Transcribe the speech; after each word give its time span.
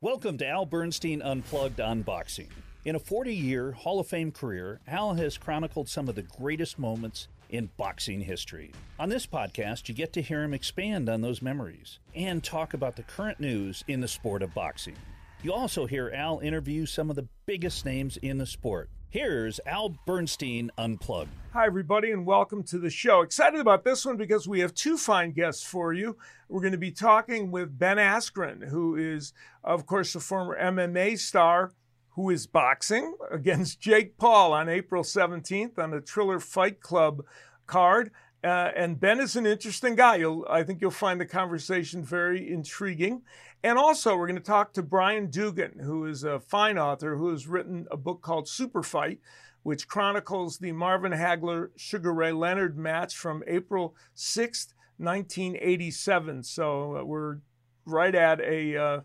Welcome 0.00 0.38
to 0.38 0.46
Al 0.46 0.64
Bernstein 0.64 1.20
Unplugged 1.22 1.78
Unboxing. 1.78 2.50
In 2.84 2.94
a 2.94 3.00
40 3.00 3.34
year 3.34 3.72
Hall 3.72 3.98
of 3.98 4.06
Fame 4.06 4.30
career, 4.30 4.78
Al 4.86 5.14
has 5.14 5.36
chronicled 5.36 5.88
some 5.88 6.08
of 6.08 6.14
the 6.14 6.22
greatest 6.22 6.78
moments 6.78 7.26
in 7.50 7.70
boxing 7.76 8.20
history. 8.20 8.70
On 9.00 9.08
this 9.08 9.26
podcast, 9.26 9.88
you 9.88 9.96
get 9.96 10.12
to 10.12 10.22
hear 10.22 10.44
him 10.44 10.54
expand 10.54 11.08
on 11.08 11.20
those 11.20 11.42
memories 11.42 11.98
and 12.14 12.44
talk 12.44 12.74
about 12.74 12.94
the 12.94 13.02
current 13.02 13.40
news 13.40 13.82
in 13.88 14.00
the 14.00 14.06
sport 14.06 14.40
of 14.40 14.54
boxing. 14.54 14.94
You 15.40 15.52
also 15.52 15.86
hear 15.86 16.10
Al 16.12 16.40
interview 16.40 16.84
some 16.84 17.10
of 17.10 17.16
the 17.16 17.28
biggest 17.46 17.84
names 17.84 18.16
in 18.16 18.38
the 18.38 18.46
sport. 18.46 18.90
Here's 19.08 19.60
Al 19.66 19.90
Bernstein 20.04 20.72
Unplugged. 20.76 21.30
Hi, 21.52 21.64
everybody, 21.64 22.10
and 22.10 22.26
welcome 22.26 22.64
to 22.64 22.78
the 22.80 22.90
show. 22.90 23.22
Excited 23.22 23.60
about 23.60 23.84
this 23.84 24.04
one 24.04 24.16
because 24.16 24.48
we 24.48 24.58
have 24.58 24.74
two 24.74 24.96
fine 24.96 25.30
guests 25.30 25.62
for 25.62 25.92
you. 25.92 26.16
We're 26.48 26.60
going 26.60 26.72
to 26.72 26.78
be 26.78 26.90
talking 26.90 27.52
with 27.52 27.78
Ben 27.78 27.98
Askren, 27.98 28.68
who 28.68 28.96
is, 28.96 29.32
of 29.62 29.86
course, 29.86 30.16
a 30.16 30.20
former 30.20 30.58
MMA 30.60 31.16
star 31.20 31.72
who 32.10 32.30
is 32.30 32.48
boxing 32.48 33.14
against 33.30 33.78
Jake 33.80 34.18
Paul 34.18 34.52
on 34.52 34.68
April 34.68 35.04
17th 35.04 35.78
on 35.78 35.92
the 35.92 36.00
Triller 36.00 36.40
Fight 36.40 36.80
Club 36.80 37.24
card. 37.68 38.10
Uh, 38.42 38.70
and 38.76 39.00
Ben 39.00 39.18
is 39.18 39.34
an 39.34 39.46
interesting 39.46 39.96
guy. 39.96 40.16
You'll, 40.16 40.46
I 40.48 40.62
think 40.62 40.80
you'll 40.80 40.90
find 40.92 41.20
the 41.20 41.26
conversation 41.26 42.04
very 42.04 42.52
intriguing. 42.52 43.22
And 43.64 43.76
also, 43.76 44.16
we're 44.16 44.28
going 44.28 44.38
to 44.38 44.42
talk 44.42 44.72
to 44.74 44.82
Brian 44.82 45.28
Doogan, 45.30 45.80
who 45.80 46.04
is 46.06 46.22
a 46.22 46.38
fine 46.38 46.78
author 46.78 47.16
who 47.16 47.30
has 47.30 47.48
written 47.48 47.88
a 47.90 47.96
book 47.96 48.22
called 48.22 48.48
Super 48.48 48.84
Fight, 48.84 49.18
which 49.64 49.88
chronicles 49.88 50.58
the 50.58 50.70
Marvin 50.70 51.12
Hagler 51.12 51.70
Sugar 51.76 52.14
Ray 52.14 52.30
Leonard 52.30 52.78
match 52.78 53.16
from 53.16 53.42
April 53.48 53.96
6th, 54.16 54.74
1987. 54.98 56.44
So 56.44 56.98
uh, 56.98 57.04
we're 57.04 57.38
right 57.84 58.14
at 58.14 58.40
a 58.40 58.76
uh, 58.76 59.00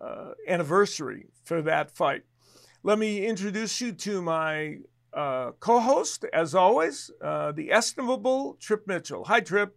uh, 0.00 0.30
anniversary 0.46 1.26
for 1.42 1.62
that 1.62 1.90
fight. 1.90 2.22
Let 2.84 2.98
me 3.00 3.26
introduce 3.26 3.80
you 3.80 3.90
to 3.92 4.22
my 4.22 4.78
uh, 5.12 5.52
co-host, 5.60 6.24
as 6.32 6.54
always, 6.54 7.10
uh, 7.22 7.52
the 7.52 7.72
estimable 7.72 8.56
Trip 8.60 8.86
Mitchell. 8.86 9.24
Hi, 9.24 9.40
Trip. 9.40 9.76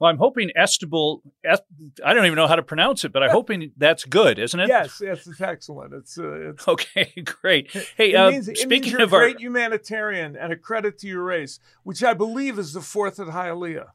Well, 0.00 0.10
I'm 0.10 0.16
hoping 0.16 0.50
Estable. 0.56 1.22
Est, 1.44 1.62
I 2.02 2.14
don't 2.14 2.24
even 2.24 2.36
know 2.36 2.46
how 2.46 2.56
to 2.56 2.62
pronounce 2.62 3.04
it, 3.04 3.12
but 3.12 3.22
I'm 3.22 3.30
hoping 3.38 3.72
that's 3.76 4.04
good, 4.04 4.38
isn't 4.38 4.58
it? 4.58 4.68
Yes, 4.68 5.00
yes, 5.04 5.26
it's 5.26 5.40
excellent. 5.42 5.92
It's, 5.92 6.18
uh, 6.18 6.50
it's 6.50 6.66
okay, 6.68 7.12
great. 7.24 7.70
Hey, 7.96 8.12
it 8.12 8.16
uh, 8.16 8.30
means, 8.30 8.46
speaking 8.58 8.92
means 8.92 9.02
of 9.02 9.12
a 9.12 9.16
our, 9.16 9.22
great 9.22 9.40
humanitarian 9.40 10.36
and 10.36 10.52
a 10.52 10.56
credit 10.56 10.98
to 11.00 11.06
your 11.06 11.22
race, 11.22 11.60
which 11.82 12.02
I 12.02 12.14
believe 12.14 12.58
is 12.58 12.72
the 12.72 12.80
fourth 12.80 13.20
at 13.20 13.28
Hialeah. 13.28 13.88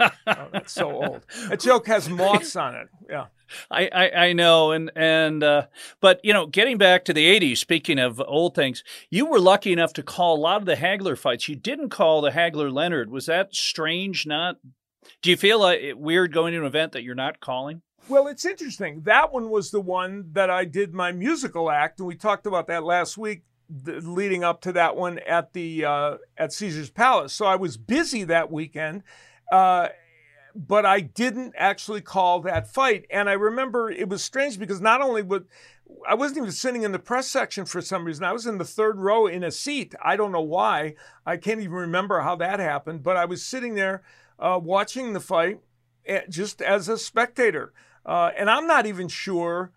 oh, 0.00 0.48
that's 0.52 0.72
so 0.72 0.90
old. 0.90 1.26
That 1.48 1.60
joke 1.60 1.86
has 1.86 2.08
moths 2.08 2.56
on 2.56 2.74
it. 2.74 2.88
Yeah. 3.08 3.26
I, 3.70 3.88
I, 3.92 4.10
I 4.26 4.32
know, 4.32 4.72
and 4.72 4.90
and 4.94 5.42
uh, 5.42 5.66
but 6.00 6.20
you 6.22 6.32
know, 6.32 6.46
getting 6.46 6.78
back 6.78 7.04
to 7.06 7.12
the 7.12 7.26
'80s. 7.38 7.58
Speaking 7.58 7.98
of 7.98 8.20
old 8.26 8.54
things, 8.54 8.82
you 9.10 9.26
were 9.26 9.40
lucky 9.40 9.72
enough 9.72 9.92
to 9.94 10.02
call 10.02 10.36
a 10.36 10.40
lot 10.40 10.60
of 10.60 10.66
the 10.66 10.76
Hagler 10.76 11.18
fights. 11.18 11.48
You 11.48 11.56
didn't 11.56 11.90
call 11.90 12.20
the 12.20 12.30
Hagler 12.30 12.72
Leonard. 12.72 13.10
Was 13.10 13.26
that 13.26 13.54
strange? 13.54 14.26
Not? 14.26 14.56
Do 15.22 15.30
you 15.30 15.36
feel 15.36 15.60
like 15.60 15.80
it 15.80 15.98
weird 15.98 16.32
going 16.32 16.52
to 16.52 16.60
an 16.60 16.66
event 16.66 16.92
that 16.92 17.02
you're 17.02 17.14
not 17.14 17.40
calling? 17.40 17.82
Well, 18.08 18.28
it's 18.28 18.44
interesting. 18.44 19.02
That 19.02 19.32
one 19.32 19.50
was 19.50 19.70
the 19.70 19.80
one 19.80 20.30
that 20.32 20.50
I 20.50 20.64
did 20.64 20.94
my 20.94 21.10
musical 21.12 21.70
act, 21.70 21.98
and 21.98 22.06
we 22.06 22.14
talked 22.14 22.46
about 22.46 22.68
that 22.68 22.84
last 22.84 23.18
week, 23.18 23.42
the, 23.68 24.00
leading 24.00 24.44
up 24.44 24.60
to 24.62 24.72
that 24.72 24.96
one 24.96 25.18
at 25.20 25.52
the 25.52 25.84
uh, 25.84 26.16
at 26.36 26.52
Caesar's 26.52 26.90
Palace. 26.90 27.32
So 27.32 27.46
I 27.46 27.56
was 27.56 27.76
busy 27.76 28.24
that 28.24 28.50
weekend. 28.50 29.02
Uh, 29.50 29.88
but 30.56 30.86
I 30.86 31.00
didn't 31.00 31.54
actually 31.56 32.00
call 32.00 32.40
that 32.40 32.72
fight. 32.72 33.06
And 33.10 33.28
I 33.28 33.34
remember 33.34 33.90
it 33.90 34.08
was 34.08 34.24
strange 34.24 34.58
because 34.58 34.80
not 34.80 35.00
only 35.00 35.22
would 35.22 35.46
I 36.08 36.14
wasn't 36.14 36.38
even 36.38 36.52
sitting 36.52 36.82
in 36.82 36.92
the 36.92 36.98
press 36.98 37.28
section 37.28 37.64
for 37.64 37.80
some 37.80 38.04
reason. 38.04 38.24
I 38.24 38.32
was 38.32 38.46
in 38.46 38.58
the 38.58 38.64
third 38.64 38.98
row 38.98 39.26
in 39.26 39.44
a 39.44 39.50
seat. 39.50 39.94
I 40.02 40.16
don't 40.16 40.32
know 40.32 40.40
why. 40.40 40.94
I 41.24 41.36
can't 41.36 41.60
even 41.60 41.74
remember 41.74 42.20
how 42.20 42.36
that 42.36 42.58
happened. 42.58 43.02
But 43.02 43.16
I 43.16 43.24
was 43.24 43.44
sitting 43.44 43.74
there 43.74 44.02
uh, 44.38 44.58
watching 44.62 45.12
the 45.12 45.20
fight 45.20 45.60
eh, 46.04 46.22
just 46.28 46.60
as 46.60 46.88
a 46.88 46.98
spectator. 46.98 47.72
Uh, 48.04 48.30
and 48.36 48.50
I'm 48.50 48.66
not 48.66 48.86
even 48.86 49.08
sure 49.08 49.72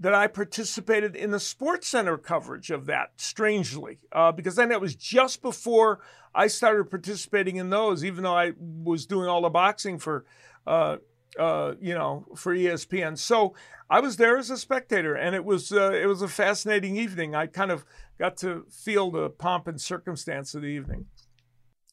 that 0.00 0.14
I 0.14 0.26
participated 0.26 1.14
in 1.14 1.30
the 1.30 1.40
Sports 1.40 1.88
Center 1.88 2.18
coverage 2.18 2.70
of 2.70 2.86
that, 2.86 3.12
strangely, 3.16 4.00
uh, 4.12 4.32
because 4.32 4.56
then 4.56 4.72
it 4.72 4.80
was 4.80 4.94
just 4.94 5.40
before 5.40 6.00
I 6.34 6.48
started 6.48 6.90
participating 6.90 7.56
in 7.56 7.70
those, 7.70 8.04
even 8.04 8.24
though 8.24 8.36
I 8.36 8.52
was 8.58 9.06
doing 9.06 9.28
all 9.28 9.42
the 9.42 9.50
boxing 9.50 9.98
for, 9.98 10.24
uh, 10.66 10.96
uh, 11.38 11.74
you 11.80 11.94
know, 11.94 12.26
for 12.36 12.54
ESPN. 12.54 13.16
So 13.16 13.54
I 13.88 14.00
was 14.00 14.16
there 14.16 14.36
as 14.36 14.50
a 14.50 14.56
spectator, 14.56 15.14
and 15.14 15.34
it 15.34 15.44
was 15.44 15.70
uh, 15.70 15.92
it 15.92 16.06
was 16.06 16.22
a 16.22 16.28
fascinating 16.28 16.96
evening. 16.96 17.34
I 17.34 17.46
kind 17.46 17.70
of 17.70 17.84
got 18.18 18.36
to 18.38 18.64
feel 18.70 19.10
the 19.10 19.30
pomp 19.30 19.68
and 19.68 19.80
circumstance 19.80 20.54
of 20.54 20.62
the 20.62 20.68
evening. 20.68 21.06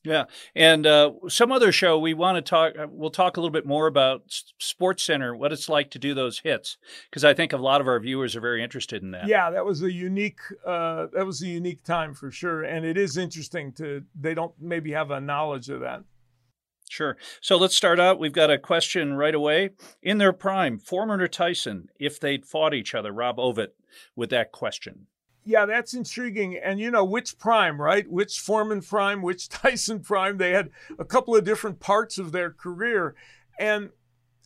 Yeah, 0.04 0.24
and 0.56 0.88
uh, 0.88 1.12
some 1.28 1.52
other 1.52 1.72
show 1.72 2.00
we 2.00 2.16
want 2.16 2.38
to 2.38 2.42
talk. 2.42 2.74
Uh, 2.78 2.88
we'll 2.90 3.12
talk 3.12 3.38
a 3.38 3.40
little 3.40 3.52
bit 3.52 3.68
more 3.68 3.86
about 3.86 4.24
Sports 4.58 5.04
Center, 5.04 5.36
what 5.36 5.52
it's 5.52 5.70
like 5.70 5.92
to 5.92 6.00
do 6.00 6.16
those 6.16 6.40
hits, 6.40 6.78
because 7.10 7.24
I 7.24 7.36
think 7.36 7.54
a 7.54 7.58
lot 7.58 7.82
of 7.82 7.88
our 7.88 8.00
viewers 8.00 8.36
are 8.36 8.42
very 8.42 8.64
interested 8.64 9.04
in 9.04 9.12
that. 9.12 9.28
Yeah, 9.28 9.52
that 9.52 9.64
was 9.64 9.84
a 9.84 9.92
unique. 9.92 10.40
Uh, 10.66 11.06
that 11.14 11.26
was 11.26 11.44
a 11.44 11.48
unique 11.48 11.84
time 11.84 12.16
for 12.16 12.32
sure, 12.32 12.64
and 12.64 12.84
it 12.84 12.98
is 12.98 13.16
interesting 13.16 13.74
to. 13.74 14.04
They 14.20 14.34
don't 14.34 14.54
maybe 14.60 14.92
have 14.94 15.12
a 15.12 15.22
knowledge 15.22 15.70
of 15.70 15.82
that. 15.82 16.04
Sure. 16.90 17.16
So 17.40 17.56
let's 17.56 17.76
start 17.76 18.02
out. 18.02 18.20
We've 18.20 18.34
got 18.34 18.52
a 18.52 18.58
question 18.58 19.14
right 19.14 19.34
away. 19.34 19.70
In 20.02 20.18
their 20.18 20.34
prime, 20.34 20.78
Foreman 20.78 21.22
or 21.22 21.28
Tyson, 21.30 21.88
if 22.00 22.20
they'd 22.20 22.46
fought 22.46 22.74
each 22.74 22.94
other, 22.94 23.14
Rob 23.14 23.38
Ovett, 23.38 23.70
with 24.14 24.30
that 24.32 24.52
question. 24.52 25.08
Yeah, 25.44 25.66
that's 25.66 25.94
intriguing. 25.94 26.58
And 26.58 26.80
you 26.80 26.92
know, 26.92 27.04
which 27.04 27.38
prime, 27.38 27.82
right? 27.82 28.10
Which 28.10 28.40
Foreman 28.40 28.82
prime, 28.82 29.22
which 29.22 29.50
Tyson 29.50 30.02
prime? 30.02 30.38
They 30.38 30.52
had 30.52 30.70
a 31.00 31.06
couple 31.06 31.36
of 31.36 31.44
different 31.44 31.80
parts 31.80 32.18
of 32.18 32.32
their 32.32 32.52
career. 32.52 33.16
And 33.60 33.90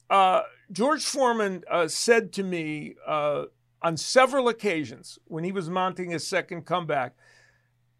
uh, 0.09 0.43
George 0.71 1.03
Foreman 1.03 1.63
uh, 1.69 1.87
said 1.87 2.31
to 2.33 2.43
me 2.43 2.95
uh, 3.05 3.45
on 3.81 3.97
several 3.97 4.47
occasions 4.47 5.19
when 5.25 5.43
he 5.43 5.51
was 5.51 5.69
mounting 5.69 6.11
his 6.11 6.25
second 6.25 6.65
comeback, 6.65 7.15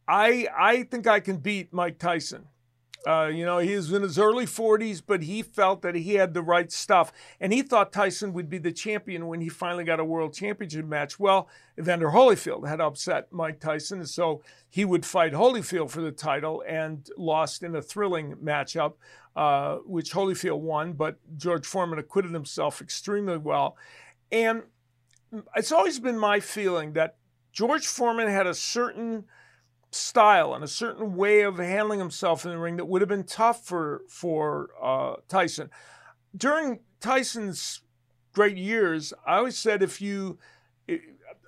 I, 0.07 0.47
I 0.57 0.84
think 0.84 1.07
I 1.07 1.19
can 1.19 1.38
beat 1.38 1.73
Mike 1.73 2.00
Tyson. 2.00 2.47
Uh, 3.05 3.27
you 3.27 3.45
know, 3.45 3.59
he 3.59 3.75
was 3.75 3.91
in 3.91 4.01
his 4.01 4.17
early 4.17 4.45
40s, 4.45 5.01
but 5.05 5.23
he 5.23 5.41
felt 5.43 5.81
that 5.83 5.95
he 5.95 6.16
had 6.16 6.33
the 6.33 6.41
right 6.41 6.71
stuff. 6.71 7.11
And 7.39 7.53
he 7.53 7.61
thought 7.61 7.93
Tyson 7.93 8.33
would 8.33 8.49
be 8.49 8.57
the 8.57 8.71
champion 8.71 9.27
when 9.27 9.41
he 9.41 9.49
finally 9.49 9.83
got 9.83 9.99
a 9.99 10.05
world 10.05 10.33
championship 10.33 10.85
match. 10.85 11.19
Well, 11.19 11.47
Evander 11.79 12.09
Holyfield 12.09 12.67
had 12.67 12.81
upset 12.81 13.31
Mike 13.31 13.59
Tyson, 13.59 14.05
so 14.05 14.41
he 14.69 14.85
would 14.85 15.05
fight 15.05 15.33
Holyfield 15.33 15.91
for 15.91 16.01
the 16.01 16.11
title 16.11 16.63
and 16.67 17.07
lost 17.17 17.61
in 17.61 17.75
a 17.75 17.81
thrilling 17.81 18.35
matchup, 18.43 18.93
uh, 19.35 19.77
which 19.85 20.13
Holyfield 20.13 20.59
won, 20.59 20.93
but 20.93 21.19
George 21.37 21.66
Foreman 21.66 21.99
acquitted 21.99 22.33
himself 22.33 22.81
extremely 22.81 23.37
well. 23.37 23.77
And 24.31 24.63
it's 25.55 25.72
always 25.72 25.99
been 25.99 26.17
my 26.17 26.39
feeling 26.39 26.93
that 26.93 27.17
George 27.51 27.85
Foreman 27.87 28.27
had 28.27 28.47
a 28.47 28.53
certain 28.53 29.25
style 29.95 30.53
and 30.53 30.63
a 30.63 30.67
certain 30.67 31.16
way 31.16 31.41
of 31.41 31.57
handling 31.57 32.00
himself 32.00 32.45
in 32.45 32.51
the 32.51 32.57
ring 32.57 32.78
that 32.78 32.85
would 32.85 33.01
have 33.01 33.09
been 33.09 33.23
tough 33.23 33.66
for 33.66 34.01
for 34.09 34.69
uh, 34.81 35.16
Tyson. 35.28 35.69
During 36.35 36.79
Tyson's 37.00 37.81
great 38.34 38.57
years, 38.57 39.13
I 39.25 39.38
always 39.38 39.57
said 39.57 39.81
if 39.81 40.01
you 40.01 40.38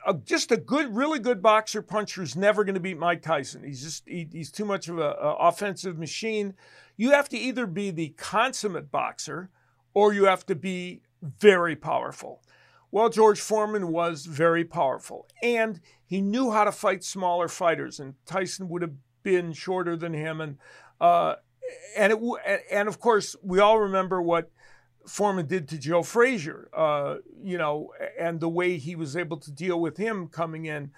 uh, 0.07 0.13
just 0.23 0.51
a 0.51 0.57
good, 0.57 0.95
really 0.95 1.19
good 1.19 1.41
boxer 1.41 1.81
puncher 1.81 2.23
is 2.23 2.35
never 2.35 2.63
going 2.63 2.75
to 2.75 2.79
beat 2.79 2.97
Mike 2.97 3.21
Tyson. 3.21 3.63
He's 3.63 3.83
just 3.83 4.07
he, 4.07 4.27
he's 4.31 4.51
too 4.51 4.65
much 4.65 4.87
of 4.87 4.99
an 4.99 5.13
offensive 5.19 5.99
machine. 5.99 6.53
You 6.95 7.11
have 7.11 7.27
to 7.29 7.37
either 7.37 7.67
be 7.67 7.91
the 7.91 8.09
consummate 8.17 8.89
boxer 8.89 9.49
or 9.93 10.13
you 10.13 10.25
have 10.25 10.45
to 10.45 10.55
be 10.55 11.01
very 11.21 11.75
powerful. 11.75 12.41
Well, 12.89 13.09
George 13.09 13.41
Foreman 13.41 13.91
was 13.91 14.25
very 14.25 14.63
powerful, 14.63 15.27
and 15.43 15.81
he 16.05 16.21
knew 16.21 16.51
how 16.51 16.63
to 16.63 16.71
fight 16.71 17.03
smaller 17.03 17.47
fighters, 17.47 17.99
and 17.99 18.13
Tyson 18.25 18.69
would 18.69 18.81
have 18.81 18.93
been 19.23 19.51
shorter 19.51 19.97
than 19.97 20.13
him, 20.13 20.39
and 20.39 20.57
uh, 21.01 21.35
and 21.97 22.13
it 22.13 22.19
and 22.71 22.87
of 22.87 22.99
course 22.99 23.35
we 23.43 23.59
all 23.59 23.79
remember 23.79 24.21
what 24.21 24.51
Foreman 25.05 25.47
did 25.47 25.67
to 25.69 25.77
Joe 25.77 26.01
Frazier, 26.01 26.69
uh, 26.73 27.15
you 27.43 27.57
know, 27.57 27.91
and 28.17 28.39
the 28.39 28.49
way 28.49 28.77
he 28.77 28.95
was 28.95 29.17
able 29.17 29.37
to 29.37 29.51
deal 29.51 29.79
with 29.79 29.97
him 29.97 30.27
coming 30.27 30.65
in, 30.65 30.91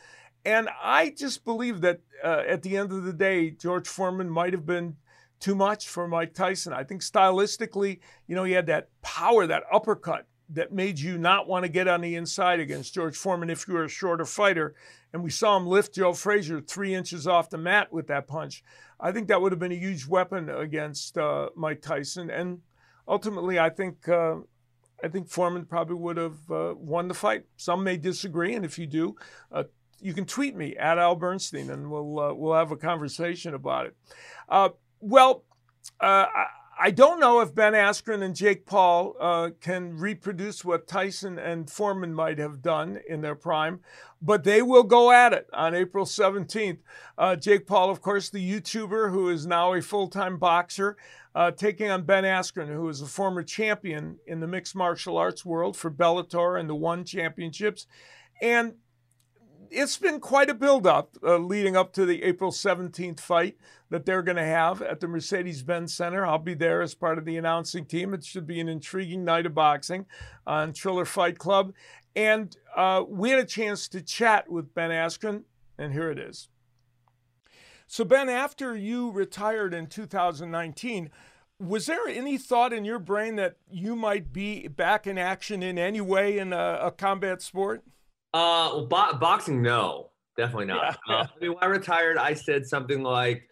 and 0.45 0.69
I 0.81 1.09
just 1.09 1.43
believe 1.43 1.81
that 1.81 2.01
uh, 2.23 2.43
at 2.47 2.61
the 2.61 2.77
end 2.77 2.91
of 2.91 3.03
the 3.03 3.13
day, 3.13 3.49
George 3.49 3.87
Foreman 3.87 4.29
might 4.29 4.53
have 4.53 4.65
been 4.65 4.95
too 5.39 5.55
much 5.55 5.87
for 5.87 6.07
Mike 6.07 6.33
Tyson. 6.33 6.73
I 6.73 6.83
think 6.83 7.01
stylistically, 7.01 7.99
you 8.27 8.35
know, 8.35 8.43
he 8.43 8.53
had 8.53 8.67
that 8.67 8.89
power, 9.01 9.47
that 9.47 9.63
uppercut 9.71 10.25
that 10.51 10.71
made 10.71 10.99
you 10.99 11.17
not 11.17 11.47
want 11.47 11.63
to 11.63 11.69
get 11.69 11.87
on 11.87 12.01
the 12.01 12.15
inside 12.15 12.59
against 12.59 12.93
George 12.93 13.15
Foreman 13.15 13.49
if 13.49 13.67
you 13.67 13.75
were 13.75 13.83
a 13.83 13.89
shorter 13.89 14.25
fighter. 14.25 14.73
And 15.13 15.23
we 15.23 15.29
saw 15.29 15.57
him 15.57 15.67
lift 15.67 15.95
Joe 15.95 16.13
Frazier 16.13 16.59
three 16.59 16.93
inches 16.93 17.27
off 17.27 17.49
the 17.49 17.57
mat 17.57 17.91
with 17.93 18.07
that 18.07 18.27
punch. 18.27 18.63
I 18.99 19.11
think 19.11 19.27
that 19.27 19.41
would 19.41 19.51
have 19.51 19.59
been 19.59 19.71
a 19.71 19.75
huge 19.75 20.05
weapon 20.07 20.49
against 20.49 21.17
uh, 21.17 21.49
Mike 21.55 21.81
Tyson. 21.81 22.29
And 22.29 22.59
ultimately, 23.07 23.59
I 23.59 23.69
think 23.69 24.09
uh, 24.09 24.37
I 25.03 25.07
think 25.07 25.29
Foreman 25.29 25.65
probably 25.65 25.95
would 25.95 26.17
have 26.17 26.51
uh, 26.51 26.73
won 26.77 27.07
the 27.07 27.13
fight. 27.13 27.45
Some 27.57 27.83
may 27.83 27.97
disagree, 27.97 28.55
and 28.55 28.65
if 28.65 28.77
you 28.77 28.85
do, 28.85 29.15
uh, 29.51 29.63
you 30.01 30.13
can 30.13 30.25
tweet 30.25 30.55
me 30.55 30.75
at 30.75 30.97
Al 30.97 31.15
Bernstein, 31.15 31.69
and 31.69 31.89
we'll 31.89 32.19
uh, 32.19 32.33
we'll 32.33 32.53
have 32.53 32.71
a 32.71 32.77
conversation 32.77 33.53
about 33.53 33.87
it. 33.87 33.95
Uh, 34.47 34.69
well, 34.99 35.43
I, 36.79 36.91
don't 36.91 37.19
know 37.19 37.41
if 37.41 37.53
Ben 37.53 37.73
Askren 37.73 38.23
and 38.23 38.35
Jake 38.35 38.65
Paul 38.65 39.15
uh, 39.19 39.49
can 39.59 39.97
reproduce 39.97 40.63
what 40.63 40.87
Tyson 40.87 41.37
and 41.37 41.69
Foreman 41.69 42.13
might 42.13 42.39
have 42.39 42.61
done 42.61 42.99
in 43.07 43.21
their 43.21 43.35
prime, 43.35 43.81
but 44.21 44.43
they 44.43 44.61
will 44.61 44.83
go 44.83 45.11
at 45.11 45.33
it 45.33 45.49
on 45.53 45.75
April 45.75 46.05
17th. 46.05 46.79
Jake 47.41 47.67
Paul, 47.67 47.89
of 47.89 48.01
course, 48.01 48.29
the 48.29 48.51
YouTuber 48.51 49.11
who 49.11 49.29
is 49.29 49.45
now 49.45 49.73
a 49.73 49.81
full 49.81 50.07
time 50.07 50.37
boxer 50.37 50.95
uh, 51.35 51.51
taking 51.51 51.89
on 51.89 52.03
Ben 52.03 52.23
Askren, 52.23 52.67
who 52.67 52.89
is 52.89 53.01
a 53.01 53.07
former 53.07 53.43
champion 53.43 54.17
in 54.25 54.39
the 54.39 54.47
mixed 54.47 54.75
martial 54.75 55.17
arts 55.17 55.45
world 55.45 55.77
for 55.77 55.91
Bellator 55.91 56.59
and 56.59 56.69
the 56.69 56.75
One 56.75 57.05
Championships. 57.05 57.87
And 58.41 58.75
it's 59.71 59.97
been 59.97 60.19
quite 60.19 60.49
a 60.49 60.53
build-up 60.53 61.17
uh, 61.23 61.37
leading 61.37 61.75
up 61.75 61.93
to 61.93 62.05
the 62.05 62.23
April 62.23 62.51
17th 62.51 63.19
fight 63.19 63.57
that 63.89 64.05
they're 64.05 64.21
going 64.21 64.37
to 64.37 64.43
have 64.43 64.81
at 64.81 64.99
the 64.99 65.07
Mercedes-Benz 65.07 65.93
Center. 65.93 66.25
I'll 66.25 66.37
be 66.37 66.53
there 66.53 66.81
as 66.81 66.93
part 66.93 67.17
of 67.17 67.25
the 67.25 67.37
announcing 67.37 67.85
team. 67.85 68.13
It 68.13 68.23
should 68.23 68.45
be 68.45 68.59
an 68.59 68.69
intriguing 68.69 69.25
night 69.25 69.45
of 69.45 69.55
boxing 69.55 70.05
on 70.45 70.73
Triller 70.73 71.05
Fight 71.05 71.37
Club. 71.37 71.73
And 72.15 72.55
uh, 72.75 73.03
we 73.07 73.29
had 73.29 73.39
a 73.39 73.45
chance 73.45 73.87
to 73.89 74.01
chat 74.01 74.49
with 74.49 74.73
Ben 74.73 74.91
Askren, 74.91 75.43
and 75.77 75.93
here 75.93 76.11
it 76.11 76.19
is. 76.19 76.49
So, 77.87 78.03
Ben, 78.03 78.29
after 78.29 78.75
you 78.75 79.09
retired 79.09 79.73
in 79.73 79.87
2019, 79.87 81.09
was 81.59 81.87
there 81.87 82.07
any 82.07 82.37
thought 82.37 82.71
in 82.71 82.85
your 82.85 82.99
brain 82.99 83.35
that 83.35 83.57
you 83.69 83.95
might 83.95 84.31
be 84.31 84.67
back 84.67 85.07
in 85.07 85.17
action 85.17 85.61
in 85.61 85.77
any 85.77 85.99
way 85.99 86.37
in 86.37 86.53
a, 86.53 86.79
a 86.83 86.91
combat 86.91 87.41
sport? 87.41 87.83
Uh, 88.33 88.69
well, 88.73 88.85
bo- 88.85 89.17
boxing, 89.17 89.61
no, 89.61 90.11
definitely 90.37 90.65
not. 90.65 90.97
Yeah. 91.07 91.15
Uh, 91.15 91.23
I 91.23 91.39
mean, 91.41 91.53
when 91.53 91.63
I 91.63 91.67
retired, 91.67 92.17
I 92.17 92.33
said 92.33 92.65
something 92.65 93.01
like, 93.01 93.47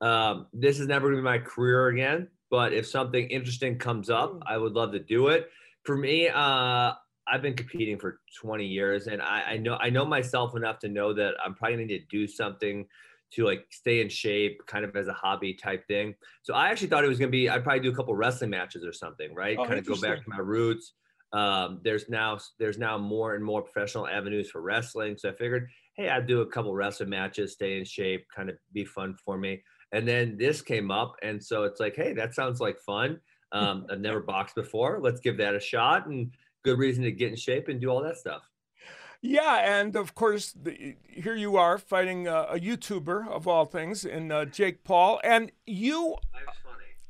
um, 0.00 0.46
"This 0.52 0.78
is 0.78 0.86
never 0.86 1.08
going 1.08 1.16
to 1.16 1.22
be 1.22 1.24
my 1.24 1.38
career 1.38 1.88
again." 1.88 2.28
But 2.50 2.72
if 2.72 2.86
something 2.86 3.28
interesting 3.28 3.78
comes 3.78 4.10
up, 4.10 4.34
mm. 4.34 4.40
I 4.46 4.58
would 4.58 4.72
love 4.72 4.92
to 4.92 4.98
do 4.98 5.28
it. 5.28 5.50
For 5.84 5.96
me, 5.96 6.28
uh, 6.28 6.92
I've 7.28 7.42
been 7.42 7.54
competing 7.54 7.98
for 7.98 8.20
20 8.40 8.66
years, 8.66 9.06
and 9.06 9.22
I, 9.22 9.42
I 9.50 9.56
know 9.56 9.76
I 9.80 9.90
know 9.90 10.04
myself 10.04 10.56
enough 10.56 10.78
to 10.80 10.88
know 10.88 11.12
that 11.14 11.34
I'm 11.44 11.54
probably 11.54 11.76
going 11.76 11.88
to 11.88 11.94
need 11.94 12.00
to 12.00 12.06
do 12.16 12.26
something 12.26 12.86
to 13.32 13.44
like 13.44 13.66
stay 13.70 14.00
in 14.00 14.08
shape 14.08 14.60
kind 14.66 14.84
of 14.84 14.94
as 14.96 15.08
a 15.08 15.12
hobby 15.12 15.54
type 15.54 15.86
thing. 15.86 16.14
So 16.42 16.54
I 16.54 16.68
actually 16.68 16.88
thought 16.88 17.04
it 17.04 17.08
was 17.08 17.18
going 17.18 17.30
to 17.30 17.36
be, 17.36 17.48
I'd 17.48 17.62
probably 17.62 17.80
do 17.80 17.90
a 17.90 17.94
couple 17.94 18.14
wrestling 18.14 18.50
matches 18.50 18.84
or 18.84 18.92
something, 18.92 19.32
right? 19.34 19.56
Oh, 19.58 19.64
kind 19.64 19.78
of 19.78 19.86
go 19.86 19.94
back 20.00 20.22
to 20.24 20.28
my 20.28 20.38
roots. 20.38 20.94
Um, 21.32 21.80
there's 21.84 22.08
now, 22.08 22.38
there's 22.58 22.78
now 22.78 22.98
more 22.98 23.34
and 23.34 23.44
more 23.44 23.62
professional 23.62 24.06
avenues 24.06 24.50
for 24.50 24.60
wrestling. 24.60 25.16
So 25.16 25.30
I 25.30 25.32
figured, 25.32 25.68
Hey, 25.94 26.08
I'd 26.08 26.26
do 26.26 26.40
a 26.40 26.46
couple 26.46 26.74
wrestling 26.74 27.10
matches, 27.10 27.52
stay 27.52 27.78
in 27.78 27.84
shape, 27.84 28.26
kind 28.34 28.50
of 28.50 28.56
be 28.72 28.84
fun 28.84 29.14
for 29.24 29.38
me. 29.38 29.62
And 29.92 30.06
then 30.06 30.36
this 30.36 30.62
came 30.62 30.90
up. 30.90 31.16
And 31.22 31.42
so 31.42 31.64
it's 31.64 31.80
like, 31.80 31.96
Hey, 31.96 32.12
that 32.14 32.34
sounds 32.34 32.60
like 32.60 32.78
fun. 32.80 33.20
Um, 33.52 33.86
I've 33.90 34.00
never 34.00 34.20
boxed 34.20 34.54
before. 34.54 35.00
Let's 35.02 35.20
give 35.20 35.36
that 35.38 35.54
a 35.54 35.60
shot 35.60 36.06
and 36.06 36.32
good 36.64 36.78
reason 36.78 37.04
to 37.04 37.12
get 37.12 37.30
in 37.30 37.36
shape 37.36 37.68
and 37.68 37.80
do 37.80 37.88
all 37.88 38.02
that 38.02 38.16
stuff. 38.16 38.42
Yeah, 39.22 39.80
and 39.80 39.96
of 39.96 40.14
course, 40.14 40.52
the, 40.52 40.96
here 41.06 41.34
you 41.36 41.58
are 41.58 41.76
fighting 41.76 42.26
a, 42.26 42.46
a, 42.50 42.58
YouTuber 42.58 43.28
of 43.28 43.46
all 43.46 43.66
things 43.66 44.06
in 44.06 44.32
uh, 44.32 44.46
Jake 44.46 44.82
Paul, 44.82 45.20
and 45.22 45.52
you. 45.66 46.16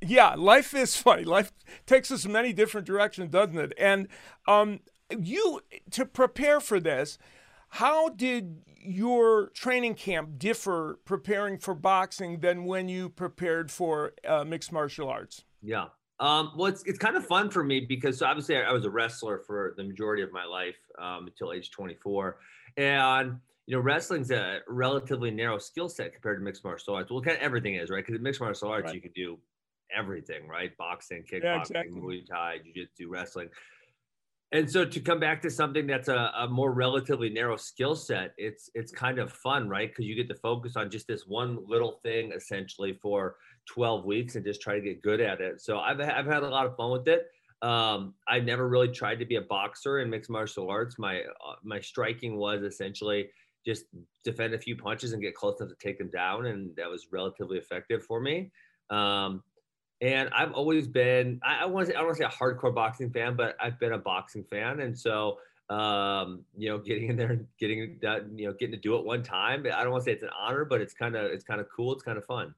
Yeah, 0.02 0.34
life 0.34 0.74
is 0.74 0.96
funny. 0.96 1.24
Life 1.24 1.52
takes 1.86 2.10
us 2.10 2.26
many 2.26 2.52
different 2.52 2.86
directions, 2.86 3.30
doesn't 3.30 3.58
it? 3.58 3.72
And 3.78 4.08
um, 4.48 4.80
you 5.10 5.60
to 5.90 6.06
prepare 6.06 6.60
for 6.60 6.80
this, 6.80 7.18
how 7.70 8.08
did 8.08 8.62
your 8.82 9.48
training 9.48 9.94
camp 9.94 10.38
differ 10.38 10.98
preparing 11.04 11.58
for 11.58 11.74
boxing 11.74 12.40
than 12.40 12.64
when 12.64 12.88
you 12.88 13.08
prepared 13.08 13.70
for 13.70 14.12
uh, 14.26 14.44
mixed 14.44 14.72
martial 14.72 15.08
arts? 15.08 15.44
Yeah. 15.62 15.86
Um, 16.18 16.52
well, 16.56 16.66
it's, 16.66 16.82
it's 16.84 16.98
kind 16.98 17.16
of 17.16 17.26
fun 17.26 17.50
for 17.50 17.64
me 17.64 17.80
because 17.80 18.20
obviously 18.22 18.56
I, 18.56 18.72
was 18.72 18.84
a 18.84 18.90
wrestler 18.90 19.38
for 19.46 19.74
the 19.76 19.84
majority 19.84 20.22
of 20.22 20.32
my 20.32 20.44
life 20.44 20.76
um, 20.98 21.26
until 21.26 21.52
age 21.52 21.70
24. 21.70 22.36
And, 22.76 23.38
you 23.66 23.76
know, 23.76 23.82
wrestling's 23.82 24.30
a 24.30 24.58
relatively 24.68 25.30
narrow 25.30 25.58
skill 25.58 25.88
set 25.88 26.12
compared 26.12 26.38
to 26.38 26.44
mixed 26.44 26.64
martial 26.64 26.94
arts. 26.94 27.10
Well, 27.10 27.22
kind 27.22 27.36
of 27.36 27.42
everything 27.42 27.76
is, 27.76 27.88
right? 27.88 28.04
Because 28.04 28.16
in 28.16 28.22
mixed 28.22 28.40
martial 28.40 28.68
arts, 28.68 28.86
right. 28.86 28.94
you 28.94 29.00
can 29.00 29.12
do 29.12 29.38
everything, 29.96 30.46
right? 30.48 30.76
Boxing, 30.76 31.22
kickboxing, 31.22 31.42
yeah, 31.42 31.60
exactly. 31.60 32.00
Muay 32.00 32.26
Thai, 32.26 32.58
Jiu-Jitsu, 32.64 33.08
wrestling. 33.08 33.48
And 34.52 34.68
so 34.68 34.84
to 34.84 35.00
come 35.00 35.20
back 35.20 35.40
to 35.42 35.50
something 35.50 35.86
that's 35.86 36.08
a, 36.08 36.32
a 36.36 36.48
more 36.48 36.72
relatively 36.72 37.30
narrow 37.30 37.56
skill 37.56 37.94
set, 37.94 38.32
it's 38.36 38.68
it's 38.74 38.90
kind 38.90 39.20
of 39.20 39.32
fun, 39.32 39.68
right? 39.68 39.88
Because 39.88 40.06
you 40.06 40.16
get 40.16 40.28
to 40.28 40.34
focus 40.34 40.76
on 40.76 40.90
just 40.90 41.06
this 41.06 41.24
one 41.26 41.58
little 41.68 42.00
thing 42.02 42.32
essentially 42.32 42.98
for 43.00 43.36
12 43.68 44.04
weeks 44.04 44.34
and 44.34 44.44
just 44.44 44.60
try 44.60 44.74
to 44.74 44.80
get 44.80 45.02
good 45.02 45.20
at 45.20 45.40
it. 45.40 45.60
So 45.60 45.78
I've 45.78 46.00
I've 46.00 46.26
had 46.26 46.42
a 46.42 46.48
lot 46.48 46.66
of 46.66 46.76
fun 46.76 46.90
with 46.90 47.06
it. 47.06 47.28
Um, 47.62 48.14
I 48.26 48.40
never 48.40 48.68
really 48.68 48.88
tried 48.88 49.20
to 49.20 49.24
be 49.24 49.36
a 49.36 49.42
boxer 49.42 50.00
in 50.00 50.10
mixed 50.10 50.30
martial 50.30 50.68
arts. 50.68 50.98
My 50.98 51.20
uh, 51.20 51.54
my 51.62 51.78
striking 51.78 52.36
was 52.36 52.62
essentially 52.62 53.30
just 53.64 53.84
defend 54.24 54.54
a 54.54 54.58
few 54.58 54.74
punches 54.74 55.12
and 55.12 55.22
get 55.22 55.34
close 55.34 55.60
enough 55.60 55.70
to 55.70 55.76
take 55.78 55.98
them 55.98 56.10
down, 56.10 56.46
and 56.46 56.74
that 56.76 56.88
was 56.88 57.08
relatively 57.12 57.58
effective 57.58 58.02
for 58.04 58.20
me. 58.20 58.50
Um, 58.88 59.44
and 60.00 60.30
I've 60.32 60.52
always 60.52 60.86
been 60.86 61.40
I, 61.42 61.62
I 61.62 61.66
want 61.66 61.86
to 61.86 61.92
say 61.92 61.96
I 61.96 61.98
don't 61.98 62.06
want 62.06 62.18
to 62.18 62.22
say 62.22 62.28
a 62.28 62.32
hardcore 62.32 62.74
boxing 62.74 63.10
fan, 63.10 63.36
but 63.36 63.56
I've 63.60 63.78
been 63.78 63.92
a 63.92 63.98
boxing 63.98 64.44
fan, 64.44 64.80
and 64.80 64.98
so 64.98 65.38
um, 65.70 66.44
you 66.58 66.68
know, 66.68 66.78
getting 66.78 67.08
in 67.08 67.16
there 67.16 67.30
and 67.30 67.46
getting 67.58 67.96
that, 68.02 68.26
you 68.34 68.48
know, 68.48 68.52
getting 68.52 68.72
to 68.72 68.80
do 68.80 68.96
it 68.96 69.04
one 69.04 69.22
time. 69.22 69.64
I 69.72 69.82
don't 69.82 69.92
want 69.92 70.04
to 70.04 70.10
say 70.10 70.12
it's 70.12 70.22
an 70.24 70.30
honor, 70.38 70.64
but 70.64 70.80
it's 70.80 70.92
kind 70.92 71.14
of 71.14 71.30
it's 71.30 71.44
kind 71.44 71.60
of 71.60 71.68
cool. 71.74 71.92
It's 71.92 72.02
kind 72.02 72.18
of 72.18 72.24
fun. 72.24 72.54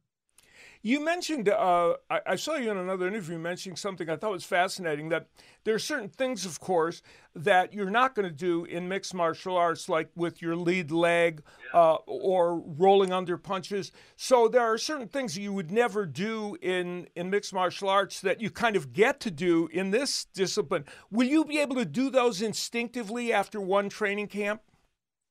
You 0.84 1.04
mentioned, 1.04 1.48
uh, 1.48 1.94
I, 2.10 2.20
I, 2.26 2.36
saw 2.36 2.56
you 2.56 2.68
in 2.68 2.76
another 2.76 3.06
interview 3.06 3.38
mentioning 3.38 3.76
something 3.76 4.10
I 4.10 4.16
thought 4.16 4.32
was 4.32 4.42
fascinating 4.42 5.10
that 5.10 5.28
there 5.62 5.76
are 5.76 5.78
certain 5.78 6.08
things, 6.08 6.44
of 6.44 6.58
course, 6.58 7.02
that 7.36 7.72
you're 7.72 7.88
not 7.88 8.16
going 8.16 8.28
to 8.28 8.34
do 8.34 8.64
in 8.64 8.88
mixed 8.88 9.14
martial 9.14 9.56
arts, 9.56 9.88
like 9.88 10.10
with 10.16 10.42
your 10.42 10.56
lead 10.56 10.90
leg 10.90 11.44
uh, 11.72 11.94
or 12.06 12.58
rolling 12.58 13.12
under 13.12 13.38
punches. 13.38 13.92
So 14.16 14.48
there 14.48 14.62
are 14.62 14.76
certain 14.76 15.06
things 15.06 15.36
that 15.36 15.40
you 15.42 15.52
would 15.52 15.70
never 15.70 16.04
do 16.04 16.56
in, 16.60 17.06
in 17.14 17.30
mixed 17.30 17.54
martial 17.54 17.88
arts 17.88 18.20
that 18.22 18.40
you 18.40 18.50
kind 18.50 18.74
of 18.74 18.92
get 18.92 19.20
to 19.20 19.30
do 19.30 19.68
in 19.72 19.92
this 19.92 20.24
discipline. 20.34 20.84
Will 21.12 21.28
you 21.28 21.44
be 21.44 21.60
able 21.60 21.76
to 21.76 21.84
do 21.84 22.10
those 22.10 22.42
instinctively 22.42 23.32
after 23.32 23.60
one 23.60 23.88
training 23.88 24.26
camp? 24.26 24.62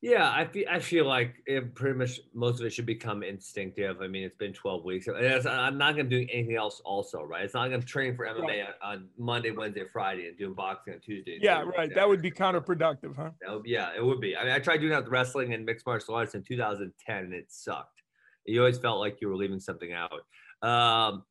Yeah, 0.02 0.32
I 0.32 0.46
feel 0.46 0.66
I 0.70 0.80
feel 0.80 1.06
like 1.06 1.36
it 1.46 1.76
pretty 1.76 1.98
much 1.98 2.20
most 2.34 2.60
of 2.60 2.66
it 2.66 2.72
should 2.72 2.88
become 2.88 3.22
instinctive. 3.22 4.02
I 4.02 4.08
mean, 4.08 4.24
it's 4.24 4.36
been 4.36 4.52
12 4.52 4.84
weeks. 4.84 5.08
I'm 5.08 5.78
not 5.78 5.96
going 5.96 6.10
to 6.10 6.20
do 6.24 6.28
anything 6.34 6.56
else. 6.56 6.82
Also, 6.84 7.22
right? 7.22 7.46
It's 7.46 7.54
not 7.54 7.68
going 7.68 7.82
to 7.82 7.86
train 7.88 8.16
for 8.16 8.26
MMA 8.26 8.48
right. 8.48 8.68
on, 8.82 9.10
Monday, 9.20 9.52
Wednesday, 9.52 9.84
Friday, 9.94 10.28
and 10.28 10.36
doing 10.36 10.56
boxing 10.56 10.96
on 10.96 11.02
Tuesday. 11.02 11.38
Yeah, 11.40 11.62
right. 11.78 11.94
That 11.94 12.10
would 12.10 12.24
be 12.24 12.32
counterproductive, 12.32 13.16
huh? 13.16 13.30
Would, 13.48 13.68
yeah, 13.68 13.92
it 13.96 14.04
would 14.04 14.20
be. 14.20 14.36
I 14.36 14.44
mean, 14.44 14.54
I 14.54 14.60
tried 14.60 14.78
doing 14.78 14.92
that 14.92 15.04
with 15.04 15.12
wrestling 15.12 15.54
and 15.54 15.64
mixed 15.64 15.86
martial 15.86 16.16
arts 16.16 16.34
in 16.34 16.42
2010, 16.42 17.18
and 17.18 17.34
it 17.34 17.46
sucked. 17.50 18.02
You 18.48 18.62
always 18.62 18.80
felt 18.80 19.00
like 19.00 19.22
you 19.22 19.30
were 19.30 19.36
leaving 19.36 19.60
something 19.60 19.94
out. 19.94 20.22
Um, 20.68 21.24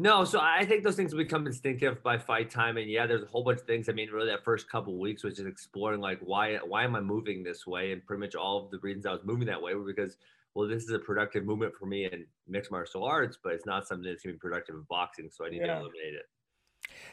no, 0.00 0.24
so 0.24 0.40
I 0.40 0.64
think 0.64 0.82
those 0.82 0.96
things 0.96 1.12
become 1.12 1.46
instinctive 1.46 2.02
by 2.02 2.16
fight 2.16 2.50
time, 2.50 2.78
and 2.78 2.90
yeah, 2.90 3.06
there's 3.06 3.22
a 3.22 3.26
whole 3.26 3.44
bunch 3.44 3.60
of 3.60 3.66
things. 3.66 3.88
I 3.88 3.92
mean, 3.92 4.08
really, 4.10 4.30
that 4.30 4.42
first 4.44 4.70
couple 4.70 4.98
weeks 4.98 5.22
was 5.22 5.36
just 5.36 5.46
exploring 5.46 6.00
like 6.00 6.18
why 6.20 6.56
why 6.66 6.84
am 6.84 6.96
I 6.96 7.00
moving 7.00 7.42
this 7.42 7.66
way, 7.66 7.92
and 7.92 8.04
pretty 8.06 8.20
much 8.20 8.34
all 8.34 8.64
of 8.64 8.70
the 8.70 8.78
reasons 8.78 9.04
I 9.04 9.12
was 9.12 9.20
moving 9.24 9.46
that 9.48 9.60
way 9.60 9.74
were 9.74 9.84
because 9.84 10.16
well, 10.54 10.66
this 10.66 10.84
is 10.84 10.90
a 10.90 10.98
productive 10.98 11.44
movement 11.44 11.74
for 11.78 11.84
me 11.84 12.06
in 12.06 12.24
mixed 12.48 12.70
martial 12.70 13.04
arts, 13.04 13.38
but 13.42 13.52
it's 13.52 13.66
not 13.66 13.86
something 13.86 14.08
that's 14.08 14.22
gonna 14.22 14.32
be 14.32 14.38
productive 14.38 14.74
in 14.74 14.86
boxing, 14.88 15.28
so 15.30 15.44
I 15.44 15.50
need 15.50 15.58
yeah. 15.58 15.66
to 15.66 15.80
eliminate 15.80 16.14
it. 16.14 16.26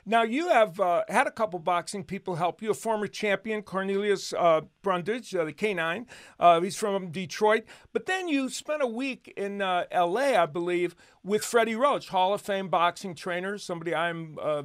Now, 0.06 0.24
you 0.24 0.50
have 0.50 0.80
uh, 0.80 1.04
had 1.10 1.28
a 1.28 1.32
couple 1.32 1.60
boxing 1.60 2.04
people 2.04 2.36
help 2.36 2.62
you. 2.62 2.72
A 2.72 2.74
former 2.74 3.08
champion, 3.08 3.62
Cornelius 3.62 4.34
uh, 4.34 4.62
Bundrage, 4.84 5.38
uh, 5.38 5.46
the 5.46 5.54
K9. 5.54 6.06
Uh, 6.40 6.62
he's 6.62 6.76
from 6.76 7.12
Detroit. 7.12 7.64
But 7.94 8.06
then 8.06 8.28
you 8.28 8.50
spent 8.50 8.82
a 8.82 8.88
week 8.88 9.34
in 9.38 9.62
uh, 9.62 9.86
LA, 9.94 10.42
I 10.42 10.46
believe, 10.46 10.96
with 11.24 11.44
Freddie 11.44 11.76
Roach, 11.76 12.10
Hall 12.10 12.34
of 12.34 12.42
Fame 12.42 12.70
boxing 12.70 13.16
trainer, 13.16 13.58
somebody 13.58 13.94
I'm 13.94 14.38
uh, 14.42 14.64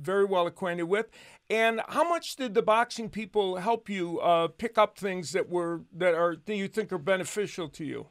very 0.00 0.24
well 0.24 0.46
acquainted 0.46 0.84
with. 0.84 1.08
And 1.50 1.80
how 1.88 2.08
much 2.08 2.36
did 2.36 2.54
the 2.54 2.62
boxing 2.62 3.08
people 3.08 3.56
help 3.56 3.88
you 3.88 4.20
pick 4.58 4.76
up 4.76 4.98
things 4.98 5.32
that 5.32 5.48
were 5.48 5.80
that 5.96 6.14
are 6.14 6.36
that 6.44 6.54
you 6.54 6.68
think 6.68 6.92
are 6.92 6.98
beneficial 6.98 7.68
to 7.70 7.84
you? 7.86 8.08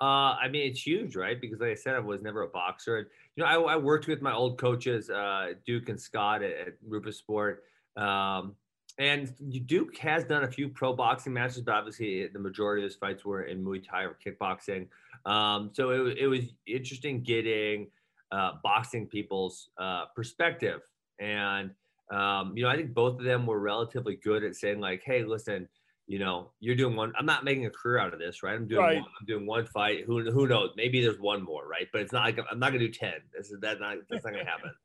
Uh, 0.00 0.34
I 0.42 0.48
mean, 0.48 0.68
it's 0.70 0.80
huge, 0.80 1.14
right? 1.14 1.38
Because 1.40 1.60
like 1.60 1.70
I 1.70 1.74
said, 1.74 1.94
I 1.94 1.98
was 1.98 2.22
never 2.22 2.42
a 2.42 2.48
boxer. 2.48 2.98
And, 2.98 3.06
you 3.36 3.42
know, 3.42 3.48
I, 3.48 3.74
I 3.74 3.76
worked 3.76 4.06
with 4.06 4.22
my 4.22 4.32
old 4.32 4.58
coaches, 4.58 5.10
uh, 5.10 5.52
Duke 5.66 5.88
and 5.88 6.00
Scott 6.00 6.42
at, 6.42 6.52
at 6.52 6.74
Roufusport. 6.88 7.58
Um, 7.96 8.54
and 8.98 9.32
Duke 9.66 9.96
has 9.98 10.24
done 10.24 10.44
a 10.44 10.50
few 10.50 10.68
pro 10.68 10.94
boxing 10.94 11.32
matches, 11.32 11.60
but 11.62 11.74
obviously 11.74 12.26
the 12.28 12.38
majority 12.38 12.82
of 12.82 12.90
his 12.90 12.96
fights 12.96 13.24
were 13.24 13.42
in 13.42 13.64
Muay 13.64 13.86
Thai 13.86 14.04
or 14.04 14.16
kickboxing. 14.24 14.88
Um, 15.26 15.70
so 15.72 15.90
it, 15.90 16.18
it 16.18 16.26
was 16.26 16.44
interesting 16.66 17.22
getting 17.22 17.88
uh, 18.32 18.52
boxing 18.62 19.06
people's 19.06 19.70
uh, 19.78 20.06
perspective. 20.14 20.80
And 21.18 21.70
Um, 22.10 22.56
you 22.56 22.64
know, 22.64 22.70
I 22.70 22.76
think 22.76 22.92
both 22.92 23.20
of 23.20 23.24
them 23.24 23.46
were 23.46 23.60
relatively 23.60 24.16
good 24.16 24.42
at 24.42 24.56
saying 24.56 24.80
like, 24.80 25.02
"Hey, 25.04 25.22
listen, 25.22 25.68
you 26.10 26.18
know, 26.18 26.50
you're 26.58 26.74
doing 26.74 26.96
one. 26.96 27.12
I'm 27.16 27.24
not 27.24 27.44
making 27.44 27.66
a 27.66 27.70
career 27.70 28.00
out 28.00 28.12
of 28.12 28.18
this, 28.18 28.42
right? 28.42 28.56
I'm 28.56 28.66
doing 28.66 28.80
right. 28.80 28.96
one, 28.96 29.04
I'm 29.20 29.26
doing 29.26 29.46
one 29.46 29.64
fight. 29.66 30.02
Who 30.06 30.28
who 30.32 30.48
knows? 30.48 30.70
Maybe 30.76 31.00
there's 31.00 31.20
one 31.20 31.40
more, 31.40 31.68
right? 31.68 31.86
But 31.92 32.00
it's 32.00 32.12
not 32.12 32.24
like 32.24 32.36
I'm 32.50 32.58
not 32.58 32.72
gonna 32.72 32.80
do 32.80 32.88
ten. 32.90 33.12
This 33.32 33.52
is 33.52 33.60
that's 33.60 33.78
not 33.78 33.96
that's 34.10 34.24
not 34.24 34.32
gonna 34.32 34.44
happen. 34.44 34.72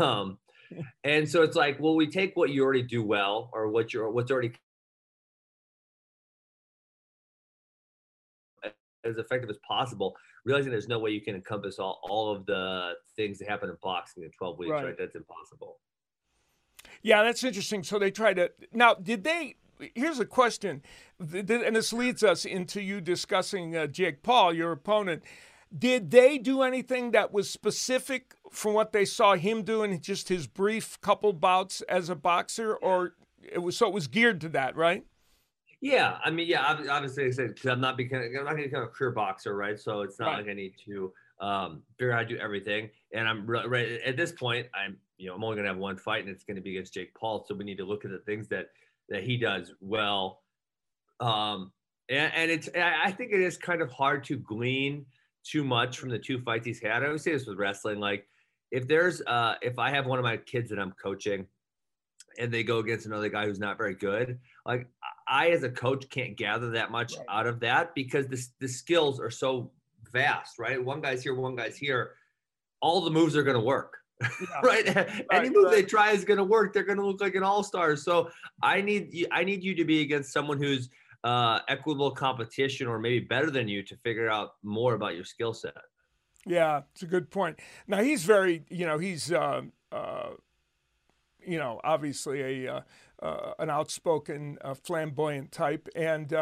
Um, 0.00 0.38
and 1.04 1.30
so 1.30 1.42
it's 1.44 1.54
like, 1.54 1.78
well, 1.78 1.94
we 1.94 2.08
take 2.08 2.36
what 2.36 2.50
you 2.50 2.64
already 2.64 2.82
do 2.82 3.00
well, 3.00 3.50
or 3.52 3.68
what 3.68 3.94
you're 3.94 4.10
what's 4.10 4.32
already 4.32 4.50
as 9.04 9.16
effective 9.16 9.48
as 9.48 9.58
possible, 9.58 10.16
realizing 10.44 10.72
there's 10.72 10.88
no 10.88 10.98
way 10.98 11.10
you 11.10 11.20
can 11.20 11.36
encompass 11.36 11.78
all, 11.78 12.00
all 12.02 12.34
of 12.34 12.44
the 12.46 12.94
things 13.14 13.38
that 13.38 13.48
happen 13.48 13.70
in 13.70 13.76
boxing 13.80 14.24
in 14.24 14.30
12 14.32 14.58
weeks, 14.58 14.70
right? 14.72 14.86
right? 14.86 14.96
That's 14.98 15.14
impossible. 15.14 15.78
Yeah, 17.02 17.22
that's 17.22 17.44
interesting. 17.44 17.84
So 17.84 18.00
they 18.00 18.10
tried 18.10 18.34
to. 18.34 18.50
Now, 18.72 18.94
did 18.94 19.22
they 19.22 19.54
here's 19.94 20.18
a 20.18 20.26
question, 20.26 20.82
and 21.18 21.46
this 21.48 21.92
leads 21.92 22.22
us 22.22 22.44
into 22.44 22.80
you 22.80 23.00
discussing 23.00 23.76
uh, 23.76 23.86
Jake 23.86 24.22
Paul, 24.22 24.52
your 24.52 24.72
opponent. 24.72 25.22
Did 25.76 26.10
they 26.10 26.38
do 26.38 26.62
anything 26.62 27.10
that 27.10 27.32
was 27.32 27.50
specific 27.50 28.34
from 28.50 28.72
what 28.72 28.92
they 28.92 29.04
saw 29.04 29.34
him 29.34 29.62
doing, 29.62 30.00
just 30.00 30.28
his 30.28 30.46
brief 30.46 31.00
couple 31.00 31.32
bouts 31.32 31.82
as 31.82 32.08
a 32.08 32.14
boxer, 32.14 32.74
or 32.74 33.14
it 33.42 33.58
was 33.58 33.76
so 33.76 33.88
it 33.88 33.92
was 33.92 34.06
geared 34.06 34.40
to 34.42 34.48
that, 34.50 34.76
right? 34.76 35.04
Yeah, 35.80 36.18
I 36.24 36.30
mean, 36.30 36.48
yeah, 36.48 36.64
obviously, 36.90 37.26
I 37.26 37.30
said 37.30 37.54
because 37.54 37.70
I'm 37.70 37.80
not 37.80 37.96
becoming, 37.96 38.34
I'm 38.36 38.44
not 38.44 38.52
going 38.52 38.64
to 38.64 38.68
become 38.68 38.84
a 38.84 38.88
career 38.88 39.10
boxer, 39.10 39.54
right? 39.54 39.78
So 39.78 40.02
it's 40.02 40.18
not 40.18 40.28
right. 40.28 40.38
like 40.38 40.48
I 40.48 40.54
need 40.54 40.74
to 40.86 41.12
um, 41.40 41.82
figure 41.98 42.12
out 42.12 42.16
how 42.16 42.22
to 42.22 42.28
do 42.28 42.38
everything. 42.38 42.88
And 43.12 43.28
I'm 43.28 43.46
right 43.46 44.00
at 44.04 44.16
this 44.16 44.32
point, 44.32 44.66
I'm, 44.74 44.96
you 45.18 45.28
know, 45.28 45.34
I'm 45.34 45.44
only 45.44 45.56
going 45.56 45.64
to 45.64 45.70
have 45.70 45.78
one 45.78 45.96
fight, 45.96 46.24
and 46.24 46.30
it's 46.30 46.44
going 46.44 46.56
to 46.56 46.62
be 46.62 46.70
against 46.70 46.94
Jake 46.94 47.14
Paul. 47.14 47.44
So 47.46 47.54
we 47.54 47.64
need 47.64 47.78
to 47.78 47.84
look 47.84 48.04
at 48.04 48.10
the 48.10 48.20
things 48.20 48.48
that 48.48 48.70
that 49.08 49.22
he 49.22 49.36
does 49.36 49.72
well. 49.80 50.42
Um, 51.20 51.72
and, 52.08 52.32
and 52.34 52.50
it's 52.50 52.68
I 52.76 53.10
think 53.10 53.32
it 53.32 53.40
is 53.40 53.56
kind 53.56 53.80
of 53.80 53.90
hard 53.90 54.24
to 54.24 54.36
glean 54.36 55.06
too 55.44 55.64
much 55.64 55.98
from 55.98 56.10
the 56.10 56.18
two 56.18 56.40
fights 56.40 56.66
he's 56.66 56.80
had. 56.80 57.02
I 57.02 57.06
always 57.06 57.22
say 57.22 57.32
this 57.32 57.46
with 57.46 57.58
wrestling, 57.58 57.98
like 57.98 58.26
if 58.70 58.86
there's 58.86 59.22
uh 59.26 59.54
if 59.62 59.78
I 59.78 59.90
have 59.90 60.06
one 60.06 60.18
of 60.18 60.24
my 60.24 60.36
kids 60.36 60.70
that 60.70 60.78
I'm 60.78 60.92
coaching 60.92 61.46
and 62.38 62.52
they 62.52 62.62
go 62.62 62.78
against 62.78 63.06
another 63.06 63.28
guy 63.28 63.46
who's 63.46 63.58
not 63.58 63.78
very 63.78 63.94
good, 63.94 64.38
like 64.64 64.88
I 65.28 65.50
as 65.50 65.62
a 65.62 65.70
coach 65.70 66.08
can't 66.10 66.36
gather 66.36 66.70
that 66.70 66.90
much 66.90 67.16
right. 67.16 67.26
out 67.28 67.46
of 67.46 67.60
that 67.60 67.94
because 67.94 68.26
the 68.28 68.44
the 68.60 68.68
skills 68.68 69.20
are 69.20 69.30
so 69.30 69.72
vast, 70.12 70.58
right? 70.58 70.82
One 70.82 71.00
guy's 71.00 71.22
here, 71.22 71.34
one 71.34 71.56
guy's 71.56 71.76
here. 71.76 72.12
All 72.80 73.00
the 73.00 73.10
moves 73.10 73.36
are 73.36 73.42
going 73.42 73.56
to 73.56 73.60
work. 73.60 73.96
Yeah. 74.20 74.28
right? 74.62 74.94
right? 74.94 75.26
Any 75.32 75.50
move 75.50 75.64
right. 75.64 75.76
they 75.76 75.82
try 75.82 76.12
is 76.12 76.24
going 76.24 76.38
to 76.38 76.44
work. 76.44 76.72
They're 76.72 76.84
going 76.84 76.98
to 76.98 77.06
look 77.06 77.20
like 77.20 77.34
an 77.34 77.42
all-star. 77.42 77.96
So 77.96 78.30
I 78.62 78.80
need 78.80 79.12
you, 79.12 79.26
I 79.30 79.44
need 79.44 79.62
you 79.62 79.74
to 79.74 79.84
be 79.84 80.00
against 80.00 80.32
someone 80.32 80.58
who's 80.58 80.88
uh, 81.24 81.60
equitable 81.68 82.10
competition 82.10 82.86
or 82.86 82.98
maybe 82.98 83.20
better 83.20 83.50
than 83.50 83.68
you 83.68 83.82
to 83.82 83.96
figure 83.96 84.30
out 84.30 84.52
more 84.62 84.94
about 84.94 85.14
your 85.14 85.24
skill 85.24 85.52
set. 85.52 85.74
Yeah, 86.46 86.82
it's 86.92 87.02
a 87.02 87.06
good 87.06 87.30
point. 87.30 87.58
Now 87.88 88.02
he's 88.02 88.24
very, 88.24 88.64
you 88.70 88.86
know, 88.86 88.98
he's, 88.98 89.32
uh, 89.32 89.62
uh, 89.90 90.30
you 91.44 91.58
know, 91.58 91.80
obviously 91.82 92.64
a 92.64 92.74
uh, 92.76 92.80
uh, 93.22 93.54
an 93.58 93.70
outspoken, 93.70 94.58
uh, 94.62 94.74
flamboyant 94.74 95.50
type, 95.50 95.88
and 95.96 96.32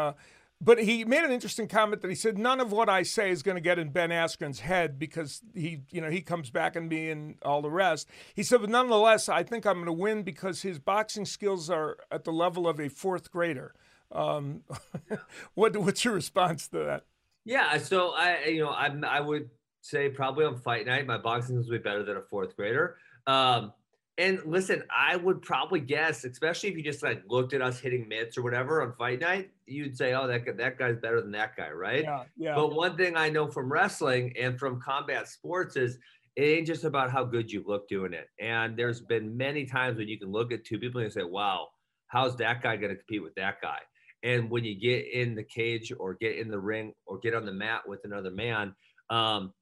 but 0.61 0.81
he 0.81 1.03
made 1.03 1.23
an 1.23 1.31
interesting 1.31 1.67
comment 1.67 2.01
that 2.01 2.09
he 2.09 2.15
said 2.15 2.37
none 2.37 2.61
of 2.61 2.71
what 2.71 2.89
I 2.89 3.03
say 3.03 3.29
is 3.29 3.43
going 3.43 3.55
to 3.55 3.61
get 3.61 3.77
in 3.77 3.89
Ben 3.89 4.09
Askren's 4.09 4.61
head 4.61 4.97
because 4.97 5.41
he, 5.53 5.81
you 5.91 6.01
know, 6.01 6.09
he 6.09 6.21
comes 6.21 6.49
back 6.49 6.75
and 6.75 6.87
me 6.87 7.09
and 7.09 7.35
all 7.41 7.61
the 7.61 7.69
rest. 7.69 8.09
He 8.33 8.43
said, 8.43 8.61
but 8.61 8.69
nonetheless, 8.69 9.27
I 9.27 9.43
think 9.43 9.65
I'm 9.65 9.75
going 9.75 9.85
to 9.85 9.93
win 9.93 10.23
because 10.23 10.61
his 10.61 10.79
boxing 10.79 11.25
skills 11.25 11.69
are 11.69 11.97
at 12.09 12.23
the 12.23 12.31
level 12.31 12.67
of 12.67 12.79
a 12.79 12.89
fourth 12.89 13.31
grader. 13.31 13.73
Um, 14.11 14.61
what, 15.55 15.75
what's 15.75 16.05
your 16.05 16.13
response 16.13 16.67
to 16.69 16.79
that? 16.79 17.03
Yeah, 17.43 17.77
so 17.77 18.11
I, 18.15 18.45
you 18.45 18.61
know, 18.61 18.69
I, 18.69 18.91
I 19.07 19.19
would 19.19 19.49
say 19.81 20.09
probably 20.09 20.45
on 20.45 20.57
fight 20.57 20.87
night, 20.87 21.05
my 21.05 21.17
boxing 21.17 21.57
is 21.59 21.69
be 21.69 21.77
better 21.77 22.03
than 22.03 22.17
a 22.17 22.21
fourth 22.21 22.55
grader. 22.55 22.97
Um, 23.27 23.73
and 24.17 24.41
listen, 24.45 24.83
I 24.95 25.17
would 25.17 25.41
probably 25.41 25.81
guess, 25.81 26.23
especially 26.23 26.69
if 26.69 26.77
you 26.77 26.83
just 26.83 27.03
like 27.03 27.23
looked 27.27 27.53
at 27.53 27.61
us 27.61 27.79
hitting 27.79 28.07
mitts 28.07 28.37
or 28.37 28.43
whatever 28.43 28.81
on 28.81 28.93
fight 28.93 29.19
night, 29.19 29.51
you'd 29.65 29.97
say, 29.97 30.13
"Oh, 30.13 30.25
that 30.27 30.45
that 30.57 30.77
guy's 30.77 30.97
better 30.97 31.19
than 31.21 31.31
that 31.31 31.57
guy," 31.57 31.69
right? 31.69 32.03
Yeah, 32.03 32.23
yeah. 32.37 32.55
But 32.55 32.73
one 32.73 32.95
thing 32.95 33.17
I 33.17 33.29
know 33.29 33.47
from 33.47 33.71
wrestling 33.71 34.33
and 34.39 34.57
from 34.57 34.79
combat 34.79 35.27
sports 35.27 35.75
is 35.75 35.97
it 36.37 36.43
ain't 36.43 36.67
just 36.67 36.85
about 36.85 37.11
how 37.11 37.25
good 37.25 37.51
you 37.51 37.63
look 37.67 37.89
doing 37.89 38.13
it. 38.13 38.27
And 38.39 38.77
there's 38.77 39.01
been 39.01 39.35
many 39.35 39.65
times 39.65 39.97
when 39.97 40.07
you 40.07 40.17
can 40.17 40.31
look 40.31 40.51
at 40.53 40.63
two 40.63 40.79
people 40.79 41.01
and 41.01 41.11
say, 41.11 41.23
"Wow, 41.23 41.69
how's 42.07 42.37
that 42.37 42.61
guy 42.61 42.77
going 42.77 42.91
to 42.91 42.97
compete 42.97 43.23
with 43.23 43.35
that 43.35 43.61
guy?" 43.61 43.79
And 44.23 44.49
when 44.49 44.63
you 44.63 44.79
get 44.79 45.11
in 45.11 45.35
the 45.35 45.43
cage 45.43 45.91
or 45.99 46.13
get 46.13 46.37
in 46.37 46.49
the 46.49 46.59
ring 46.59 46.93
or 47.05 47.19
get 47.19 47.35
on 47.35 47.45
the 47.45 47.51
mat 47.51 47.81
with 47.87 47.99
another 48.05 48.31
man, 48.31 48.75
um, 49.09 49.53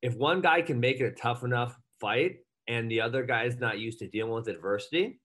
if 0.00 0.14
one 0.14 0.40
guy 0.40 0.62
can 0.62 0.78
make 0.78 1.00
it 1.00 1.06
a 1.06 1.10
tough 1.10 1.42
enough 1.42 1.76
fight 2.00 2.36
and 2.68 2.90
the 2.90 3.00
other 3.00 3.22
guy 3.24 3.44
is 3.44 3.58
not 3.58 3.78
used 3.78 3.98
to 4.00 4.08
dealing 4.08 4.32
with 4.32 4.48
adversity, 4.48 5.20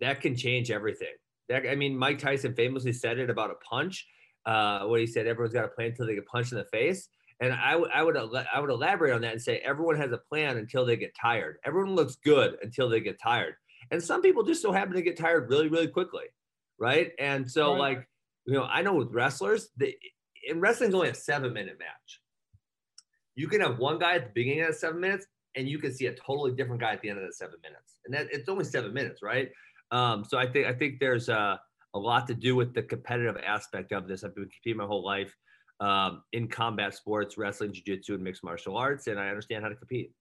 that 0.00 0.20
can 0.20 0.36
change 0.36 0.70
everything. 0.70 1.14
That 1.48 1.66
I 1.68 1.74
mean, 1.74 1.96
Mike 1.96 2.18
Tyson 2.18 2.54
famously 2.54 2.92
said 2.92 3.18
it 3.18 3.30
about 3.30 3.50
a 3.50 3.54
punch, 3.56 4.06
uh, 4.46 4.84
where 4.86 5.00
he 5.00 5.06
said 5.06 5.26
everyone's 5.26 5.54
got 5.54 5.64
a 5.64 5.68
plan 5.68 5.88
until 5.88 6.06
they 6.06 6.14
get 6.14 6.26
punched 6.26 6.52
in 6.52 6.58
the 6.58 6.64
face. 6.64 7.08
And 7.40 7.52
I, 7.52 7.72
w- 7.72 7.90
I 7.92 8.02
would 8.02 8.16
I 8.16 8.60
would 8.60 8.70
elaborate 8.70 9.12
on 9.12 9.20
that 9.22 9.32
and 9.32 9.42
say 9.42 9.58
everyone 9.58 9.96
has 9.96 10.12
a 10.12 10.18
plan 10.18 10.58
until 10.58 10.86
they 10.86 10.96
get 10.96 11.14
tired. 11.20 11.56
Everyone 11.64 11.94
looks 11.94 12.16
good 12.16 12.56
until 12.62 12.88
they 12.88 13.00
get 13.00 13.20
tired, 13.20 13.54
and 13.90 14.02
some 14.02 14.22
people 14.22 14.44
just 14.44 14.62
so 14.62 14.72
happen 14.72 14.94
to 14.94 15.02
get 15.02 15.18
tired 15.18 15.50
really 15.50 15.68
really 15.68 15.88
quickly, 15.88 16.24
right? 16.78 17.12
And 17.18 17.50
so 17.50 17.72
right. 17.72 17.78
like 17.78 18.08
you 18.46 18.54
know, 18.54 18.64
I 18.64 18.82
know 18.82 18.94
with 18.94 19.12
wrestlers, 19.12 19.70
the, 19.76 19.94
in 20.48 20.60
wrestling's 20.60 20.94
only 20.94 21.08
a 21.08 21.14
seven 21.14 21.52
minute 21.52 21.78
match. 21.78 22.20
You 23.34 23.48
can 23.48 23.60
have 23.60 23.78
one 23.78 23.98
guy 23.98 24.14
at 24.14 24.26
the 24.26 24.30
beginning 24.34 24.64
of 24.64 24.74
seven 24.74 25.00
minutes 25.00 25.26
and 25.56 25.68
you 25.68 25.78
can 25.78 25.92
see 25.92 26.06
a 26.06 26.14
totally 26.14 26.52
different 26.52 26.80
guy 26.80 26.92
at 26.92 27.02
the 27.02 27.10
end 27.10 27.18
of 27.18 27.26
the 27.26 27.32
seven 27.32 27.56
minutes. 27.62 27.96
And 28.04 28.14
that 28.14 28.28
it's 28.30 28.48
only 28.48 28.64
seven 28.64 28.92
minutes, 28.92 29.22
right? 29.22 29.50
Um, 29.90 30.24
so 30.24 30.38
I 30.38 30.46
think 30.46 30.66
I 30.66 30.72
think 30.72 30.98
there's 31.00 31.28
a, 31.28 31.60
a 31.94 31.98
lot 31.98 32.26
to 32.28 32.34
do 32.34 32.56
with 32.56 32.74
the 32.74 32.82
competitive 32.82 33.36
aspect 33.44 33.92
of 33.92 34.08
this. 34.08 34.24
I've 34.24 34.34
been 34.34 34.48
competing 34.48 34.78
my 34.78 34.86
whole 34.86 35.04
life 35.04 35.36
um, 35.80 36.22
in 36.32 36.48
combat 36.48 36.94
sports, 36.94 37.36
wrestling, 37.36 37.72
jiu-jitsu, 37.72 38.14
and 38.14 38.22
mixed 38.22 38.44
martial 38.44 38.76
arts, 38.76 39.08
and 39.08 39.18
I 39.18 39.28
understand 39.28 39.62
how 39.62 39.68
to 39.68 39.74
compete. 39.74 40.12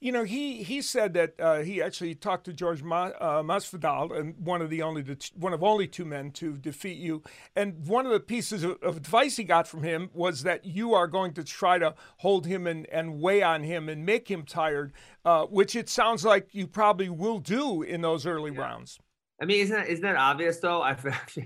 You 0.00 0.12
know, 0.12 0.24
he 0.24 0.62
he 0.62 0.80
said 0.80 1.12
that 1.14 1.34
uh, 1.38 1.60
he 1.60 1.82
actually 1.82 2.14
talked 2.14 2.44
to 2.44 2.52
George 2.52 2.82
Ma, 2.82 3.10
uh, 3.20 3.42
Masvidal, 3.42 4.18
and 4.18 4.34
one 4.38 4.62
of 4.62 4.70
the 4.70 4.82
only 4.82 5.04
one 5.34 5.52
of 5.52 5.62
only 5.62 5.86
two 5.86 6.04
men 6.04 6.30
to 6.32 6.56
defeat 6.56 6.96
you. 6.98 7.22
And 7.54 7.86
one 7.86 8.06
of 8.06 8.12
the 8.12 8.20
pieces 8.20 8.64
of, 8.64 8.82
of, 8.82 8.96
advice 8.96 9.36
he 9.36 9.44
got 9.44 9.68
from 9.68 9.82
him 9.82 10.10
was 10.14 10.42
that 10.44 10.64
you 10.64 10.94
are 10.94 11.06
going 11.06 11.34
to 11.34 11.44
try 11.44 11.78
to 11.78 11.94
hold 12.18 12.46
him 12.46 12.66
and, 12.66 12.86
and 12.88 13.20
weigh 13.20 13.42
on 13.42 13.62
him 13.62 13.88
and 13.88 14.06
make 14.06 14.30
him 14.30 14.44
tired, 14.44 14.92
uh, 15.24 15.44
which 15.44 15.76
it 15.76 15.88
sounds 15.88 16.24
like 16.24 16.54
you 16.54 16.66
probably 16.66 17.08
will 17.08 17.38
do 17.38 17.82
in 17.82 18.00
those 18.00 18.26
early 18.26 18.52
yeah. 18.52 18.60
rounds. 18.60 18.98
I 19.42 19.46
mean, 19.46 19.62
isn't 19.62 19.74
that, 19.74 19.88
isn't 19.88 20.02
that 20.02 20.16
obvious 20.16 20.58
though? 20.58 20.82
I 20.82 20.96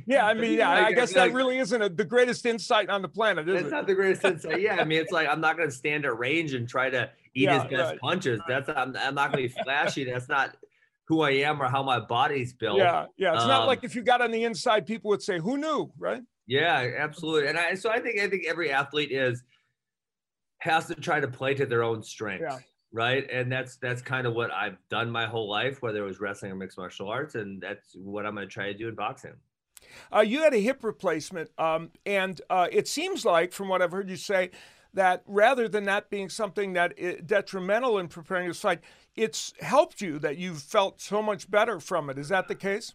yeah, 0.07 0.27
I 0.27 0.35
mean, 0.35 0.59
yeah, 0.59 0.69
like, 0.69 0.87
I 0.87 0.93
guess 0.93 1.13
that 1.13 1.21
like, 1.29 1.35
really 1.35 1.59
isn't 1.59 1.81
a, 1.81 1.89
the 1.89 2.05
greatest 2.05 2.45
insight 2.45 2.91
on 2.91 3.03
the 3.03 3.09
planet, 3.09 3.49
is 3.49 3.55
it's 3.55 3.61
it? 3.61 3.65
It's 3.67 3.73
not 3.73 3.87
the 3.87 3.95
greatest 3.95 4.25
insight. 4.25 4.61
Yeah, 4.61 4.77
I 4.81 4.85
mean, 4.85 5.01
it's 5.01 5.13
like 5.13 5.29
I'm 5.29 5.41
not 5.41 5.57
going 5.57 5.69
to 5.69 5.75
stand 5.75 6.05
at 6.05 6.19
range 6.19 6.55
and 6.55 6.69
try 6.69 6.91
to 6.91 7.11
eat 7.35 7.45
yeah, 7.45 7.63
his 7.63 7.71
best 7.71 7.91
right. 7.93 8.01
punches. 8.01 8.41
That's 8.49 8.69
I'm, 8.69 8.97
I'm 8.97 9.15
not 9.15 9.33
going 9.33 9.49
to 9.49 9.55
be 9.55 9.63
flashy. 9.63 10.05
That's 10.05 10.29
not 10.29 10.57
who 11.07 11.21
I 11.21 11.31
am 11.31 11.63
or 11.63 11.69
how 11.69 11.85
my 11.85 12.01
body's 12.01 12.53
built. 12.53 12.79
Yeah, 12.79 13.07
yeah. 13.17 13.35
It's 13.35 13.43
um, 13.43 13.49
not 13.49 13.67
like 13.67 13.85
if 13.85 13.95
you 13.95 14.03
got 14.03 14.21
on 14.21 14.33
the 14.33 14.43
inside, 14.43 14.87
people 14.87 15.11
would 15.11 15.23
say, 15.23 15.39
"Who 15.39 15.57
knew?" 15.57 15.93
Right? 15.97 16.23
Yeah, 16.49 16.91
absolutely. 16.99 17.49
And 17.49 17.59
I 17.59 17.75
so 17.75 17.91
I 17.91 18.01
think 18.01 18.19
I 18.19 18.29
think 18.29 18.45
every 18.47 18.73
athlete 18.73 19.13
is 19.13 19.45
has 20.59 20.87
to 20.87 20.95
try 20.95 21.21
to 21.21 21.29
play 21.29 21.55
to 21.55 21.67
their 21.67 21.85
own 21.85 22.03
strengths. 22.03 22.43
Yeah. 22.43 22.59
Right. 22.95 23.29
And 23.29 23.51
that's 23.51 23.75
that's 23.77 24.01
kind 24.01 24.25
of 24.25 24.35
what 24.35 24.53
I've 24.53 24.77
done 24.89 25.11
my 25.11 25.27
whole 25.27 25.51
life, 25.51 25.83
whether 25.83 25.99
it 25.99 26.07
was 26.07 26.21
wrestling 26.21 26.53
or 26.53 26.55
mixed 26.55 26.79
martial 26.79 27.09
arts. 27.09 27.35
And 27.35 27.61
that's 27.61 27.97
what 27.97 28.25
I'm 28.25 28.37
going 28.37 28.47
to 28.47 28.53
try 28.53 28.67
to 28.67 28.79
do 28.79 28.89
in 28.89 28.95
boxing. 28.95 29.33
Uh, 30.15 30.21
you 30.21 30.45
had 30.45 30.55
a 30.55 30.59
hip 30.59 30.85
replacement, 30.85 31.51
um, 31.59 31.91
and 32.07 32.41
uh, 32.49 32.69
it 32.71 32.87
seems 32.87 33.25
like, 33.25 33.53
from 33.53 33.69
what 33.69 33.83
I've 33.83 33.91
heard 33.91 34.09
you 34.09 34.17
say, 34.17 34.53
that 34.95 35.25
rather 35.27 35.69
than 35.69 35.85
that 35.85 36.09
being 36.09 36.29
something 36.29 36.75
that 36.75 37.27
detrimental 37.27 37.99
in 37.99 38.07
preparing 38.07 38.45
your 38.45 38.55
fight, 38.55 38.81
it's 39.17 39.53
helped 39.61 40.01
you 40.01 40.21
that 40.21 40.39
you've 40.39 40.63
felt 40.63 41.01
so 41.01 41.21
much 41.21 41.51
better 41.51 41.81
from 41.81 42.09
it. 42.11 42.17
Is 42.17 42.29
that 42.29 42.47
the 42.47 42.55
case? 42.55 42.95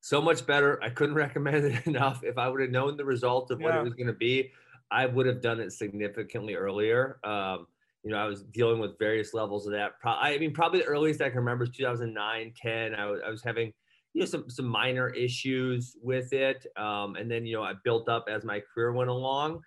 So 0.00 0.20
much 0.20 0.44
better. 0.44 0.82
I 0.82 0.90
couldn't 0.90 1.14
recommend 1.26 1.64
it 1.64 1.86
enough. 1.86 2.24
If 2.24 2.36
I 2.36 2.48
would 2.48 2.60
have 2.60 2.70
known 2.70 2.96
the 2.96 3.04
result 3.04 3.52
of 3.52 3.60
what 3.60 3.74
yeah. 3.74 3.80
it 3.80 3.84
was 3.84 3.94
going 3.94 4.08
to 4.08 4.12
be, 4.12 4.50
I 4.90 5.06
would 5.06 5.26
have 5.26 5.40
done 5.40 5.60
it 5.60 5.72
significantly 5.72 6.56
earlier. 6.56 7.20
Um, 7.22 7.68
you 8.02 8.10
know, 8.10 8.16
I 8.16 8.24
was 8.24 8.42
dealing 8.44 8.80
with 8.80 8.98
various 8.98 9.34
levels 9.34 9.66
of 9.66 9.72
that. 9.72 9.98
Pro- 10.00 10.12
I 10.12 10.38
mean, 10.38 10.52
probably 10.52 10.80
the 10.80 10.86
earliest 10.86 11.20
I 11.20 11.28
can 11.28 11.38
remember 11.38 11.64
is 11.64 11.70
2009, 11.70 12.54
10. 12.56 12.94
I 12.94 13.06
was, 13.06 13.20
I 13.26 13.30
was 13.30 13.42
having, 13.42 13.72
you 14.14 14.20
know, 14.20 14.26
some, 14.26 14.48
some 14.48 14.66
minor 14.66 15.08
issues 15.10 15.96
with 16.02 16.32
it. 16.32 16.66
Um, 16.76 17.16
and 17.16 17.30
then, 17.30 17.44
you 17.44 17.56
know, 17.56 17.62
I 17.62 17.74
built 17.84 18.08
up 18.08 18.26
as 18.30 18.44
my 18.44 18.62
career 18.74 18.92
went 18.92 19.10
along. 19.10 19.60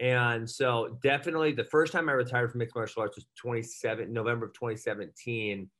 And 0.00 0.48
so 0.48 0.98
definitely 1.02 1.52
the 1.52 1.64
first 1.64 1.92
time 1.92 2.08
I 2.08 2.12
retired 2.12 2.50
from 2.50 2.58
mixed 2.58 2.76
martial 2.76 3.02
arts 3.02 3.16
was 3.16 3.26
27 3.36 4.12
November 4.12 4.46
of 4.46 4.52
2017. 4.52 5.70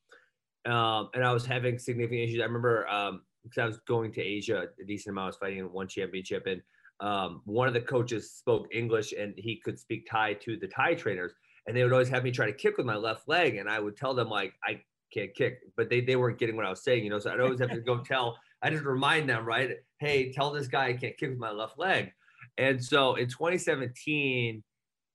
um, 0.67 1.11
and 1.13 1.25
I 1.25 1.33
was 1.33 1.45
having 1.45 1.79
significant 1.79 2.23
issues. 2.23 2.41
I 2.41 2.45
remember 2.45 2.89
um, 2.89 3.23
because 3.43 3.59
I 3.59 3.67
was 3.67 3.79
going 3.87 4.13
to 4.13 4.23
Asia 4.23 4.67
a 4.81 4.85
decent 4.85 5.13
amount. 5.13 5.25
I 5.25 5.29
was 5.29 5.37
fighting 5.37 5.59
in 5.59 5.73
one 5.73 5.87
championship, 5.87 6.47
and 6.47 6.63
um, 7.01 7.43
one 7.45 7.69
of 7.69 7.75
the 7.75 7.81
coaches 7.81 8.33
spoke 8.33 8.67
English 8.73 9.13
and 9.13 9.35
he 9.37 9.61
could 9.63 9.79
speak 9.79 10.09
Thai 10.11 10.35
to 10.35 10.57
the 10.57 10.67
Thai 10.67 10.95
trainers, 10.95 11.33
and 11.67 11.77
they 11.77 11.83
would 11.83 11.93
always 11.93 12.09
have 12.09 12.25
me 12.25 12.31
try 12.31 12.47
to 12.47 12.53
kick 12.53 12.77
with 12.77 12.87
my 12.87 12.97
left 12.97 13.29
leg, 13.29 13.57
and 13.57 13.69
I 13.69 13.81
would 13.81 13.97
tell 13.97 14.15
them 14.15 14.29
like 14.29 14.55
I 14.65 14.81
can't 15.13 15.35
kick, 15.35 15.61
but 15.77 15.89
they 15.89 16.01
they 16.01 16.17
weren't 16.17 16.39
getting 16.39 16.57
what 16.57 16.67
I 16.67 16.71
was 16.71 16.83
saying, 16.83 17.05
you 17.05 17.11
know. 17.11 17.19
So 17.19 17.33
I'd 17.33 17.41
always 17.41 17.61
have 17.61 17.71
to 17.71 17.81
go 17.81 17.99
tell. 18.05 18.39
I 18.63 18.71
just 18.71 18.85
remind 18.85 19.29
them, 19.29 19.45
right? 19.45 19.77
Hey, 19.99 20.33
tell 20.33 20.51
this 20.51 20.69
guy 20.69 20.87
I 20.87 20.93
can't 20.95 21.17
kick 21.17 21.31
with 21.31 21.39
my 21.39 21.51
left 21.51 21.79
leg. 21.79 22.13
And 22.59 22.83
so 22.83 23.17
in 23.17 23.29
2017, 23.29 24.63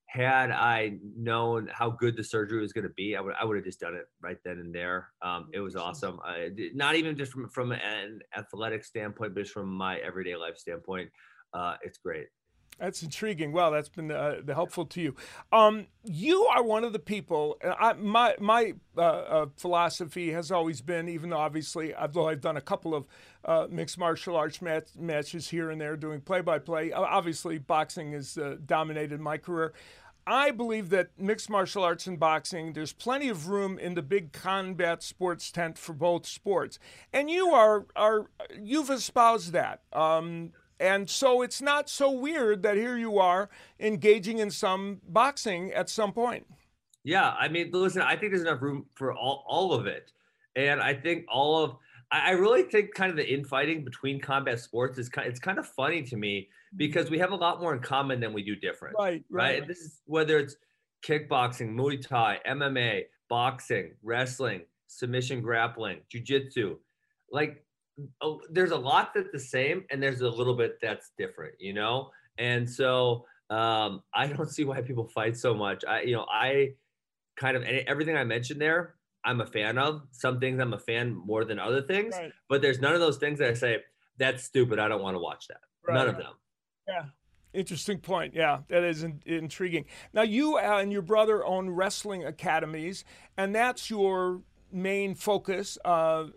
had 0.08 0.52
I 0.52 0.98
known 1.18 1.70
how 1.72 1.90
good 1.90 2.18
the 2.18 2.24
surgery 2.24 2.60
was 2.60 2.74
going 2.74 2.84
to 2.84 2.94
be, 2.96 3.16
I 3.16 3.22
would 3.22 3.34
I 3.40 3.46
would 3.46 3.56
have 3.56 3.66
just 3.66 3.80
done 3.80 3.96
it 3.96 4.08
right 4.22 4.38
then 4.44 4.60
and 4.60 4.76
there. 4.76 5.10
Um, 5.22 5.48
it 5.54 5.62
was 5.62 5.76
awesome. 5.76 6.20
I, 6.24 6.50
not 6.74 6.96
even 6.96 7.16
just 7.16 7.32
from 7.32 7.48
from 7.48 7.72
an 7.72 8.20
athletic 8.38 8.84
standpoint, 8.84 9.34
but 9.34 9.42
just 9.42 9.54
from 9.54 9.70
my 9.70 9.98
everyday 10.00 10.36
life 10.36 10.58
standpoint, 10.58 11.10
uh, 11.54 11.76
it's 11.82 11.98
great. 11.98 12.28
That's 12.82 13.04
intriguing. 13.04 13.52
Well, 13.52 13.70
that's 13.70 13.90
been 13.90 14.10
uh, 14.12 14.38
helpful 14.52 14.88
to 14.88 15.02
you. 15.02 15.16
Um, 15.52 15.86
you 16.04 16.46
are 16.46 16.64
one 16.64 16.84
of 16.84 16.94
the 16.94 17.00
people. 17.00 17.58
I, 17.64 17.94
my 17.94 18.36
my 18.40 18.74
uh, 18.98 19.02
uh, 19.02 19.46
philosophy 19.56 20.32
has 20.32 20.52
always 20.52 20.82
been, 20.82 21.08
even 21.08 21.30
though 21.30 21.38
obviously, 21.38 21.94
although 21.94 22.28
I've 22.28 22.42
done 22.42 22.58
a 22.58 22.62
couple 22.62 22.96
of 22.96 23.06
uh, 23.46 23.68
mixed 23.70 24.00
martial 24.00 24.36
arts 24.36 24.64
mat- 24.64 24.90
matches 24.98 25.48
here 25.48 25.70
and 25.70 25.80
there, 25.80 25.96
doing 25.96 26.22
play 26.22 26.42
by 26.42 26.58
play. 26.58 26.92
Obviously, 26.92 27.60
boxing 27.60 28.14
has 28.14 28.36
uh, 28.36 28.56
dominated 28.66 29.20
my 29.20 29.38
career. 29.38 29.74
I 30.26 30.50
believe 30.50 30.90
that 30.90 31.10
mixed 31.20 31.52
martial 31.52 31.84
arts 31.84 32.08
and 32.08 32.20
boxing, 32.20 32.74
there's 32.74 32.94
plenty 32.94 33.30
of 33.30 33.48
room 33.48 33.78
in 33.78 33.94
the 33.94 34.04
big 34.04 34.32
combat 34.32 35.04
sports 35.04 35.52
tent 35.52 35.78
for 35.78 35.94
both 35.94 36.26
sports, 36.26 36.80
and 37.14 37.30
you 37.30 37.50
are 37.50 37.86
are 37.96 38.26
you've 38.60 38.90
espoused 38.90 39.52
that. 39.52 39.82
Um, 39.94 40.54
and 40.82 41.10
so 41.10 41.42
it's 41.44 41.62
not 41.62 41.90
so 41.90 42.12
weird 42.12 42.64
that 42.64 42.76
here 42.76 42.98
you 42.98 43.20
are 43.20 43.50
engaging 43.80 44.40
in 44.40 44.50
some 44.50 45.00
boxing 45.08 45.72
at 45.72 45.90
some 45.90 46.12
point. 46.12 46.48
Yeah, 47.04 47.30
I 47.40 47.48
mean, 47.48 47.70
listen, 47.72 48.02
I 48.02 48.16
think 48.16 48.32
there's 48.32 48.42
enough 48.42 48.62
room 48.62 48.86
for 48.96 49.14
all, 49.14 49.44
all 49.48 49.74
of 49.74 49.86
it. 49.86 50.12
And 50.56 50.82
I 50.82 50.94
think 50.94 51.26
all 51.30 51.64
of 51.64 51.78
I 52.12 52.32
really 52.32 52.64
think 52.64 52.94
kind 52.94 53.10
of 53.10 53.16
the 53.16 53.34
infighting 53.34 53.86
between 53.86 54.20
combat 54.20 54.60
sports 54.60 54.98
is 54.98 55.08
kind 55.08 55.30
it's 55.30 55.40
kind 55.40 55.58
of 55.58 55.66
funny 55.66 56.02
to 56.04 56.18
me 56.18 56.50
because 56.76 57.10
we 57.10 57.18
have 57.20 57.32
a 57.32 57.36
lot 57.36 57.62
more 57.62 57.74
in 57.74 57.80
common 57.80 58.20
than 58.20 58.34
we 58.34 58.44
do 58.44 58.56
different. 58.56 58.96
Right, 59.00 59.24
right. 59.30 59.60
right? 59.60 59.68
This 59.68 59.80
is 59.80 60.02
whether 60.06 60.38
it's 60.38 60.58
kickboxing, 61.06 61.74
Muay 61.74 62.06
Thai, 62.06 62.40
MMA, 62.46 63.04
boxing, 63.30 63.94
wrestling, 64.04 64.64
submission 64.88 65.42
grappling, 65.42 66.00
jujitsu. 66.14 66.76
Like 67.32 67.64
there's 68.50 68.72
a 68.72 68.78
lot 68.78 69.14
that's 69.14 69.32
the 69.32 69.40
same 69.40 69.86
and 69.90 70.02
there's 70.02 70.22
a 70.22 70.30
little 70.30 70.56
bit 70.56 70.78
that's 70.82 71.12
different, 71.18 71.56
you 71.60 71.74
know? 71.74 72.10
And 72.38 72.70
so 72.70 73.26
um, 73.50 74.02
I 74.14 74.28
don't 74.28 74.50
see 74.50 74.64
why 74.64 74.82
people 74.82 75.08
fight 75.08 75.38
so 75.38 75.54
much. 75.54 75.84
I, 75.88 76.02
you 76.02 76.16
know, 76.16 76.26
I 76.32 76.70
kind 77.36 77.58
of, 77.58 77.64
everything 77.64 78.16
I 78.16 78.24
mentioned 78.24 78.62
there, 78.62 78.96
I'm 79.24 79.42
a 79.42 79.46
fan 79.46 79.78
of. 79.78 80.02
Some 80.12 80.40
things 80.40 80.60
I'm 80.60 80.74
a 80.74 80.80
fan 80.80 81.14
more 81.14 81.46
than 81.46 81.60
other 81.60 81.82
things, 81.82 82.16
right. 82.18 82.32
but 82.50 82.62
there's 82.62 82.80
none 82.80 82.94
of 82.94 83.00
those 83.00 83.18
things 83.18 83.40
that 83.40 83.50
I 83.50 83.54
say, 83.54 83.78
that's 84.18 84.44
stupid. 84.44 84.80
I 84.80 84.88
don't 84.88 85.02
want 85.02 85.16
to 85.16 85.20
watch 85.20 85.48
that. 85.48 85.62
Right. 85.88 85.94
None 85.96 86.10
of 86.10 86.18
them. 86.18 86.34
Yeah. 86.88 87.04
Interesting 87.54 88.00
point. 88.00 88.34
Yeah, 88.34 88.60
that 88.70 88.84
is 88.84 89.04
in- 89.04 89.22
intriguing. 89.26 89.86
Now, 90.14 90.22
you 90.22 90.58
and 90.58 90.92
your 90.92 91.02
brother 91.02 91.46
own 91.46 91.70
wrestling 91.70 92.24
academies, 92.24 93.04
and 93.36 93.54
that's 93.54 93.90
your 93.90 94.42
main 94.72 95.16
focus. 95.16 95.78
Uh, 95.84 96.28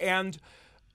and 0.00 0.38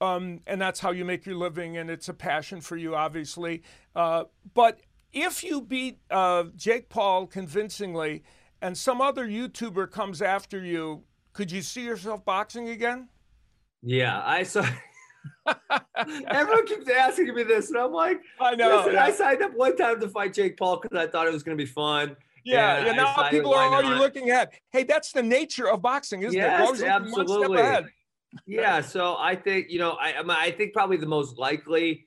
um, 0.00 0.40
and 0.46 0.60
that's 0.60 0.80
how 0.80 0.90
you 0.90 1.04
make 1.04 1.26
your 1.26 1.34
living, 1.34 1.76
and 1.76 1.90
it's 1.90 2.08
a 2.08 2.14
passion 2.14 2.60
for 2.60 2.76
you, 2.76 2.94
obviously. 2.94 3.62
Uh, 3.96 4.24
but 4.54 4.80
if 5.12 5.42
you 5.42 5.60
beat 5.60 5.98
uh, 6.10 6.44
Jake 6.56 6.88
Paul 6.88 7.26
convincingly, 7.26 8.22
and 8.62 8.76
some 8.76 9.00
other 9.00 9.26
YouTuber 9.26 9.90
comes 9.90 10.22
after 10.22 10.62
you, 10.64 11.02
could 11.32 11.50
you 11.50 11.62
see 11.62 11.84
yourself 11.84 12.24
boxing 12.24 12.68
again? 12.68 13.08
Yeah, 13.82 14.22
I 14.24 14.42
saw. 14.44 14.66
Everyone 16.28 16.66
keeps 16.66 16.88
asking 16.88 17.34
me 17.34 17.42
this, 17.42 17.70
and 17.70 17.78
I'm 17.78 17.92
like, 17.92 18.20
I 18.40 18.54
know. 18.54 18.78
Listen, 18.78 18.92
yeah. 18.94 19.04
I 19.04 19.10
signed 19.10 19.42
up 19.42 19.54
one 19.54 19.76
time 19.76 20.00
to 20.00 20.08
fight 20.08 20.34
Jake 20.34 20.56
Paul 20.56 20.80
because 20.80 20.96
I 20.96 21.10
thought 21.10 21.26
it 21.26 21.32
was 21.32 21.42
going 21.42 21.56
to 21.56 21.62
be 21.62 21.68
fun. 21.68 22.16
Yeah, 22.44 22.86
yeah. 22.86 22.92
Now 22.92 23.28
people 23.28 23.52
are 23.52 23.74
already 23.74 23.98
looking 23.98 24.30
at, 24.30 24.52
hey, 24.70 24.84
that's 24.84 25.12
the 25.12 25.22
nature 25.22 25.68
of 25.68 25.82
boxing, 25.82 26.22
isn't 26.22 26.38
yes, 26.38 26.80
it? 26.80 26.84
Yes, 26.84 26.90
absolutely 26.90 27.62
yeah, 28.46 28.80
so 28.80 29.16
I 29.18 29.36
think 29.36 29.70
you 29.70 29.78
know, 29.78 29.92
I 29.92 30.14
I 30.28 30.50
think 30.50 30.72
probably 30.72 30.96
the 30.96 31.06
most 31.06 31.38
likely 31.38 32.06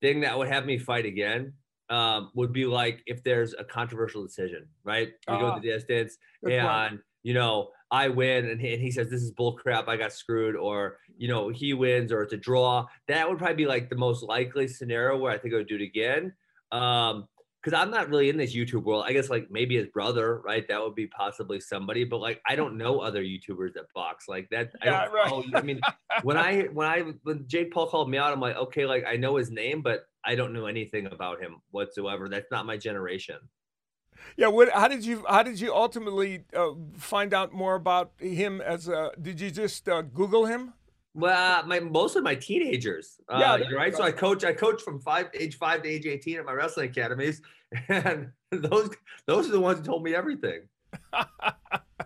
thing 0.00 0.20
that 0.20 0.36
would 0.36 0.48
have 0.48 0.66
me 0.66 0.78
fight 0.78 1.06
again 1.06 1.52
um, 1.90 2.30
would 2.34 2.52
be 2.52 2.66
like 2.66 3.02
if 3.06 3.22
there's 3.24 3.54
a 3.54 3.64
controversial 3.64 4.22
decision, 4.22 4.66
right? 4.84 5.08
We 5.28 5.34
uh, 5.34 5.38
go 5.38 5.46
the 5.46 5.72
ah, 5.72 5.76
distance 5.76 6.16
and 6.44 6.90
point. 6.90 7.00
you 7.22 7.34
know 7.34 7.70
I 7.90 8.08
win 8.08 8.46
and 8.46 8.60
he, 8.60 8.74
and 8.74 8.82
he 8.82 8.90
says 8.90 9.08
this 9.08 9.22
is 9.22 9.30
bull 9.30 9.54
crap, 9.54 9.88
I 9.88 9.96
got 9.96 10.12
screwed, 10.12 10.56
or 10.56 10.98
you 11.16 11.28
know 11.28 11.48
he 11.48 11.74
wins 11.74 12.12
or 12.12 12.22
it's 12.22 12.32
a 12.32 12.36
draw. 12.36 12.86
That 13.08 13.28
would 13.28 13.38
probably 13.38 13.56
be 13.56 13.66
like 13.66 13.88
the 13.88 13.96
most 13.96 14.22
likely 14.22 14.68
scenario 14.68 15.16
where 15.16 15.32
I 15.32 15.38
think 15.38 15.54
I 15.54 15.58
would 15.58 15.68
do 15.68 15.76
it 15.76 15.82
again. 15.82 16.32
Um, 16.70 17.26
because 17.62 17.78
I'm 17.78 17.90
not 17.90 18.08
really 18.08 18.28
in 18.28 18.36
this 18.36 18.54
YouTube 18.54 18.84
world. 18.84 19.04
I 19.06 19.12
guess 19.12 19.30
like 19.30 19.50
maybe 19.50 19.76
his 19.76 19.88
brother, 19.88 20.40
right? 20.44 20.66
That 20.68 20.80
would 20.80 20.94
be 20.94 21.06
possibly 21.06 21.60
somebody, 21.60 22.04
but 22.04 22.20
like 22.20 22.40
I 22.46 22.56
don't 22.56 22.76
know 22.76 23.00
other 23.00 23.22
YouTubers 23.22 23.74
that 23.74 23.92
box 23.94 24.28
like 24.28 24.48
that. 24.50 24.70
Yeah, 24.84 25.02
I 25.02 25.08
right. 25.08 25.44
I 25.54 25.62
mean, 25.62 25.80
when 26.22 26.36
I 26.36 26.62
when 26.64 26.86
I 26.86 27.12
when 27.24 27.46
Jake 27.46 27.72
Paul 27.72 27.88
called 27.88 28.10
me 28.10 28.18
out, 28.18 28.32
I'm 28.32 28.40
like, 28.40 28.56
okay, 28.56 28.86
like 28.86 29.04
I 29.06 29.16
know 29.16 29.36
his 29.36 29.50
name, 29.50 29.82
but 29.82 30.06
I 30.24 30.34
don't 30.34 30.52
know 30.52 30.66
anything 30.66 31.06
about 31.06 31.40
him 31.40 31.56
whatsoever. 31.70 32.28
That's 32.28 32.50
not 32.50 32.66
my 32.66 32.76
generation. 32.76 33.38
Yeah, 34.36 34.48
what? 34.48 34.70
How 34.70 34.88
did 34.88 35.04
you? 35.04 35.24
How 35.28 35.42
did 35.42 35.60
you 35.60 35.74
ultimately 35.74 36.44
uh, 36.54 36.70
find 36.96 37.34
out 37.34 37.52
more 37.52 37.74
about 37.74 38.12
him? 38.18 38.60
As 38.60 38.88
a, 38.88 39.12
did 39.20 39.40
you 39.40 39.50
just 39.50 39.88
uh, 39.88 40.02
Google 40.02 40.46
him? 40.46 40.74
Well, 41.18 41.66
my 41.66 41.80
most 41.80 42.14
of 42.14 42.22
my 42.22 42.36
teenagers. 42.36 43.16
Uh, 43.28 43.58
yeah, 43.60 43.74
right. 43.74 43.94
So 43.94 44.04
I 44.04 44.12
coach. 44.12 44.44
I 44.44 44.52
coach 44.52 44.82
from 44.82 45.00
five 45.00 45.26
age 45.34 45.58
five 45.58 45.82
to 45.82 45.88
age 45.88 46.06
eighteen 46.06 46.38
at 46.38 46.44
my 46.44 46.52
wrestling 46.52 46.90
academies, 46.90 47.42
and 47.88 48.30
those 48.52 48.90
those 49.26 49.48
are 49.48 49.52
the 49.52 49.60
ones 49.60 49.80
who 49.80 49.84
told 49.84 50.04
me 50.04 50.14
everything. 50.14 50.60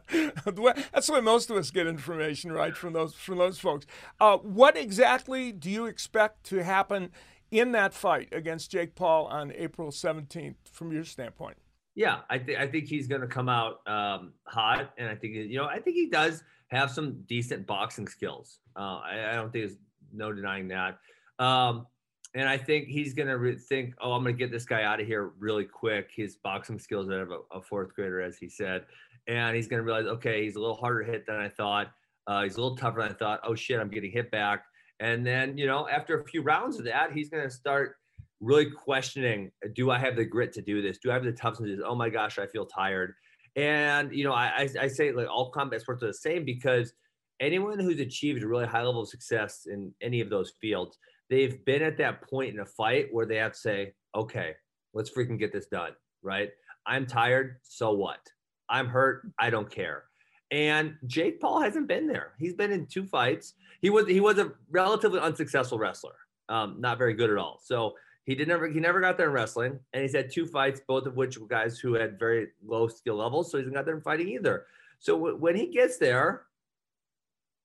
That's 0.09 1.11
why 1.11 1.20
most 1.20 1.51
of 1.51 1.59
us 1.59 1.70
get 1.70 1.87
information, 1.87 2.53
right, 2.53 2.75
from 2.75 2.94
those 2.94 3.14
from 3.14 3.37
those 3.37 3.59
folks. 3.59 3.85
Uh, 4.18 4.38
what 4.38 4.79
exactly 4.79 5.53
do 5.53 5.70
you 5.70 5.85
expect 5.85 6.44
to 6.44 6.64
happen 6.64 7.11
in 7.51 7.72
that 7.72 7.92
fight 7.92 8.31
against 8.33 8.70
Jake 8.70 8.94
Paul 8.94 9.27
on 9.27 9.53
April 9.53 9.90
17th, 9.90 10.55
from 10.70 10.90
your 10.90 11.05
standpoint? 11.05 11.59
Yeah, 11.94 12.20
I 12.31 12.38
think 12.38 12.59
I 12.59 12.66
think 12.66 12.87
he's 12.87 13.09
going 13.09 13.20
to 13.20 13.27
come 13.27 13.51
out 13.51 13.87
um, 13.87 14.33
hot, 14.44 14.94
and 14.96 15.11
I 15.11 15.16
think 15.16 15.35
you 15.35 15.59
know 15.59 15.66
I 15.66 15.81
think 15.81 15.96
he 15.96 16.09
does 16.09 16.42
have 16.72 16.90
some 16.90 17.22
decent 17.26 17.66
boxing 17.66 18.08
skills. 18.08 18.58
Uh, 18.76 19.00
I, 19.04 19.30
I, 19.30 19.35
don't 19.35 19.52
think 19.52 19.66
there's 19.66 19.78
no 20.12 20.32
denying 20.32 20.68
that. 20.68 20.98
Um, 21.38 21.87
and 22.35 22.48
I 22.48 22.56
think 22.56 22.88
he's 22.88 23.12
going 23.12 23.28
to 23.28 23.37
re- 23.37 23.56
think, 23.56 23.94
oh, 24.00 24.12
I'm 24.12 24.22
going 24.22 24.35
to 24.35 24.38
get 24.38 24.50
this 24.50 24.64
guy 24.64 24.85
out 24.85 25.00
of 25.00 25.06
here 25.06 25.32
really 25.38 25.64
quick. 25.64 26.11
His 26.14 26.37
boxing 26.37 26.78
skills 26.78 27.08
are 27.11 27.22
a, 27.22 27.58
a 27.58 27.62
fourth 27.62 27.94
grader, 27.94 28.22
as 28.22 28.38
he 28.38 28.48
said. 28.48 28.87
And 29.26 29.54
he's 29.54 29.68
going 29.68 29.80
to 29.80 29.85
realize, 29.85 30.06
okay, 30.06 30.42
he's 30.44 30.56
a 30.56 30.61
little 30.61 30.76
harder 30.76 31.02
hit 31.02 31.26
than 31.26 31.37
I 31.37 31.48
thought. 31.48 31.92
Uh, 32.26 32.42
he's 32.42 32.56
a 32.56 32.62
little 32.62 32.76
tougher 32.76 33.02
than 33.02 33.11
I 33.11 33.14
thought. 33.14 33.40
Oh, 33.44 33.54
shit, 33.54 33.78
I'm 33.78 33.90
getting 33.90 34.11
hit 34.11 34.30
back. 34.30 34.64
And 35.00 35.26
then, 35.26 35.58
you 35.58 35.66
know, 35.66 35.88
after 35.88 36.20
a 36.20 36.24
few 36.24 36.42
rounds 36.42 36.78
of 36.78 36.87
that, 36.87 37.12
he's 37.12 37.28
going 37.28 37.44
to 37.44 37.50
start 37.50 37.96
really 38.40 38.70
questioning 38.70 39.50
do 39.74 39.90
I 39.90 39.98
have 39.98 40.16
the 40.16 40.24
grit 40.24 40.52
to 40.54 40.62
do 40.62 40.82
this? 40.82 40.98
Do 40.98 41.11
I 41.11 41.14
have 41.14 41.24
the 41.24 41.32
toughness? 41.32 41.80
Oh 41.85 41.94
my 41.94 42.08
gosh, 42.08 42.38
I 42.38 42.46
feel 42.46 42.66
tired. 42.66 43.14
And 43.56 44.14
you 44.14 44.24
know, 44.24 44.32
I, 44.32 44.68
I 44.80 44.88
say 44.88 45.12
like 45.12 45.28
all 45.28 45.50
combat 45.50 45.80
sports 45.80 46.02
are 46.02 46.08
the 46.08 46.14
same 46.14 46.44
because 46.44 46.92
anyone 47.40 47.78
who's 47.78 48.00
achieved 48.00 48.42
a 48.42 48.46
really 48.46 48.66
high 48.66 48.82
level 48.82 49.02
of 49.02 49.08
success 49.08 49.66
in 49.70 49.92
any 50.00 50.20
of 50.20 50.30
those 50.30 50.52
fields, 50.60 50.96
they've 51.28 51.64
been 51.64 51.82
at 51.82 51.98
that 51.98 52.22
point 52.22 52.54
in 52.54 52.60
a 52.60 52.66
fight 52.66 53.08
where 53.10 53.26
they 53.26 53.36
have 53.36 53.52
to 53.52 53.58
say, 53.58 53.92
okay, 54.14 54.54
let's 54.94 55.10
freaking 55.10 55.38
get 55.38 55.52
this 55.52 55.66
done, 55.66 55.92
right? 56.22 56.50
I'm 56.86 57.06
tired, 57.06 57.56
so 57.62 57.92
what? 57.92 58.20
I'm 58.68 58.88
hurt, 58.88 59.28
I 59.38 59.50
don't 59.50 59.70
care. 59.70 60.04
And 60.50 60.96
Jake 61.06 61.40
Paul 61.40 61.60
hasn't 61.60 61.88
been 61.88 62.06
there. 62.06 62.32
He's 62.38 62.54
been 62.54 62.72
in 62.72 62.86
two 62.86 63.06
fights. 63.06 63.54
He 63.80 63.90
was 63.90 64.06
he 64.06 64.20
was 64.20 64.38
a 64.38 64.52
relatively 64.70 65.18
unsuccessful 65.18 65.78
wrestler, 65.78 66.14
um, 66.48 66.76
not 66.78 66.98
very 66.98 67.14
good 67.14 67.30
at 67.30 67.38
all. 67.38 67.58
So 67.62 67.94
he 68.24 68.35
did 68.35 68.48
never 68.48 68.68
he 68.68 68.80
never 68.80 69.00
got 69.00 69.16
there 69.16 69.26
in 69.26 69.32
wrestling, 69.32 69.78
and 69.92 70.02
he's 70.02 70.14
had 70.14 70.30
two 70.30 70.46
fights, 70.46 70.80
both 70.87 71.06
of 71.06 71.16
which 71.16 71.38
were 71.38 71.46
guys 71.46 71.78
who 71.78 71.94
had 71.94 72.18
very 72.18 72.48
low 72.64 72.88
skill 72.88 73.16
levels. 73.16 73.50
So 73.50 73.58
he 73.58 73.62
hasn't 73.62 73.74
got 73.74 73.85
there 73.85 73.96
in 73.96 74.00
fighting 74.00 74.28
either. 74.28 74.66
So 75.00 75.14
w- 75.14 75.37
when 75.37 75.56
he 75.56 75.66
gets 75.66 75.98
there, 75.98 76.42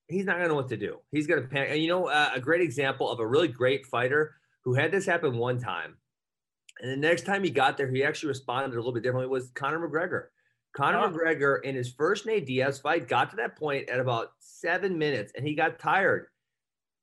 he's 0.07 0.25
not 0.25 0.37
gonna 0.37 0.49
know 0.49 0.55
what 0.55 0.69
to 0.69 0.77
do. 0.77 0.97
He's 1.11 1.27
gonna 1.27 1.43
panic. 1.43 1.69
And 1.71 1.81
you 1.81 1.89
know, 1.89 2.07
uh, 2.07 2.31
a 2.33 2.39
great 2.39 2.61
example 2.61 3.09
of 3.09 3.19
a 3.19 3.27
really 3.27 3.47
great 3.47 3.85
fighter 3.85 4.35
who 4.61 4.73
had 4.73 4.91
this 4.91 5.05
happen 5.05 5.37
one 5.37 5.59
time, 5.59 5.97
and 6.81 6.91
the 6.91 6.97
next 6.97 7.25
time 7.25 7.43
he 7.43 7.49
got 7.49 7.77
there, 7.77 7.89
he 7.89 8.03
actually 8.03 8.29
responded 8.29 8.73
a 8.73 8.77
little 8.77 8.93
bit 8.93 9.03
differently. 9.03 9.29
Was 9.29 9.51
Conor 9.51 9.87
McGregor? 9.87 10.25
Conor 10.77 10.99
oh. 10.99 11.09
McGregor 11.09 11.63
in 11.63 11.75
his 11.75 11.91
first 11.91 12.25
Nate 12.25 12.45
Diaz 12.45 12.79
fight 12.79 13.07
got 13.07 13.31
to 13.31 13.35
that 13.37 13.55
point 13.55 13.89
at 13.89 13.99
about 13.99 14.33
seven 14.39 14.97
minutes 14.97 15.33
and 15.35 15.45
he 15.45 15.55
got 15.55 15.79
tired 15.79 16.27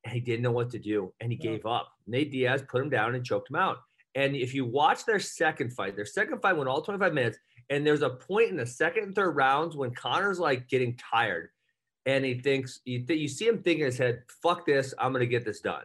and 0.05 0.13
he 0.13 0.21
didn't 0.21 0.43
know 0.43 0.51
what 0.51 0.69
to 0.71 0.79
do 0.79 1.13
and 1.19 1.31
he 1.31 1.37
gave 1.37 1.65
up. 1.65 1.94
Nate 2.07 2.31
Diaz 2.31 2.63
put 2.67 2.81
him 2.81 2.89
down 2.89 3.15
and 3.15 3.25
choked 3.25 3.49
him 3.49 3.55
out. 3.55 3.77
And 4.15 4.35
if 4.35 4.53
you 4.53 4.65
watch 4.65 5.05
their 5.05 5.19
second 5.19 5.73
fight, 5.73 5.95
their 5.95 6.05
second 6.05 6.41
fight 6.41 6.55
went 6.55 6.69
all 6.69 6.81
25 6.81 7.13
minutes. 7.13 7.37
And 7.69 7.85
there's 7.85 8.01
a 8.01 8.09
point 8.09 8.49
in 8.49 8.57
the 8.57 8.65
second 8.65 9.03
and 9.03 9.15
third 9.15 9.35
rounds 9.35 9.75
when 9.75 9.93
Conor's 9.93 10.39
like 10.39 10.69
getting 10.69 10.97
tired 10.97 11.49
and 12.05 12.23
he 12.23 12.35
thinks, 12.35 12.79
you, 12.85 13.05
th- 13.05 13.19
you 13.19 13.27
see 13.27 13.47
him 13.47 13.61
thinking 13.61 13.81
in 13.81 13.87
his 13.87 13.97
head, 13.97 14.23
fuck 14.41 14.65
this, 14.65 14.93
I'm 14.99 15.11
going 15.11 15.21
to 15.21 15.27
get 15.27 15.43
this 15.43 15.61
done. 15.61 15.83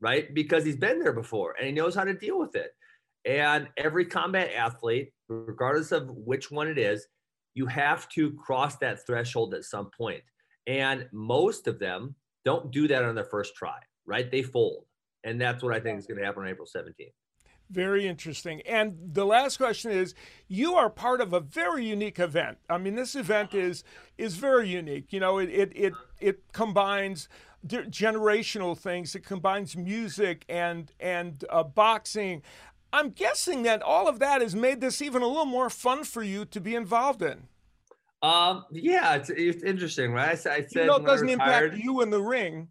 Right. 0.00 0.32
Because 0.32 0.64
he's 0.64 0.76
been 0.76 1.00
there 1.00 1.12
before 1.12 1.54
and 1.58 1.66
he 1.66 1.72
knows 1.72 1.94
how 1.94 2.04
to 2.04 2.14
deal 2.14 2.38
with 2.38 2.54
it. 2.54 2.74
And 3.24 3.68
every 3.76 4.04
combat 4.04 4.52
athlete, 4.54 5.12
regardless 5.28 5.90
of 5.90 6.08
which 6.10 6.50
one 6.50 6.68
it 6.68 6.78
is, 6.78 7.08
you 7.54 7.66
have 7.66 8.08
to 8.10 8.32
cross 8.32 8.76
that 8.76 9.04
threshold 9.06 9.54
at 9.54 9.64
some 9.64 9.90
point. 9.90 10.22
And 10.66 11.08
most 11.12 11.66
of 11.66 11.78
them 11.78 12.14
don't 12.44 12.70
do 12.70 12.86
that 12.88 13.02
on 13.02 13.14
their 13.14 13.24
first 13.24 13.56
try, 13.56 13.78
right? 14.04 14.30
They 14.30 14.42
fold. 14.42 14.84
And 15.26 15.40
that's 15.40 15.60
what 15.62 15.74
I 15.74 15.80
think 15.80 15.98
is 15.98 16.06
going 16.06 16.18
to 16.18 16.24
happen 16.24 16.44
on 16.44 16.48
April 16.48 16.68
17th. 16.72 17.10
Very 17.68 18.06
interesting. 18.06 18.62
And 18.62 18.96
the 19.12 19.26
last 19.26 19.56
question 19.56 19.90
is 19.90 20.14
you 20.46 20.74
are 20.74 20.88
part 20.88 21.20
of 21.20 21.32
a 21.32 21.40
very 21.40 21.84
unique 21.84 22.20
event. 22.20 22.58
I 22.70 22.78
mean, 22.78 22.94
this 22.94 23.16
event 23.16 23.54
is 23.54 23.82
is 24.16 24.36
very 24.36 24.68
unique. 24.68 25.12
You 25.12 25.18
know, 25.18 25.38
it 25.38 25.50
it 25.50 25.72
it, 25.74 25.92
it 26.20 26.52
combines 26.52 27.28
generational 27.66 28.78
things. 28.78 29.16
It 29.16 29.24
combines 29.24 29.76
music 29.76 30.44
and 30.48 30.92
and 31.00 31.44
uh, 31.50 31.64
boxing. 31.64 32.42
I'm 32.92 33.10
guessing 33.10 33.64
that 33.64 33.82
all 33.82 34.06
of 34.06 34.20
that 34.20 34.42
has 34.42 34.54
made 34.54 34.80
this 34.80 35.02
even 35.02 35.22
a 35.22 35.26
little 35.26 35.44
more 35.44 35.68
fun 35.68 36.04
for 36.04 36.22
you 36.22 36.44
to 36.44 36.60
be 36.60 36.76
involved 36.76 37.20
in. 37.20 37.48
Um, 38.22 38.64
yeah, 38.70 39.16
it's, 39.16 39.28
it's 39.28 39.64
interesting, 39.64 40.12
right? 40.12 40.28
I, 40.28 40.30
I 40.30 40.34
said, 40.34 40.68
you 40.72 40.86
know, 40.86 40.96
it 40.96 41.04
doesn't 41.04 41.26
retired, 41.26 41.64
impact 41.64 41.84
you 41.84 42.00
in 42.00 42.10
the 42.10 42.22
ring 42.22 42.68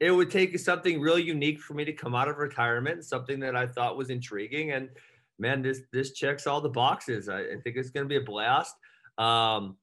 it 0.00 0.10
would 0.10 0.30
take 0.30 0.58
something 0.58 1.00
really 1.00 1.22
unique 1.22 1.60
for 1.60 1.74
me 1.74 1.84
to 1.84 1.92
come 1.92 2.14
out 2.14 2.28
of 2.28 2.38
retirement, 2.38 3.04
something 3.04 3.38
that 3.40 3.54
I 3.54 3.66
thought 3.66 3.98
was 3.98 4.08
intriguing. 4.08 4.72
And 4.72 4.88
man, 5.38 5.62
this 5.62 5.82
this 5.92 6.12
checks 6.12 6.46
all 6.46 6.60
the 6.60 6.70
boxes. 6.70 7.28
I, 7.28 7.40
I 7.40 7.56
think 7.62 7.76
it's 7.76 7.90
going 7.90 8.04
to 8.04 8.08
be 8.08 8.16
a 8.16 8.22
blast. 8.22 8.74
Um, 9.18 9.76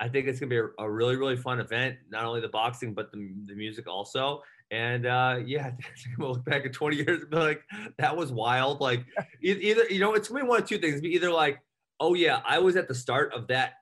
I 0.00 0.08
think 0.08 0.26
it's 0.26 0.40
going 0.40 0.50
to 0.50 0.54
be 0.54 0.58
a, 0.58 0.84
a, 0.84 0.90
really 0.90 1.16
really 1.16 1.36
fun 1.36 1.60
event. 1.60 1.96
Not 2.10 2.24
only 2.24 2.40
the 2.40 2.48
boxing, 2.48 2.92
but 2.92 3.12
the, 3.12 3.32
the 3.46 3.54
music 3.54 3.86
also. 3.86 4.42
And 4.72 5.06
uh, 5.06 5.38
yeah, 5.44 5.66
I 5.66 5.70
think 5.70 5.86
I'm 6.06 6.20
gonna 6.22 6.32
look 6.32 6.44
back 6.44 6.66
at 6.66 6.72
20 6.72 6.96
years 6.96 7.22
and 7.22 7.30
be 7.30 7.36
like, 7.36 7.62
that 7.98 8.16
was 8.16 8.32
wild. 8.32 8.80
Like 8.80 9.04
either 9.40 9.84
you 9.88 10.00
know, 10.00 10.14
it's 10.14 10.28
gonna 10.28 10.42
be 10.42 10.48
one 10.48 10.62
of 10.62 10.68
two 10.68 10.78
things. 10.78 11.00
Be 11.00 11.14
either 11.14 11.30
like, 11.30 11.60
oh 12.00 12.14
yeah, 12.14 12.40
I 12.44 12.58
was 12.58 12.74
at 12.74 12.88
the 12.88 12.94
start 12.94 13.32
of 13.32 13.46
that 13.48 13.74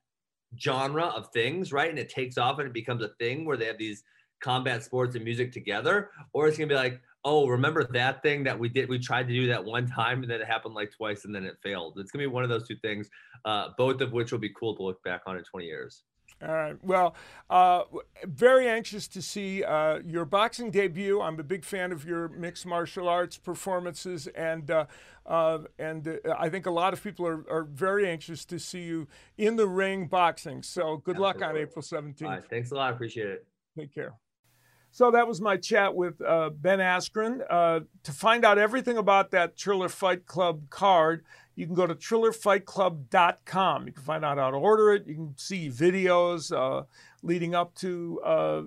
genre 0.60 1.06
of 1.06 1.28
things, 1.32 1.72
right? 1.72 1.88
And 1.88 1.98
it 1.98 2.10
takes 2.10 2.36
off 2.36 2.58
and 2.58 2.66
it 2.66 2.74
becomes 2.74 3.02
a 3.02 3.10
thing 3.20 3.46
where 3.46 3.56
they 3.56 3.66
have 3.66 3.78
these 3.78 4.02
combat 4.40 4.82
sports 4.82 5.14
and 5.14 5.24
music 5.24 5.52
together, 5.52 6.10
or 6.32 6.48
it's 6.48 6.56
gonna 6.56 6.68
be 6.68 6.74
like, 6.74 7.00
oh, 7.24 7.46
remember 7.46 7.84
that 7.84 8.22
thing 8.22 8.44
that 8.44 8.58
we 8.58 8.68
did? 8.68 8.88
We 8.88 8.98
tried 8.98 9.28
to 9.28 9.34
do 9.34 9.46
that 9.48 9.64
one 9.64 9.86
time 9.86 10.22
and 10.22 10.30
then 10.30 10.40
it 10.40 10.46
happened 10.46 10.74
like 10.74 10.90
twice 10.90 11.24
and 11.24 11.34
then 11.34 11.44
it 11.44 11.56
failed. 11.62 11.98
It's 11.98 12.10
gonna 12.10 12.22
be 12.22 12.26
one 12.26 12.44
of 12.44 12.50
those 12.50 12.66
two 12.66 12.76
things, 12.76 13.10
uh, 13.44 13.68
both 13.76 14.00
of 14.00 14.12
which 14.12 14.32
will 14.32 14.38
be 14.38 14.50
cool 14.50 14.74
to 14.76 14.82
look 14.82 15.02
back 15.02 15.22
on 15.26 15.36
in 15.36 15.44
20 15.44 15.66
years. 15.66 16.02
All 16.42 16.54
right. 16.54 16.76
Well, 16.82 17.14
uh, 17.50 17.82
very 18.24 18.66
anxious 18.66 19.06
to 19.08 19.20
see 19.20 19.62
uh, 19.62 19.98
your 20.06 20.24
boxing 20.24 20.70
debut. 20.70 21.20
I'm 21.20 21.38
a 21.38 21.42
big 21.42 21.64
fan 21.64 21.92
of 21.92 22.06
your 22.06 22.28
mixed 22.28 22.64
martial 22.64 23.08
arts 23.08 23.36
performances, 23.36 24.26
and 24.28 24.70
uh, 24.70 24.86
uh 25.26 25.58
and 25.78 26.08
uh, 26.08 26.34
I 26.38 26.48
think 26.48 26.64
a 26.64 26.70
lot 26.70 26.94
of 26.94 27.02
people 27.02 27.26
are, 27.26 27.44
are 27.50 27.64
very 27.64 28.08
anxious 28.08 28.46
to 28.46 28.58
see 28.58 28.84
you 28.84 29.06
in 29.36 29.56
the 29.56 29.66
ring 29.66 30.06
boxing. 30.06 30.62
So 30.62 30.96
good 30.96 31.16
Absolutely. 31.16 31.40
luck 31.40 31.50
on 31.50 31.56
April 31.58 31.82
17th. 31.82 32.48
thanks 32.48 32.70
a 32.70 32.74
lot. 32.74 32.94
Appreciate 32.94 33.28
it. 33.28 33.46
Take 33.76 33.94
care. 33.94 34.14
So 34.92 35.10
that 35.12 35.28
was 35.28 35.40
my 35.40 35.56
chat 35.56 35.94
with 35.94 36.20
uh, 36.20 36.50
Ben 36.50 36.80
Askren. 36.80 37.42
Uh, 37.48 37.80
to 38.02 38.12
find 38.12 38.44
out 38.44 38.58
everything 38.58 38.98
about 38.98 39.30
that 39.30 39.56
Triller 39.56 39.88
Fight 39.88 40.26
Club 40.26 40.68
card, 40.68 41.24
you 41.54 41.66
can 41.66 41.74
go 41.76 41.86
to 41.86 41.94
trillerfightclub.com. 41.94 43.86
You 43.86 43.92
can 43.92 44.02
find 44.02 44.24
out 44.24 44.38
how 44.38 44.50
to 44.50 44.56
order 44.56 44.92
it. 44.92 45.06
You 45.06 45.14
can 45.14 45.34
see 45.36 45.68
videos 45.68 46.52
uh, 46.52 46.86
leading 47.22 47.54
up 47.54 47.74
to 47.76 48.20
uh, 48.24 48.62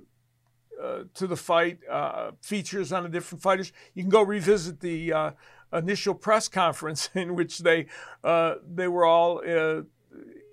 uh, 0.82 1.04
to 1.14 1.28
the 1.28 1.38
fight, 1.38 1.80
uh, 1.90 2.32
features 2.42 2.92
on 2.92 3.04
the 3.04 3.10
different 3.10 3.42
fighters. 3.42 3.72
You 3.94 4.04
can 4.04 4.10
go 4.10 4.22
revisit 4.24 4.80
the 4.80 5.34
initial 5.72 6.14
press 6.14 6.48
conference 6.48 7.10
in 7.16 7.36
which 7.36 7.60
they 7.60 7.88
they 8.24 8.88
were 8.88 9.06
all 9.06 9.42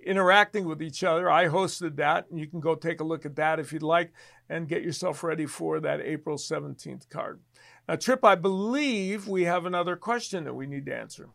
interacting 0.04 0.64
with 0.64 0.83
each 0.83 1.04
other. 1.04 1.30
I 1.30 1.46
hosted 1.46 1.96
that, 1.96 2.26
and 2.30 2.40
you 2.40 2.46
can 2.46 2.61
go 2.61 2.74
take 2.74 3.00
a 3.00 3.04
look 3.04 3.24
at 3.24 3.37
that 3.37 3.61
if 3.61 3.72
you'd 3.72 3.83
like 3.83 4.12
and 4.50 4.68
get 4.68 4.82
yourself 4.82 5.22
ready 5.22 5.46
for 5.46 5.80
that 5.80 6.00
April 6.00 6.36
17th 6.36 7.08
card. 7.08 7.40
Now, 7.88 7.96
Trip, 7.96 8.24
I 8.24 8.34
believe 8.34 9.28
we 9.28 9.44
have 9.44 9.64
another 9.64 9.96
question 9.96 10.44
that 10.44 10.54
we 10.54 10.66
need 10.66 10.86
to 10.86 10.94
answer. 10.94 11.30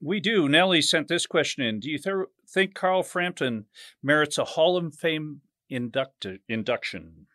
We 0.00 0.20
do. 0.20 0.48
Nellie 0.48 0.82
sent 0.82 1.08
this 1.08 1.26
question 1.26 1.64
in. 1.64 1.80
Do 1.80 1.90
you 1.90 1.98
th- 1.98 2.26
think 2.46 2.74
Carl 2.74 3.02
Frampton 3.02 3.64
merits 4.02 4.36
a 4.36 4.44
Hall 4.44 4.76
of 4.76 4.94
Fame 4.94 5.40
induct- 5.70 6.26
induction? 6.48 7.26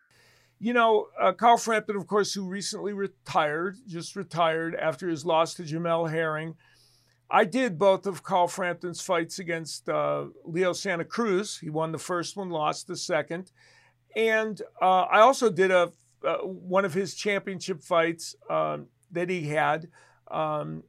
You 0.60 0.72
know, 0.72 1.08
uh, 1.20 1.32
Carl 1.32 1.56
Frampton, 1.56 1.96
of 1.96 2.06
course, 2.06 2.32
who 2.32 2.46
recently 2.46 2.92
retired, 2.92 3.78
just 3.88 4.14
retired 4.14 4.76
after 4.76 5.08
his 5.08 5.26
loss 5.26 5.54
to 5.54 5.64
Jamel 5.64 6.08
Herring. 6.08 6.54
I 7.28 7.44
did 7.44 7.78
both 7.78 8.06
of 8.06 8.22
Carl 8.22 8.46
Frampton's 8.46 9.00
fights 9.00 9.40
against 9.40 9.88
uh, 9.88 10.26
Leo 10.44 10.72
Santa 10.72 11.04
Cruz. 11.04 11.58
He 11.58 11.70
won 11.70 11.90
the 11.90 11.98
first 11.98 12.36
one, 12.36 12.50
lost 12.50 12.86
the 12.86 12.96
second. 12.96 13.50
And 14.16 14.60
uh, 14.80 15.02
I 15.02 15.20
also 15.20 15.50
did 15.50 15.70
a 15.70 15.92
uh, 16.24 16.38
one 16.38 16.84
of 16.84 16.94
his 16.94 17.14
championship 17.14 17.82
fights 17.82 18.36
um, 18.48 18.86
that 19.10 19.28
he 19.28 19.48
had 19.48 19.88
um, 20.30 20.84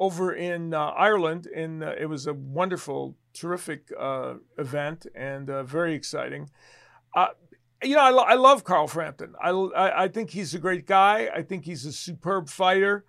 over 0.00 0.32
in 0.32 0.74
uh, 0.74 0.86
Ireland. 0.86 1.46
And 1.54 1.84
uh, 1.84 1.94
it 1.98 2.06
was 2.06 2.26
a 2.26 2.34
wonderful, 2.34 3.16
terrific 3.32 3.92
uh, 3.98 4.34
event 4.58 5.06
and 5.14 5.48
uh, 5.48 5.62
very 5.62 5.94
exciting. 5.94 6.50
you 7.82 7.94
know, 7.94 8.00
I, 8.00 8.10
lo- 8.10 8.24
I, 8.24 8.34
love 8.34 8.64
Carl 8.64 8.88
Frampton. 8.88 9.34
I, 9.40 9.50
I, 9.50 10.04
I 10.04 10.08
think 10.08 10.30
he's 10.30 10.54
a 10.54 10.58
great 10.58 10.86
guy. 10.86 11.30
I 11.32 11.42
think 11.42 11.64
he's 11.64 11.84
a 11.84 11.92
superb 11.92 12.48
fighter. 12.48 13.04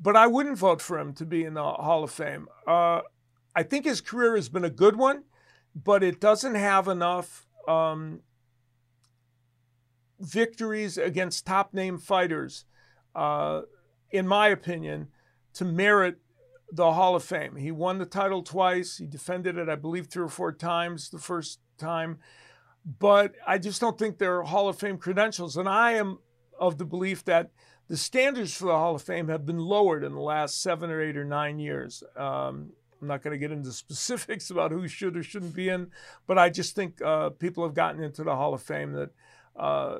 But 0.00 0.16
I 0.16 0.28
wouldn't 0.28 0.58
vote 0.58 0.80
for 0.80 0.98
him 0.98 1.12
to 1.14 1.26
be 1.26 1.44
in 1.44 1.54
the 1.54 1.62
Hall 1.62 2.04
of 2.04 2.12
Fame. 2.12 2.48
I 2.66 3.64
think 3.64 3.84
his 3.84 4.00
career 4.00 4.36
has 4.36 4.48
been 4.48 4.64
a 4.64 4.70
good 4.70 4.94
one, 4.94 5.24
but 5.74 6.04
it 6.04 6.20
doesn't 6.20 6.54
have 6.54 6.86
enough 6.86 7.47
um, 7.68 8.20
victories 10.18 10.98
against 10.98 11.46
top 11.46 11.74
name 11.74 11.98
fighters, 11.98 12.64
uh, 13.14 13.62
in 14.10 14.26
my 14.26 14.48
opinion, 14.48 15.08
to 15.54 15.64
merit 15.64 16.16
the 16.72 16.92
Hall 16.92 17.14
of 17.14 17.24
Fame. 17.24 17.56
He 17.56 17.70
won 17.70 17.98
the 17.98 18.06
title 18.06 18.42
twice. 18.42 18.98
He 18.98 19.06
defended 19.06 19.56
it, 19.56 19.68
I 19.68 19.76
believe, 19.76 20.06
three 20.06 20.24
or 20.24 20.28
four 20.28 20.52
times 20.52 21.10
the 21.10 21.18
first 21.18 21.60
time. 21.78 22.18
But 22.84 23.34
I 23.46 23.58
just 23.58 23.80
don't 23.80 23.98
think 23.98 24.18
they're 24.18 24.42
Hall 24.42 24.68
of 24.68 24.78
Fame 24.78 24.98
credentials. 24.98 25.56
And 25.56 25.68
I 25.68 25.92
am 25.92 26.18
of 26.58 26.78
the 26.78 26.84
belief 26.84 27.24
that 27.24 27.50
the 27.88 27.96
standards 27.96 28.54
for 28.54 28.66
the 28.66 28.76
Hall 28.76 28.94
of 28.94 29.02
Fame 29.02 29.28
have 29.28 29.46
been 29.46 29.58
lowered 29.58 30.04
in 30.04 30.12
the 30.12 30.20
last 30.20 30.62
seven 30.62 30.90
or 30.90 31.00
eight 31.00 31.16
or 31.16 31.24
nine 31.24 31.58
years. 31.58 32.02
Um, 32.16 32.70
I'm 33.00 33.08
not 33.08 33.22
going 33.22 33.32
to 33.32 33.38
get 33.38 33.52
into 33.52 33.72
specifics 33.72 34.50
about 34.50 34.70
who 34.70 34.88
should 34.88 35.16
or 35.16 35.22
shouldn't 35.22 35.54
be 35.54 35.68
in, 35.68 35.90
but 36.26 36.38
I 36.38 36.50
just 36.50 36.74
think 36.74 37.00
uh, 37.02 37.30
people 37.30 37.64
have 37.64 37.74
gotten 37.74 38.02
into 38.02 38.24
the 38.24 38.36
Hall 38.36 38.54
of 38.54 38.62
Fame 38.62 38.92
that 38.92 39.10
uh, 39.56 39.98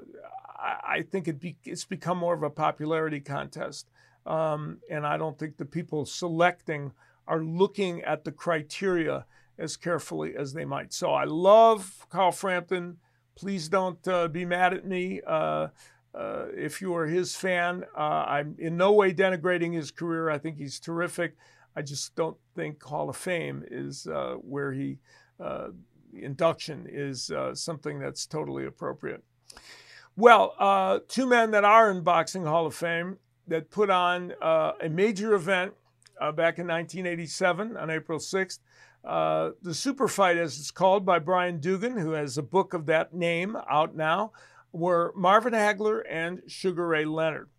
I, 0.59 0.77
I, 0.89 1.03
think 1.03 1.29
it 1.29 1.41
be, 1.41 1.57
it's 1.65 1.85
become 1.85 2.19
more 2.19 2.35
of 2.35 2.43
a 2.43 2.51
popularity 2.51 3.21
contest. 3.21 3.89
Um, 4.27 4.79
and 4.91 5.07
I 5.07 5.17
don't 5.17 5.39
think 5.39 5.57
the 5.57 5.65
people 5.65 6.05
selecting 6.05 6.93
are 7.27 7.43
looking 7.43 8.03
at 8.03 8.25
the 8.25 8.33
criteria 8.33 9.27
as 9.59 9.77
carefully 9.77 10.37
as 10.37 10.53
they 10.53 10.65
might. 10.65 10.93
So 10.93 11.13
I 11.13 11.25
love 11.25 12.07
Carl 12.09 12.33
Frampton. 12.33 12.99
Please 13.35 13.69
don't 13.69 14.07
uh, 14.07 14.29
be 14.29 14.45
mad 14.45 14.75
at 14.75 14.87
me. 14.87 15.21
Uh, 15.27 15.69
uh, 16.15 16.47
if 16.57 16.81
you 16.81 16.95
are 16.97 17.07
his 17.07 17.37
fan, 17.37 17.85
uh, 17.97 18.25
I'm 18.27 18.57
in 18.59 18.77
no 18.77 18.93
way 18.93 19.13
denigrating 19.13 19.75
his 19.75 19.91
career. 19.91 20.31
I 20.31 20.39
think 20.39 20.57
he's 20.57 20.81
terrific. 20.81 21.37
I 21.79 21.83
just 21.83 22.17
don't 22.17 22.37
think 22.57 22.83
Hall 22.83 23.09
of 23.09 23.17
Fame 23.17 23.63
is 23.71 24.09
uh, 24.09 24.35
where 24.41 24.73
he 24.73 24.99
uh, 25.39 25.69
induction 26.13 26.89
is 26.91 27.31
uh, 27.31 27.55
something 27.55 28.01
that's 28.01 28.27
totally 28.27 28.67
appropriate. 28.67 29.23
Well, 30.17 30.57
uh, 30.59 30.99
two 31.07 31.25
men 31.25 31.53
that 31.53 31.65
are 31.65 31.89
in 31.93 32.03
Boxing 32.03 32.45
Hall 32.45 32.67
of 32.67 32.75
Fame 32.75 33.19
that 33.47 33.71
put 33.71 33.91
on 33.91 34.33
uh, 34.43 34.73
a 34.83 34.89
major 34.89 35.35
event 35.35 35.75
uh, 36.21 36.33
back 36.33 36.59
in 36.59 36.67
1987 36.67 37.77
on 37.77 37.91
April 37.91 38.19
6th. 38.19 38.59
the 39.05 39.73
Super 39.73 40.09
Fight, 40.09 40.37
as 40.37 40.59
it's 40.59 40.73
called 40.73 41.07
by 41.07 41.21
Brian 41.21 41.61
Doogan, 41.61 41.97
who 41.97 42.11
has 42.11 42.37
a 42.37 42.43
book 42.43 42.75
of 42.75 42.87
that 42.87 43.15
name 43.15 43.57
out 43.71 43.95
now, 43.95 44.33
were 44.73 45.13
Marvin 45.15 45.53
Hagler 45.53 46.03
and 46.11 46.43
Sugar 46.49 46.89
Ray 46.89 47.05
Leonard. 47.05 47.51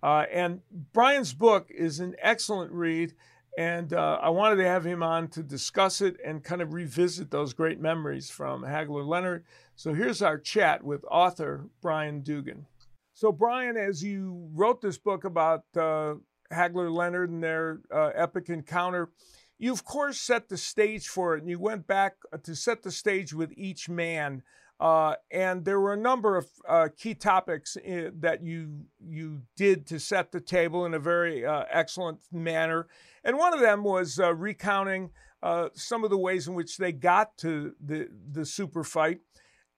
and 0.00 0.60
Brian's 0.92 1.34
book 1.34 1.72
is 1.76 1.98
an 1.98 2.14
excellent 2.22 2.70
read 2.70 3.14
And 3.56 3.92
uh, 3.92 4.18
I 4.20 4.30
wanted 4.30 4.56
to 4.56 4.64
have 4.64 4.84
him 4.84 5.02
on 5.02 5.28
to 5.28 5.42
discuss 5.42 6.00
it 6.00 6.16
and 6.24 6.42
kind 6.42 6.60
of 6.60 6.72
revisit 6.72 7.30
those 7.30 7.52
great 7.52 7.80
memories 7.80 8.28
from 8.28 8.62
Hagler 8.62 9.06
Leonard. 9.06 9.44
So 9.76 9.94
here's 9.94 10.22
our 10.22 10.38
chat 10.38 10.82
with 10.82 11.04
author 11.10 11.66
Brian 11.80 12.22
Doogan. 12.22 12.66
So, 13.12 13.30
Brian, 13.30 13.76
as 13.76 14.02
you 14.02 14.48
wrote 14.52 14.80
this 14.80 14.98
book 14.98 15.24
about 15.24 15.62
uh, 15.76 16.14
Hagler 16.52 16.92
Leonard 16.92 17.30
and 17.30 17.42
their 17.42 17.80
uh, 17.94 18.10
epic 18.12 18.48
encounter, 18.48 19.10
you 19.56 19.72
of 19.72 19.84
course 19.84 20.20
set 20.20 20.48
the 20.48 20.56
stage 20.56 21.06
for 21.06 21.36
it, 21.36 21.42
and 21.42 21.48
you 21.48 21.60
went 21.60 21.86
back 21.86 22.14
to 22.42 22.56
set 22.56 22.82
the 22.82 22.90
stage 22.90 23.32
with 23.32 23.52
each 23.56 23.88
man. 23.88 24.42
Uh, 24.80 25.14
and 25.30 25.64
there 25.64 25.78
were 25.78 25.92
a 25.92 25.96
number 25.96 26.36
of 26.36 26.46
uh, 26.68 26.88
key 26.96 27.14
topics 27.14 27.76
in, 27.76 28.06
uh, 28.06 28.10
that 28.18 28.42
you 28.42 28.86
you 29.00 29.42
did 29.56 29.86
to 29.86 30.00
set 30.00 30.32
the 30.32 30.40
table 30.40 30.84
in 30.84 30.94
a 30.94 30.98
very 30.98 31.46
uh, 31.46 31.64
excellent 31.70 32.18
manner. 32.32 32.88
And 33.22 33.38
one 33.38 33.54
of 33.54 33.60
them 33.60 33.84
was 33.84 34.18
uh, 34.18 34.34
recounting 34.34 35.10
uh, 35.42 35.68
some 35.74 36.02
of 36.02 36.10
the 36.10 36.18
ways 36.18 36.48
in 36.48 36.54
which 36.54 36.76
they 36.76 36.90
got 36.90 37.38
to 37.38 37.74
the 37.80 38.08
the 38.32 38.44
super 38.44 38.82
fight. 38.82 39.20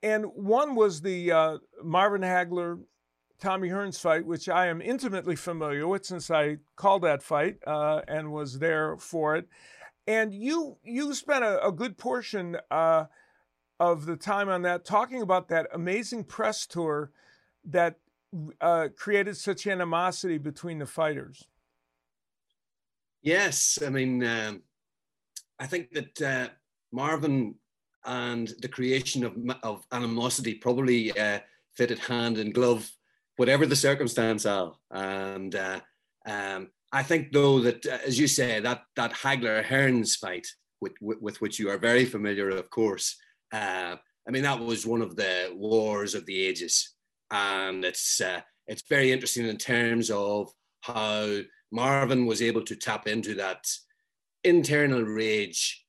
And 0.02 0.24
one 0.35 0.74
was 0.74 1.02
the 1.02 1.61
Marvin 1.82 2.22
Hagler 2.22 2.80
Tommy 3.40 3.68
Hearns 3.68 4.00
fight, 4.00 4.24
which 4.24 4.48
I 4.48 4.66
am 4.66 4.80
intimately 4.80 5.37
familiar 5.37 5.87
with 5.88 6.06
since 6.06 6.30
I 6.30 6.59
called 6.76 7.02
that 7.02 7.22
fight 7.22 7.56
and 7.66 8.32
was 8.32 8.61
there 8.61 8.96
for 8.96 9.37
it. 9.37 9.46
And 10.06 10.32
you 10.32 10.78
you 10.85 11.12
spent 11.14 11.44
a, 11.44 11.66
a 11.66 11.72
good 11.72 11.98
portion 11.98 12.56
of 13.78 14.06
the 14.06 14.16
time 14.16 14.48
on 14.48 14.62
that 14.62 14.84
talking 14.84 15.22
about 15.22 15.48
that 15.48 15.66
amazing 15.72 16.24
press 16.24 16.66
tour 16.66 17.10
that 17.64 17.96
uh, 18.60 18.88
created 18.96 19.36
such 19.36 19.66
animosity 19.66 20.38
between 20.38 20.78
the 20.78 20.86
fighters. 20.86 21.44
Yes, 23.22 23.78
I 23.84 23.90
mean, 23.90 24.24
um, 24.24 24.62
I 25.58 25.66
think 25.66 25.90
that 25.92 26.22
uh, 26.22 26.48
Marvin 26.92 27.56
and 28.04 28.52
the 28.60 28.68
creation 28.68 29.24
of, 29.24 29.34
of 29.62 29.86
animosity 29.92 30.54
probably 30.54 31.18
uh, 31.18 31.40
fitted 31.74 31.98
hand 31.98 32.38
in 32.38 32.52
glove 32.52 32.90
whatever 33.36 33.66
the 33.66 33.76
circumstance, 33.76 34.46
Al. 34.46 34.80
And 34.90 35.54
uh, 35.54 35.80
um, 36.26 36.70
I 36.92 37.02
think, 37.02 37.32
though, 37.32 37.60
that 37.60 37.84
uh, 37.86 37.98
as 38.06 38.18
you 38.18 38.26
say, 38.26 38.60
that 38.60 38.82
that 38.96 39.12
Hagler 39.12 39.64
Hearns 39.64 40.16
fight, 40.16 40.46
with, 40.80 40.92
with, 41.00 41.20
with, 41.20 41.40
which 41.40 41.58
you 41.58 41.70
are 41.70 41.78
very 41.78 42.04
familiar, 42.04 42.48
of 42.48 42.70
course. 42.70 43.16
Uh, 43.57 43.97
I 44.29 44.31
mean, 44.31 44.42
that 44.42 44.61
was 44.61 44.87
one 44.87 45.03
of 45.03 45.16
the 45.16 45.53
wars 45.55 46.14
of 46.14 46.27
the 46.27 46.47
ages, 46.47 46.95
and 47.31 47.85
it's 47.85 48.21
uh, 48.21 48.40
it's 48.66 48.83
very 48.88 49.12
interesting 49.12 49.47
in 49.47 49.57
terms 49.57 50.11
of 50.11 50.51
how 50.81 51.38
Marvin 51.73 52.27
was 52.27 52.42
able 52.42 52.62
to 52.62 52.77
tap 52.77 53.07
into 53.07 53.35
that 53.35 53.64
internal 54.45 55.03
rage 55.03 55.85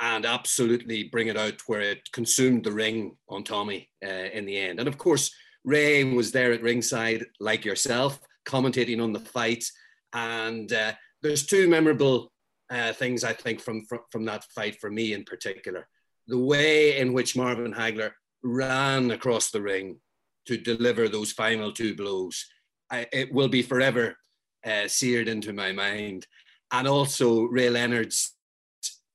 and 0.00 0.24
absolutely 0.24 1.04
bring 1.04 1.28
it 1.28 1.36
out 1.36 1.60
where 1.66 1.80
it 1.80 2.10
consumed 2.12 2.64
the 2.64 2.72
ring 2.72 3.16
on 3.28 3.42
Tommy 3.42 3.90
uh, 4.04 4.28
in 4.32 4.46
the 4.46 4.56
end. 4.56 4.78
And 4.78 4.88
of 4.88 4.96
course, 4.96 5.34
Ray 5.64 6.04
was 6.04 6.30
there 6.30 6.52
at 6.52 6.62
ringside, 6.62 7.24
like 7.40 7.64
yourself, 7.64 8.20
commentating 8.46 9.02
on 9.02 9.12
the 9.12 9.20
fight. 9.20 9.64
And 10.12 10.72
uh, 10.72 10.92
there's 11.22 11.46
two 11.46 11.68
memorable 11.68 12.32
uh, 12.70 12.92
things 12.92 13.24
I 13.24 13.32
think 13.32 13.60
from, 13.60 13.84
from, 13.86 14.00
from 14.12 14.24
that 14.26 14.44
fight 14.54 14.80
for 14.80 14.90
me 14.90 15.14
in 15.14 15.24
particular. 15.24 15.88
The 16.28 16.38
way 16.38 16.98
in 16.98 17.12
which 17.12 17.36
Marvin 17.36 17.72
Hagler 17.72 18.12
ran 18.42 19.10
across 19.10 19.50
the 19.50 19.62
ring 19.62 19.98
to 20.46 20.56
deliver 20.56 21.08
those 21.08 21.32
final 21.32 21.72
two 21.72 21.94
blows, 21.96 22.46
I, 22.90 23.06
it 23.12 23.32
will 23.32 23.48
be 23.48 23.62
forever 23.62 24.16
uh, 24.64 24.88
seared 24.88 25.28
into 25.28 25.52
my 25.52 25.72
mind. 25.72 26.26
And 26.70 26.86
also 26.86 27.44
Ray 27.44 27.70
Leonard's 27.70 28.34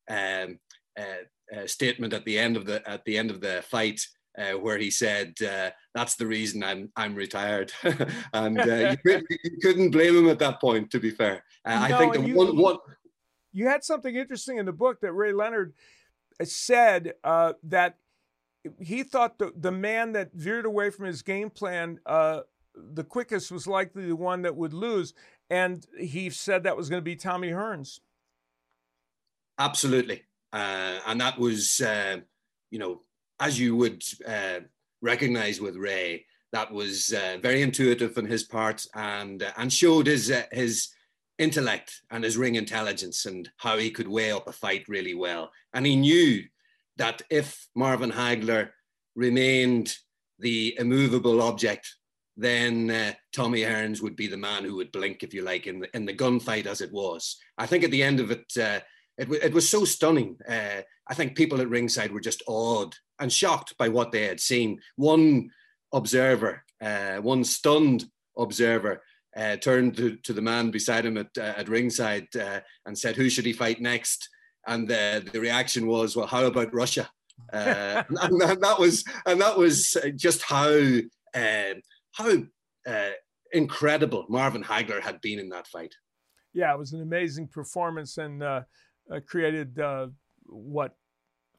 um, 0.09 0.59
uh, 0.99 1.55
uh, 1.55 1.67
statement 1.67 2.13
at 2.13 2.25
the 2.25 2.37
end 2.37 2.57
of 2.57 2.65
the 2.65 2.87
at 2.89 3.05
the 3.05 3.17
end 3.17 3.29
of 3.29 3.41
the 3.41 3.63
fight 3.69 4.01
uh, 4.37 4.53
where 4.53 4.77
he 4.77 4.89
said, 4.89 5.33
uh, 5.41 5.69
"That's 5.93 6.15
the 6.15 6.25
reason 6.25 6.63
I'm 6.63 6.91
I'm 6.95 7.13
retired," 7.13 7.71
and 8.33 8.59
uh, 8.59 8.95
you, 9.05 9.21
you, 9.43 9.57
couldn't 9.61 9.91
blame 9.91 10.17
him 10.17 10.29
at 10.29 10.39
that 10.39 10.59
point. 10.59 10.89
To 10.91 10.99
be 10.99 11.11
fair, 11.11 11.43
no, 11.65 11.73
I 11.73 11.97
think 11.97 12.13
the 12.13 12.21
you, 12.21 12.35
one, 12.35 12.57
one 12.57 12.77
you 13.51 13.67
had 13.67 13.83
something 13.83 14.15
interesting 14.15 14.57
in 14.57 14.65
the 14.65 14.73
book 14.73 14.99
that 15.01 15.13
Ray 15.13 15.31
Leonard 15.31 15.73
said 16.43 17.13
uh, 17.23 17.53
that 17.63 17.97
he 18.79 19.03
thought 19.03 19.37
the 19.37 19.51
the 19.55 19.71
man 19.71 20.13
that 20.13 20.33
veered 20.33 20.65
away 20.65 20.89
from 20.89 21.05
his 21.05 21.21
game 21.21 21.49
plan 21.49 21.99
uh, 22.05 22.41
the 22.75 23.03
quickest 23.03 23.51
was 23.51 23.67
likely 23.67 24.07
the 24.07 24.15
one 24.15 24.41
that 24.41 24.55
would 24.55 24.73
lose, 24.73 25.13
and 25.49 25.85
he 25.99 26.29
said 26.29 26.63
that 26.63 26.77
was 26.77 26.89
going 26.89 27.01
to 27.01 27.03
be 27.03 27.15
Tommy 27.15 27.49
Hearns. 27.49 27.99
Absolutely, 29.59 30.23
and 30.51 31.21
that 31.21 31.37
was 31.37 31.79
you 31.79 32.79
know 32.79 33.01
as 33.39 33.59
you 33.59 33.75
would 33.75 34.03
uh, 34.27 34.59
recognize 35.01 35.59
with 35.59 35.75
Ray, 35.75 36.25
that 36.53 36.71
was 36.71 37.13
uh, 37.13 37.37
very 37.41 37.61
intuitive 37.61 38.17
on 38.17 38.25
his 38.25 38.43
part 38.43 38.85
and 38.95 39.43
uh, 39.43 39.51
and 39.57 39.71
showed 39.71 40.07
his 40.07 40.31
uh, 40.31 40.43
his 40.51 40.89
intellect 41.39 42.01
and 42.11 42.23
his 42.23 42.37
ring 42.37 42.55
intelligence 42.55 43.25
and 43.25 43.49
how 43.57 43.77
he 43.77 43.89
could 43.89 44.07
weigh 44.07 44.31
up 44.31 44.47
a 44.47 44.51
fight 44.51 44.87
really 44.87 45.13
well. 45.13 45.51
And 45.73 45.85
he 45.85 45.95
knew 45.95 46.43
that 46.97 47.21
if 47.29 47.67
Marvin 47.75 48.11
Hagler 48.11 48.69
remained 49.15 49.95
the 50.39 50.75
immovable 50.77 51.41
object, 51.41 51.95
then 52.35 52.89
uh, 52.89 53.13
Tommy 53.31 53.61
Hearns 53.61 54.01
would 54.01 54.15
be 54.15 54.27
the 54.27 54.37
man 54.37 54.63
who 54.63 54.75
would 54.75 54.91
blink, 54.91 55.23
if 55.23 55.33
you 55.33 55.43
like, 55.43 55.67
in 55.67 55.79
the 55.79 55.95
in 55.95 56.05
the 56.05 56.13
gunfight 56.13 56.65
as 56.65 56.81
it 56.81 56.91
was. 56.91 57.37
I 57.57 57.65
think 57.67 57.83
at 57.83 57.91
the 57.91 58.03
end 58.03 58.19
of 58.19 58.31
it, 58.31 58.51
uh, 58.57 58.79
it, 59.17 59.31
it 59.31 59.53
was 59.53 59.69
so 59.69 59.85
stunning. 59.85 60.37
Uh, 60.47 60.81
I 61.07 61.13
think 61.13 61.35
people 61.35 61.61
at 61.61 61.69
ringside 61.69 62.11
were 62.11 62.19
just 62.19 62.41
awed 62.47 62.95
and 63.19 63.31
shocked 63.31 63.77
by 63.77 63.89
what 63.89 64.11
they 64.11 64.25
had 64.25 64.39
seen. 64.39 64.79
One 64.95 65.51
observer, 65.93 66.63
uh, 66.81 67.17
one 67.17 67.43
stunned 67.43 68.05
observer, 68.37 69.03
uh, 69.35 69.57
turned 69.57 69.97
to, 69.97 70.15
to, 70.17 70.33
the 70.33 70.41
man 70.41 70.71
beside 70.71 71.05
him 71.05 71.17
at, 71.17 71.29
uh, 71.37 71.53
at 71.57 71.69
ringside 71.69 72.27
uh, 72.35 72.59
and 72.85 72.97
said, 72.97 73.15
"Who 73.15 73.29
should 73.29 73.45
he 73.45 73.53
fight 73.53 73.81
next?" 73.81 74.29
And 74.67 74.87
the, 74.87 75.27
the 75.31 75.39
reaction 75.39 75.87
was, 75.87 76.15
"Well, 76.15 76.27
how 76.27 76.45
about 76.45 76.73
Russia?" 76.73 77.09
Uh, 77.51 78.03
and, 78.21 78.41
and, 78.41 78.61
that 78.61 78.79
was 78.79 79.03
and 79.25 79.41
that 79.41 79.57
was 79.57 79.97
just 80.15 80.43
how 80.43 80.71
um, 80.73 81.81
how 82.11 82.37
uh, 82.87 83.11
incredible 83.51 84.25
Marvin 84.29 84.63
Hagler 84.63 85.01
had 85.01 85.19
been 85.21 85.39
in 85.39 85.49
that 85.49 85.67
fight. 85.67 85.95
Yeah, 86.53 86.73
it 86.73 86.79
was 86.79 86.93
an 86.93 87.01
amazing 87.01 87.47
performance 87.47 88.17
and 88.17 88.43
created 89.25 89.79
what 90.45 90.95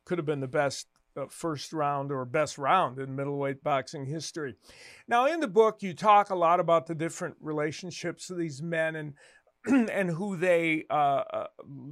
could 0.04 0.18
have 0.18 0.26
been 0.26 0.40
the 0.40 0.46
best 0.46 0.86
uh, 0.86 0.93
first 1.28 1.72
round 1.72 2.10
or 2.12 2.24
best 2.24 2.58
round 2.58 2.98
in 2.98 3.16
middleweight 3.16 3.62
boxing 3.62 4.06
history. 4.06 4.56
Now, 5.08 5.26
in 5.26 5.40
the 5.40 5.48
book, 5.48 5.82
you 5.82 5.94
talk 5.94 6.30
a 6.30 6.34
lot 6.34 6.60
about 6.60 6.86
the 6.86 6.94
different 6.94 7.36
relationships 7.40 8.30
of 8.30 8.38
these 8.38 8.62
men 8.62 8.96
and 8.96 9.14
and 9.90 10.10
who 10.10 10.36
they 10.36 10.84
uh, 10.90 11.22
uh, 11.32 11.46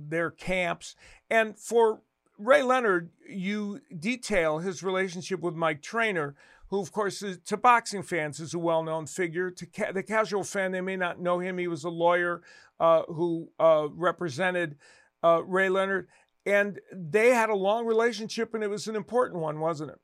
their 0.09 0.31
camps. 0.31 0.95
And 1.31 1.59
for 1.59 2.03
Ray 2.39 2.63
Leonard, 2.63 3.11
you 3.29 3.81
detail 3.99 4.59
his 4.59 4.83
relationship 4.83 5.41
with 5.41 5.55
Mike 5.55 5.81
Trainer, 5.81 6.35
who, 6.69 6.81
of 6.81 6.93
course, 6.93 7.23
is, 7.23 7.39
to 7.47 7.57
boxing 7.57 8.03
fans 8.03 8.41
is 8.41 8.55
a 8.55 8.59
well-known 8.59 9.07
figure. 9.07 9.51
To 9.51 9.67
ca- 9.67 9.93
the 9.93 10.03
casual 10.03 10.45
fan, 10.45 10.73
they 10.73 10.81
may 10.81 10.97
not 10.97 11.21
know 11.21 11.39
him. 11.39 11.59
He 11.59 11.69
was 11.69 11.85
a 11.85 11.91
lawyer 11.91 12.43
uh, 12.81 13.03
who 13.09 13.51
uh, 13.61 13.89
represented 13.93 14.77
uh, 15.23 15.43
Ray 15.45 15.69
Leonard 15.69 16.09
and 16.47 16.81
they 16.93 17.31
had 17.31 17.51
a 17.51 17.55
long 17.55 17.87
relationship 17.87 18.55
and 18.55 18.65
it 18.65 18.71
was 18.71 18.89
an 18.89 18.97
important 18.97 19.41
one 19.41 19.61
wasn't 19.61 19.91
it? 19.91 19.99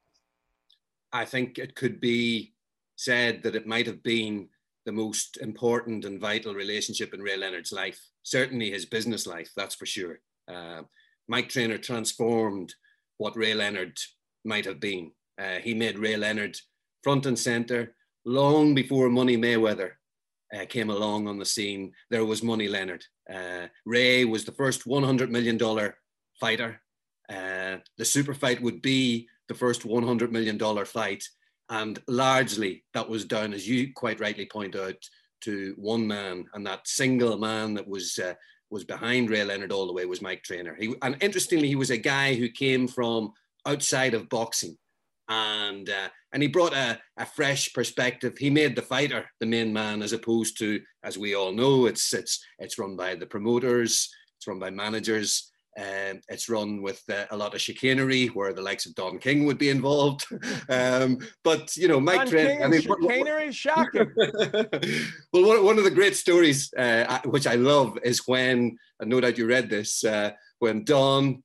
I 1.12 1.24
think 1.24 1.58
it 1.58 1.74
could 1.74 2.00
be 2.00 2.52
said 2.96 3.42
that 3.42 3.56
it 3.56 3.66
might 3.66 3.86
have 3.86 4.02
been 4.02 4.48
the 4.84 4.92
most 4.92 5.38
important 5.38 6.04
and 6.04 6.20
vital 6.20 6.54
relationship 6.54 7.14
in 7.14 7.20
ray 7.20 7.36
leonard's 7.36 7.72
life 7.72 8.00
certainly 8.22 8.70
his 8.70 8.86
business 8.86 9.26
life 9.26 9.50
that's 9.56 9.74
for 9.74 9.86
sure. 9.86 10.20
Uh, 10.46 10.82
mike 11.28 11.48
trainer 11.48 11.78
transformed 11.78 12.74
what 13.18 13.36
ray 13.36 13.54
leonard 13.54 13.98
might 14.44 14.64
have 14.64 14.80
been. 14.80 15.10
Uh, 15.40 15.58
he 15.62 15.74
made 15.74 15.98
ray 15.98 16.16
leonard 16.16 16.56
front 17.02 17.26
and 17.26 17.38
center 17.38 17.94
long 18.24 18.74
before 18.74 19.08
money 19.08 19.36
mayweather 19.36 19.92
uh, 20.54 20.64
came 20.66 20.90
along 20.90 21.28
on 21.28 21.38
the 21.38 21.44
scene, 21.44 21.92
there 22.10 22.24
was 22.24 22.42
Money 22.42 22.68
Leonard. 22.68 23.04
Uh, 23.32 23.66
Ray 23.84 24.24
was 24.24 24.44
the 24.44 24.52
first 24.52 24.86
$100 24.86 25.30
million 25.30 25.58
fighter. 26.40 26.80
Uh, 27.28 27.78
the 27.96 28.04
super 28.04 28.34
fight 28.34 28.62
would 28.62 28.80
be 28.80 29.28
the 29.48 29.54
first 29.54 29.82
$100 29.82 30.30
million 30.30 30.58
fight. 30.84 31.24
And 31.70 32.00
largely 32.08 32.84
that 32.94 33.08
was 33.08 33.24
down, 33.24 33.52
as 33.52 33.68
you 33.68 33.92
quite 33.92 34.20
rightly 34.20 34.46
point 34.46 34.76
out, 34.76 34.96
to 35.42 35.74
one 35.76 36.06
man. 36.06 36.46
And 36.54 36.66
that 36.66 36.88
single 36.88 37.38
man 37.38 37.74
that 37.74 37.86
was, 37.86 38.18
uh, 38.18 38.34
was 38.70 38.84
behind 38.84 39.30
Ray 39.30 39.44
Leonard 39.44 39.72
all 39.72 39.86
the 39.86 39.92
way 39.92 40.04
was 40.06 40.22
Mike 40.22 40.42
Trainer. 40.42 40.76
He, 40.78 40.94
and 41.02 41.16
interestingly, 41.20 41.68
he 41.68 41.76
was 41.76 41.90
a 41.90 41.96
guy 41.96 42.34
who 42.34 42.48
came 42.48 42.88
from 42.88 43.32
outside 43.66 44.14
of 44.14 44.28
boxing. 44.28 44.76
And, 45.28 45.88
uh, 45.90 46.08
and 46.32 46.42
he 46.42 46.48
brought 46.48 46.74
a, 46.74 46.98
a 47.18 47.26
fresh 47.26 47.72
perspective. 47.74 48.38
He 48.38 48.48
made 48.48 48.74
the 48.74 48.82
fighter 48.82 49.26
the 49.40 49.46
main 49.46 49.72
man, 49.72 50.02
as 50.02 50.12
opposed 50.12 50.58
to, 50.58 50.80
as 51.02 51.18
we 51.18 51.34
all 51.34 51.52
know, 51.52 51.86
it's, 51.86 52.12
it's, 52.14 52.42
it's 52.58 52.78
run 52.78 52.96
by 52.96 53.14
the 53.14 53.26
promoters 53.26 54.10
It's 54.38 54.46
run 54.46 54.58
by 54.58 54.70
managers. 54.70 55.50
Um, 55.78 56.20
it's 56.28 56.48
run 56.48 56.82
with 56.82 57.02
uh, 57.08 57.26
a 57.30 57.36
lot 57.36 57.54
of 57.54 57.60
chicanery, 57.60 58.26
where 58.28 58.52
the 58.52 58.62
likes 58.62 58.84
of 58.84 58.96
Don 58.96 59.18
King 59.18 59.46
would 59.46 59.58
be 59.58 59.70
involved. 59.70 60.26
Um, 60.70 61.18
but 61.44 61.76
you 61.76 61.88
know, 61.88 62.00
Mike 62.00 62.28
Trent. 62.28 62.62
I 62.62 62.66
mean, 62.66 62.82
chicanery, 62.82 63.48
is 63.48 63.56
shocking. 63.56 64.10
well, 65.32 65.46
one, 65.46 65.64
one 65.64 65.78
of 65.78 65.84
the 65.84 65.90
great 65.90 66.14
stories, 66.14 66.72
uh, 66.76 67.20
which 67.24 67.46
I 67.46 67.54
love, 67.54 67.98
is 68.02 68.26
when, 68.26 68.76
and 69.00 69.10
no 69.10 69.20
doubt 69.20 69.38
you 69.38 69.46
read 69.46 69.70
this, 69.70 70.04
uh, 70.04 70.32
when 70.58 70.84
Don 70.84 71.42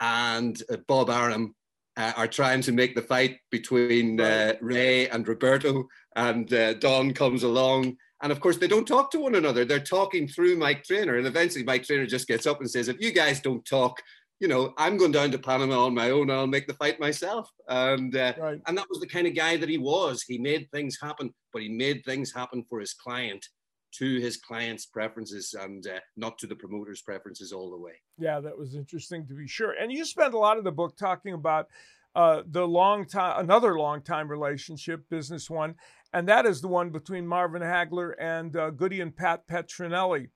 and 0.00 0.62
uh, 0.70 0.76
Bob 0.86 1.10
Arum 1.10 1.54
uh, 1.96 2.12
are 2.16 2.26
trying 2.26 2.62
to 2.62 2.72
make 2.72 2.94
the 2.94 3.02
fight 3.02 3.38
between 3.50 4.20
uh, 4.20 4.54
Ray 4.60 5.08
and 5.08 5.26
Roberto, 5.26 5.88
and 6.16 6.52
uh, 6.52 6.74
Don 6.74 7.12
comes 7.12 7.42
along. 7.42 7.96
And 8.22 8.30
of 8.30 8.40
course, 8.40 8.58
they 8.58 8.68
don't 8.68 8.86
talk 8.86 9.10
to 9.12 9.20
one 9.20 9.34
another. 9.34 9.64
They're 9.64 9.80
talking 9.80 10.28
through 10.28 10.56
Mike 10.56 10.84
Trainer. 10.84 11.16
And 11.16 11.26
eventually, 11.26 11.64
Mike 11.64 11.84
Trainer 11.84 12.06
just 12.06 12.28
gets 12.28 12.46
up 12.46 12.60
and 12.60 12.70
says, 12.70 12.88
If 12.88 13.00
you 13.00 13.12
guys 13.12 13.40
don't 13.40 13.64
talk, 13.64 14.00
you 14.40 14.48
know, 14.48 14.72
I'm 14.78 14.96
going 14.96 15.12
down 15.12 15.30
to 15.32 15.38
Panama 15.38 15.84
on 15.84 15.94
my 15.94 16.10
own. 16.10 16.30
I'll 16.30 16.46
make 16.46 16.66
the 16.66 16.74
fight 16.74 16.98
myself. 16.98 17.50
And 17.68 18.14
uh, 18.16 18.32
right. 18.38 18.60
and 18.66 18.76
that 18.76 18.86
was 18.88 19.00
the 19.00 19.06
kind 19.06 19.26
of 19.26 19.34
guy 19.34 19.56
that 19.56 19.68
he 19.68 19.78
was. 19.78 20.22
He 20.22 20.38
made 20.38 20.68
things 20.72 20.98
happen, 21.00 21.32
but 21.52 21.62
he 21.62 21.68
made 21.68 22.02
things 22.04 22.32
happen 22.32 22.64
for 22.68 22.80
his 22.80 22.94
client 22.94 23.46
to 23.92 24.20
his 24.20 24.36
client's 24.36 24.86
preferences 24.86 25.54
and 25.58 25.86
uh, 25.86 25.98
not 26.16 26.38
to 26.38 26.46
the 26.46 26.54
promoter's 26.54 27.02
preferences 27.02 27.52
all 27.52 27.70
the 27.70 27.76
way. 27.76 27.92
Yeah, 28.18 28.40
that 28.40 28.56
was 28.56 28.74
interesting 28.74 29.26
to 29.26 29.34
be 29.34 29.48
sure. 29.48 29.72
And 29.72 29.92
you 29.92 30.04
spent 30.04 30.34
a 30.34 30.38
lot 30.38 30.58
of 30.58 30.64
the 30.64 30.72
book 30.72 30.96
talking 30.96 31.34
about 31.34 31.66
uh, 32.14 32.42
the 32.50 32.66
long 32.66 33.06
time, 33.06 33.44
another 33.44 33.78
long 33.78 34.02
time 34.02 34.28
relationship, 34.28 35.02
business 35.10 35.50
one, 35.50 35.74
and 36.12 36.28
that 36.28 36.46
is 36.46 36.60
the 36.60 36.68
one 36.68 36.90
between 36.90 37.26
Marvin 37.26 37.62
Hagler 37.62 38.14
and 38.18 38.56
uh, 38.56 38.70
Goody 38.70 39.00
and 39.00 39.14
Pat 39.16 39.46
Petronelli. 39.48 40.28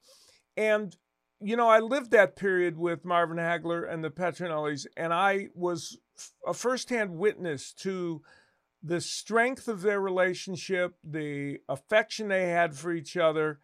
And 0.57 0.97
you 1.41 1.57
know, 1.57 1.69
I 1.69 1.81
lived 1.81 2.11
that 2.13 2.37
period 2.37 2.79
with 2.79 3.05
Marvin 3.05 3.37
Hagler 3.37 3.91
and 3.91 4.03
the 4.03 4.11
Petronellis, 4.11 4.87
and 4.97 5.13
I 5.13 5.49
was 5.55 5.99
a 6.47 6.55
firsthand 6.55 7.11
witness 7.11 7.73
to 7.81 8.23
the 8.83 9.01
strength 9.01 9.69
of 9.69 9.83
their 9.83 10.01
relationship, 10.01 10.95
the 11.03 11.59
affection 11.69 12.29
they 12.29 12.49
had 12.49 12.75
for 12.75 12.93
each 12.93 13.17
other, 13.17 13.59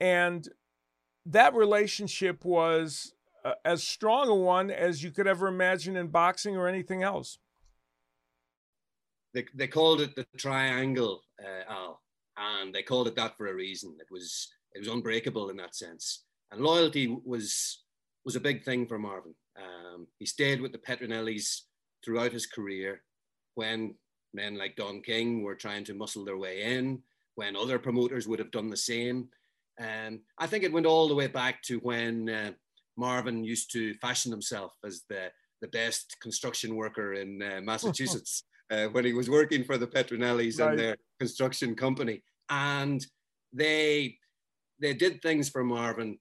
and 0.00 0.48
that 1.26 1.54
relationship 1.54 2.44
was 2.44 3.12
uh, 3.44 3.52
as 3.64 3.82
strong 3.82 4.28
a 4.28 4.34
one 4.34 4.70
as 4.70 5.02
you 5.02 5.10
could 5.10 5.26
ever 5.26 5.48
imagine 5.48 5.96
in 5.96 6.08
boxing 6.08 6.56
or 6.56 6.68
anything 6.68 7.02
else. 7.02 7.38
They, 9.32 9.44
they 9.54 9.68
called 9.68 10.00
it 10.00 10.16
the 10.16 10.26
triangle, 10.36 11.22
uh, 11.44 11.72
Al, 11.72 12.00
and 12.36 12.74
they 12.74 12.82
called 12.82 13.08
it 13.08 13.16
that 13.16 13.36
for 13.36 13.48
a 13.48 13.54
reason. 13.54 13.96
It 14.00 14.06
was 14.10 14.48
it 14.74 14.78
was 14.78 14.88
unbreakable 14.88 15.50
in 15.50 15.56
that 15.58 15.74
sense, 15.74 16.24
and 16.50 16.60
loyalty 16.60 17.16
was 17.24 17.82
was 18.24 18.36
a 18.36 18.40
big 18.40 18.64
thing 18.64 18.86
for 18.86 18.98
Marvin. 18.98 19.34
Um, 19.56 20.06
he 20.18 20.26
stayed 20.26 20.60
with 20.60 20.72
the 20.72 20.78
Petronellis 20.78 21.62
throughout 22.04 22.32
his 22.32 22.46
career 22.46 23.02
when 23.54 23.94
men 24.32 24.56
like 24.56 24.76
Don 24.76 25.02
King 25.02 25.42
were 25.42 25.54
trying 25.54 25.84
to 25.84 25.94
muscle 25.94 26.24
their 26.24 26.36
way 26.36 26.62
in, 26.62 27.02
when 27.34 27.56
other 27.56 27.78
promoters 27.78 28.28
would 28.28 28.38
have 28.38 28.50
done 28.50 28.68
the 28.68 28.76
same. 28.76 29.28
And 29.78 30.20
I 30.38 30.46
think 30.46 30.64
it 30.64 30.72
went 30.72 30.86
all 30.86 31.08
the 31.08 31.14
way 31.14 31.26
back 31.26 31.62
to 31.62 31.78
when 31.78 32.28
uh, 32.28 32.50
Marvin 32.96 33.44
used 33.44 33.72
to 33.72 33.94
fashion 33.94 34.30
himself 34.30 34.72
as 34.84 35.02
the, 35.08 35.30
the 35.62 35.68
best 35.68 36.16
construction 36.20 36.76
worker 36.76 37.14
in 37.14 37.42
uh, 37.42 37.60
Massachusetts 37.62 38.44
uh, 38.70 38.86
when 38.86 39.04
he 39.04 39.12
was 39.12 39.28
working 39.28 39.64
for 39.64 39.76
the 39.78 39.86
Petronellis 39.86 40.58
right. 40.58 40.70
and 40.70 40.78
their 40.78 40.96
construction 41.18 41.74
company. 41.74 42.22
And 42.48 43.04
they, 43.52 44.16
they 44.80 44.94
did 44.94 45.20
things 45.20 45.48
for 45.48 45.64
Marvin 45.64 46.18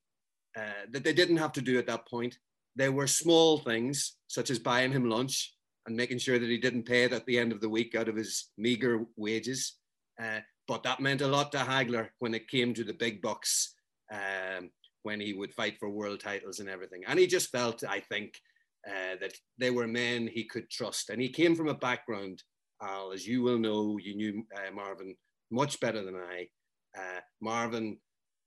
uh, 0.58 0.86
that 0.92 1.04
they 1.04 1.14
didn't 1.14 1.38
have 1.38 1.54
to 1.54 1.62
do 1.62 1.78
at 1.78 1.88
that 1.88 2.08
point. 2.08 2.38
They 2.76 2.90
were 2.90 3.08
small 3.08 3.60
things, 3.60 4.18
such 4.28 4.50
as 4.50 4.60
buying 4.60 4.92
him 4.92 5.10
lunch, 5.10 5.54
and 5.86 5.96
making 5.96 6.20
sure 6.20 6.40
that 6.40 6.50
he 6.50 6.58
didn't 6.58 6.84
pay 6.84 7.04
it 7.04 7.14
at 7.14 7.26
the 7.26 7.38
end 7.38 7.52
of 7.52 7.62
the 7.62 7.70
week 7.70 7.96
out 7.96 8.10
of 8.10 8.16
his 8.16 8.50
meager 8.58 9.06
wages. 9.16 9.76
Uh, 10.22 10.40
but 10.68 10.84
that 10.84 11.00
meant 11.00 11.22
a 11.22 11.28
lot 11.28 11.52
to 11.52 11.58
Hagler 11.60 12.10
when 12.20 12.34
it 12.34 12.48
came 12.48 12.74
to 12.74 12.84
the 12.84 12.94
big 12.94 13.22
bucks, 13.22 13.74
um, 14.12 14.70
when 15.04 15.20
he 15.20 15.34
would 15.34 15.54
fight 15.54 15.78
for 15.80 15.90
world 15.90 16.20
titles 16.20 16.60
and 16.60 16.70
everything. 16.70 17.04
And 17.08 17.18
he 17.18 17.26
just 17.26 17.50
felt, 17.50 17.84
I 17.84 18.02
think, 18.02 18.34
uh, 18.88 19.16
that 19.20 19.34
they 19.58 19.72
were 19.72 19.88
men 19.88 20.28
he 20.28 20.44
could 20.44 20.70
trust. 20.70 21.10
And 21.10 21.22
he 21.22 21.30
came 21.30 21.56
from 21.56 21.68
a 21.68 21.74
background, 21.74 22.44
Al, 22.82 23.12
as 23.12 23.28
you 23.28 23.42
will 23.42 23.58
know, 23.58 23.98
you 24.02 24.16
knew 24.16 24.44
uh, 24.56 24.72
Marvin 24.72 25.16
much 25.52 25.80
better 25.80 26.04
than 26.04 26.16
I. 26.16 26.48
Uh, 26.98 27.20
Marvin 27.42 27.98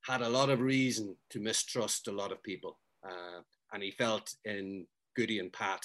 had 0.04 0.22
a 0.22 0.28
lot 0.28 0.50
of 0.50 0.60
reason 0.60 1.16
to 1.30 1.40
mistrust 1.40 2.08
a 2.08 2.12
lot 2.12 2.32
of 2.32 2.42
people. 2.42 2.78
Uh, 3.06 3.40
and 3.72 3.82
he 3.82 3.90
felt 3.90 4.34
in 4.44 4.86
Goody 5.16 5.38
and 5.38 5.52
Pat 5.52 5.84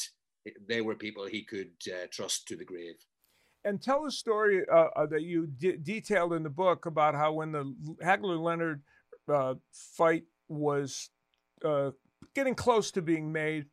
they 0.67 0.81
were 0.81 0.95
people 0.95 1.25
he 1.25 1.43
could 1.43 1.71
uh, 1.87 2.07
trust 2.11 2.47
to 2.47 2.55
the 2.55 2.63
grave. 2.63 2.95
And 3.65 3.81
tell 3.81 4.05
a 4.05 4.11
story 4.11 4.65
uh, 4.71 5.05
that 5.07 5.23
you 5.23 5.47
detailed 5.47 6.33
in 6.33 6.43
the 6.43 6.49
book 6.49 6.85
about 6.85 7.15
how 7.15 7.33
when 7.33 7.51
the 7.51 7.75
Hagler 8.01 8.39
Leonard 8.41 8.81
fight 9.73 10.23
was 10.47 11.09
getting 12.33 12.55
close 12.55 12.91
to 12.91 13.01
being 13.01 13.31
made, 13.31 13.65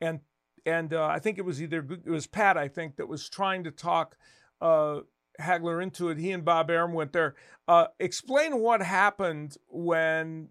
and 0.00 0.20
and 0.66 0.92
uh, 0.92 1.06
I 1.06 1.18
think 1.18 1.38
it 1.38 1.44
was 1.44 1.62
either 1.62 1.86
it 2.04 2.10
was 2.10 2.26
Pat 2.26 2.56
I 2.56 2.68
think 2.68 2.96
that 2.96 3.08
was 3.08 3.28
trying 3.28 3.64
to 3.64 3.70
talk 3.70 4.16
Hagler 4.60 5.82
into 5.82 6.10
it. 6.10 6.18
He 6.18 6.32
and 6.32 6.44
Bob 6.44 6.70
Arum 6.70 6.92
went 6.92 7.12
there. 7.12 7.34
explain 7.98 8.58
what 8.58 8.82
happened 8.82 9.56
when 9.68 10.48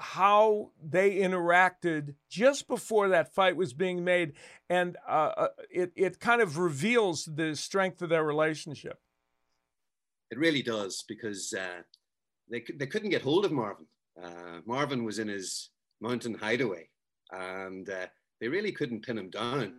how 0.00 0.70
they 0.82 1.16
interacted 1.16 2.14
just 2.30 2.66
before 2.66 3.08
that 3.10 3.34
fight 3.34 3.54
was 3.54 3.74
being 3.74 4.02
made, 4.02 4.32
and 4.68 4.96
uh, 5.06 5.32
uh, 5.36 5.48
it 5.70 5.92
it 5.94 6.18
kind 6.18 6.40
of 6.40 6.58
reveals 6.58 7.26
the 7.26 7.54
strength 7.54 8.00
of 8.00 8.08
their 8.08 8.24
relationship. 8.24 8.98
It 10.30 10.38
really 10.38 10.62
does 10.62 11.04
because 11.06 11.52
uh, 11.52 11.82
they 12.50 12.64
they 12.78 12.86
couldn't 12.86 13.10
get 13.10 13.22
hold 13.22 13.44
of 13.44 13.52
Marvin. 13.52 13.86
Uh, 14.20 14.60
Marvin 14.66 15.04
was 15.04 15.18
in 15.18 15.28
his 15.28 15.70
mountain 16.00 16.34
hideaway, 16.34 16.88
and 17.30 17.88
uh, 17.88 18.06
they 18.40 18.48
really 18.48 18.72
couldn't 18.72 19.04
pin 19.04 19.18
him 19.18 19.30
down 19.30 19.74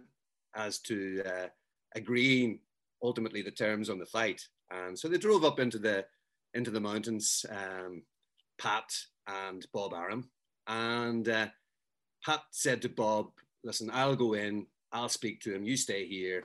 as 0.55 0.79
to 0.79 1.23
uh, 1.25 1.47
agreeing 1.95 2.59
ultimately 3.03 3.41
the 3.41 3.51
terms 3.51 3.89
on 3.89 3.99
the 3.99 4.05
fight. 4.05 4.41
And 4.69 4.97
so 4.97 5.07
they 5.07 5.17
drove 5.17 5.43
up 5.43 5.59
into 5.59 5.79
the 5.79 6.05
into 6.53 6.71
the 6.71 6.79
mountains. 6.79 7.45
Um, 7.49 8.03
Pat 8.61 8.93
and 9.27 9.65
Bob 9.73 9.93
Arum. 9.93 10.29
And 10.67 11.27
uh, 11.27 11.47
Pat 12.23 12.41
said 12.51 12.81
to 12.83 12.89
Bob, 12.89 13.31
listen, 13.63 13.89
I'll 13.91 14.15
go 14.15 14.33
in, 14.33 14.67
I'll 14.91 15.09
speak 15.09 15.41
to 15.41 15.53
him, 15.53 15.63
you 15.63 15.75
stay 15.75 16.05
here. 16.05 16.43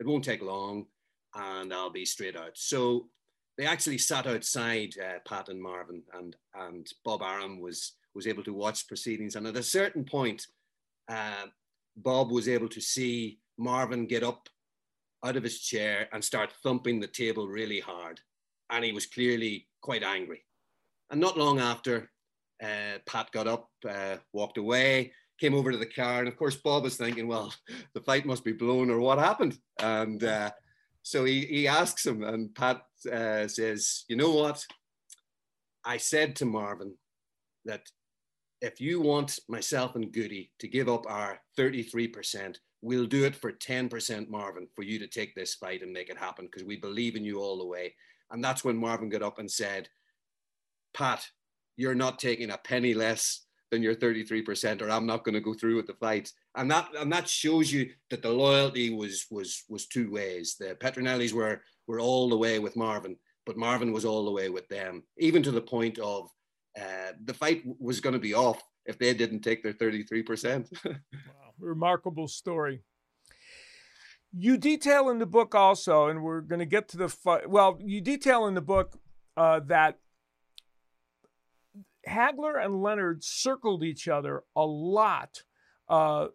It 0.00 0.06
won't 0.06 0.24
take 0.24 0.42
long 0.42 0.86
and 1.34 1.72
I'll 1.72 1.90
be 1.90 2.06
straight 2.06 2.36
out. 2.36 2.52
So 2.54 3.08
they 3.58 3.66
actually 3.66 3.98
sat 3.98 4.26
outside 4.26 4.94
uh, 4.98 5.18
Pat 5.28 5.48
and 5.48 5.60
Marvin 5.60 6.02
and, 6.14 6.36
and 6.54 6.86
Bob 7.04 7.22
Arum 7.22 7.60
was, 7.60 7.92
was 8.14 8.26
able 8.26 8.44
to 8.44 8.54
watch 8.54 8.88
proceedings. 8.88 9.36
And 9.36 9.46
at 9.46 9.56
a 9.56 9.62
certain 9.62 10.04
point, 10.04 10.46
uh, 11.08 11.46
Bob 11.96 12.30
was 12.30 12.48
able 12.48 12.68
to 12.68 12.80
see 12.80 13.38
Marvin 13.58 14.06
get 14.06 14.22
up 14.22 14.48
out 15.24 15.36
of 15.36 15.42
his 15.42 15.60
chair 15.60 16.08
and 16.12 16.24
start 16.24 16.52
thumping 16.62 17.00
the 17.00 17.06
table 17.06 17.48
really 17.48 17.80
hard. 17.80 18.20
And 18.70 18.84
he 18.84 18.92
was 18.92 19.06
clearly 19.06 19.68
quite 19.80 20.02
angry. 20.02 20.44
And 21.10 21.20
not 21.20 21.38
long 21.38 21.58
after, 21.58 22.10
uh, 22.62 22.98
Pat 23.06 23.30
got 23.32 23.46
up, 23.46 23.68
uh, 23.88 24.16
walked 24.32 24.58
away, 24.58 25.12
came 25.40 25.54
over 25.54 25.72
to 25.72 25.78
the 25.78 25.86
car, 25.86 26.18
and 26.18 26.28
of 26.28 26.36
course 26.36 26.56
Bob 26.56 26.82
was 26.82 26.96
thinking, 26.96 27.26
well, 27.26 27.52
the 27.94 28.00
fight 28.02 28.26
must 28.26 28.44
be 28.44 28.52
blown, 28.52 28.90
or 28.90 29.00
what 29.00 29.18
happened? 29.18 29.58
And 29.80 30.22
uh, 30.22 30.50
so 31.02 31.24
he, 31.24 31.46
he 31.46 31.68
asks 31.68 32.06
him, 32.06 32.22
and 32.22 32.54
Pat 32.54 32.82
uh, 33.10 33.48
says, 33.48 34.04
you 34.08 34.16
know 34.16 34.30
what? 34.30 34.64
I 35.84 35.96
said 35.96 36.36
to 36.36 36.44
Marvin 36.44 36.94
that 37.64 37.82
if 38.60 38.80
you 38.80 39.00
want 39.00 39.38
myself 39.48 39.94
and 39.94 40.12
Goody 40.12 40.50
to 40.58 40.68
give 40.68 40.88
up 40.88 41.04
our 41.08 41.40
33%, 41.56 42.56
we'll 42.82 43.06
do 43.06 43.24
it 43.24 43.36
for 43.36 43.52
10%, 43.52 44.28
Marvin, 44.28 44.66
for 44.74 44.82
you 44.82 44.98
to 44.98 45.06
take 45.06 45.34
this 45.34 45.54
fight 45.54 45.82
and 45.82 45.92
make 45.92 46.10
it 46.10 46.18
happen 46.18 46.46
because 46.46 46.64
we 46.64 46.76
believe 46.76 47.16
in 47.16 47.24
you 47.24 47.40
all 47.40 47.58
the 47.58 47.66
way. 47.66 47.94
And 48.30 48.42
that's 48.42 48.64
when 48.64 48.76
Marvin 48.76 49.08
got 49.08 49.22
up 49.22 49.38
and 49.38 49.50
said, 49.50 49.88
Pat, 50.94 51.26
you're 51.76 51.94
not 51.94 52.18
taking 52.18 52.50
a 52.50 52.58
penny 52.58 52.94
less 52.94 53.46
than 53.70 53.82
your 53.82 53.94
33% 53.94 54.82
or 54.82 54.90
I'm 54.90 55.06
not 55.06 55.24
going 55.24 55.34
to 55.34 55.40
go 55.40 55.54
through 55.54 55.76
with 55.76 55.86
the 55.86 55.94
fight. 55.94 56.32
And 56.54 56.70
that 56.70 56.88
and 56.98 57.12
that 57.12 57.28
shows 57.28 57.72
you 57.72 57.90
that 58.10 58.22
the 58.22 58.30
loyalty 58.30 58.90
was 58.90 59.26
was 59.30 59.64
was 59.68 59.86
two 59.86 60.10
ways. 60.10 60.56
The 60.58 60.76
Petronellis 60.80 61.32
were 61.32 61.62
were 61.86 62.00
all 62.00 62.28
the 62.28 62.36
way 62.36 62.58
with 62.58 62.76
Marvin, 62.76 63.16
but 63.46 63.56
Marvin 63.56 63.92
was 63.92 64.04
all 64.04 64.24
the 64.24 64.32
way 64.32 64.48
with 64.48 64.66
them, 64.68 65.02
even 65.18 65.42
to 65.42 65.50
the 65.50 65.60
point 65.60 65.98
of 65.98 66.30
uh, 66.78 67.12
the 67.24 67.34
fight 67.34 67.62
was 67.78 68.00
going 68.00 68.12
to 68.12 68.18
be 68.18 68.34
off 68.34 68.62
if 68.86 68.98
they 68.98 69.12
didn't 69.14 69.40
take 69.40 69.62
their 69.62 69.72
33%. 69.72 70.66
wow, 70.84 70.92
remarkable 71.58 72.28
story. 72.28 72.82
You 74.32 74.56
detail 74.56 75.08
in 75.08 75.18
the 75.18 75.26
book 75.26 75.54
also, 75.54 76.08
and 76.08 76.22
we're 76.22 76.42
going 76.42 76.58
to 76.58 76.66
get 76.66 76.88
to 76.88 76.96
the 76.96 77.08
fight. 77.08 77.48
Well, 77.48 77.78
you 77.80 78.00
detail 78.00 78.46
in 78.46 78.54
the 78.54 78.60
book 78.60 78.98
uh, 79.36 79.60
that 79.66 79.98
Hagler 82.06 82.62
and 82.62 82.82
Leonard 82.82 83.24
circled 83.24 83.82
each 83.82 84.06
other 84.06 84.42
a 84.54 84.64
lot 84.64 85.42
uh, 85.88 86.28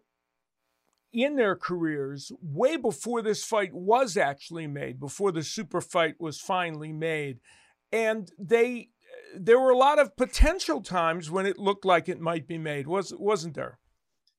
in 1.12 1.36
their 1.36 1.54
careers 1.54 2.32
way 2.42 2.76
before 2.76 3.22
this 3.22 3.44
fight 3.44 3.72
was 3.72 4.16
actually 4.16 4.66
made, 4.66 4.98
before 4.98 5.30
the 5.30 5.44
super 5.44 5.80
fight 5.80 6.16
was 6.18 6.40
finally 6.40 6.92
made. 6.92 7.38
And 7.92 8.30
they 8.38 8.90
there 9.36 9.58
were 9.58 9.70
a 9.70 9.76
lot 9.76 9.98
of 9.98 10.16
potential 10.16 10.80
times 10.80 11.30
when 11.30 11.46
it 11.46 11.58
looked 11.58 11.84
like 11.84 12.08
it 12.08 12.20
might 12.20 12.46
be 12.46 12.58
made, 12.58 12.86
was 12.86 13.12
wasn't 13.14 13.54
there? 13.54 13.78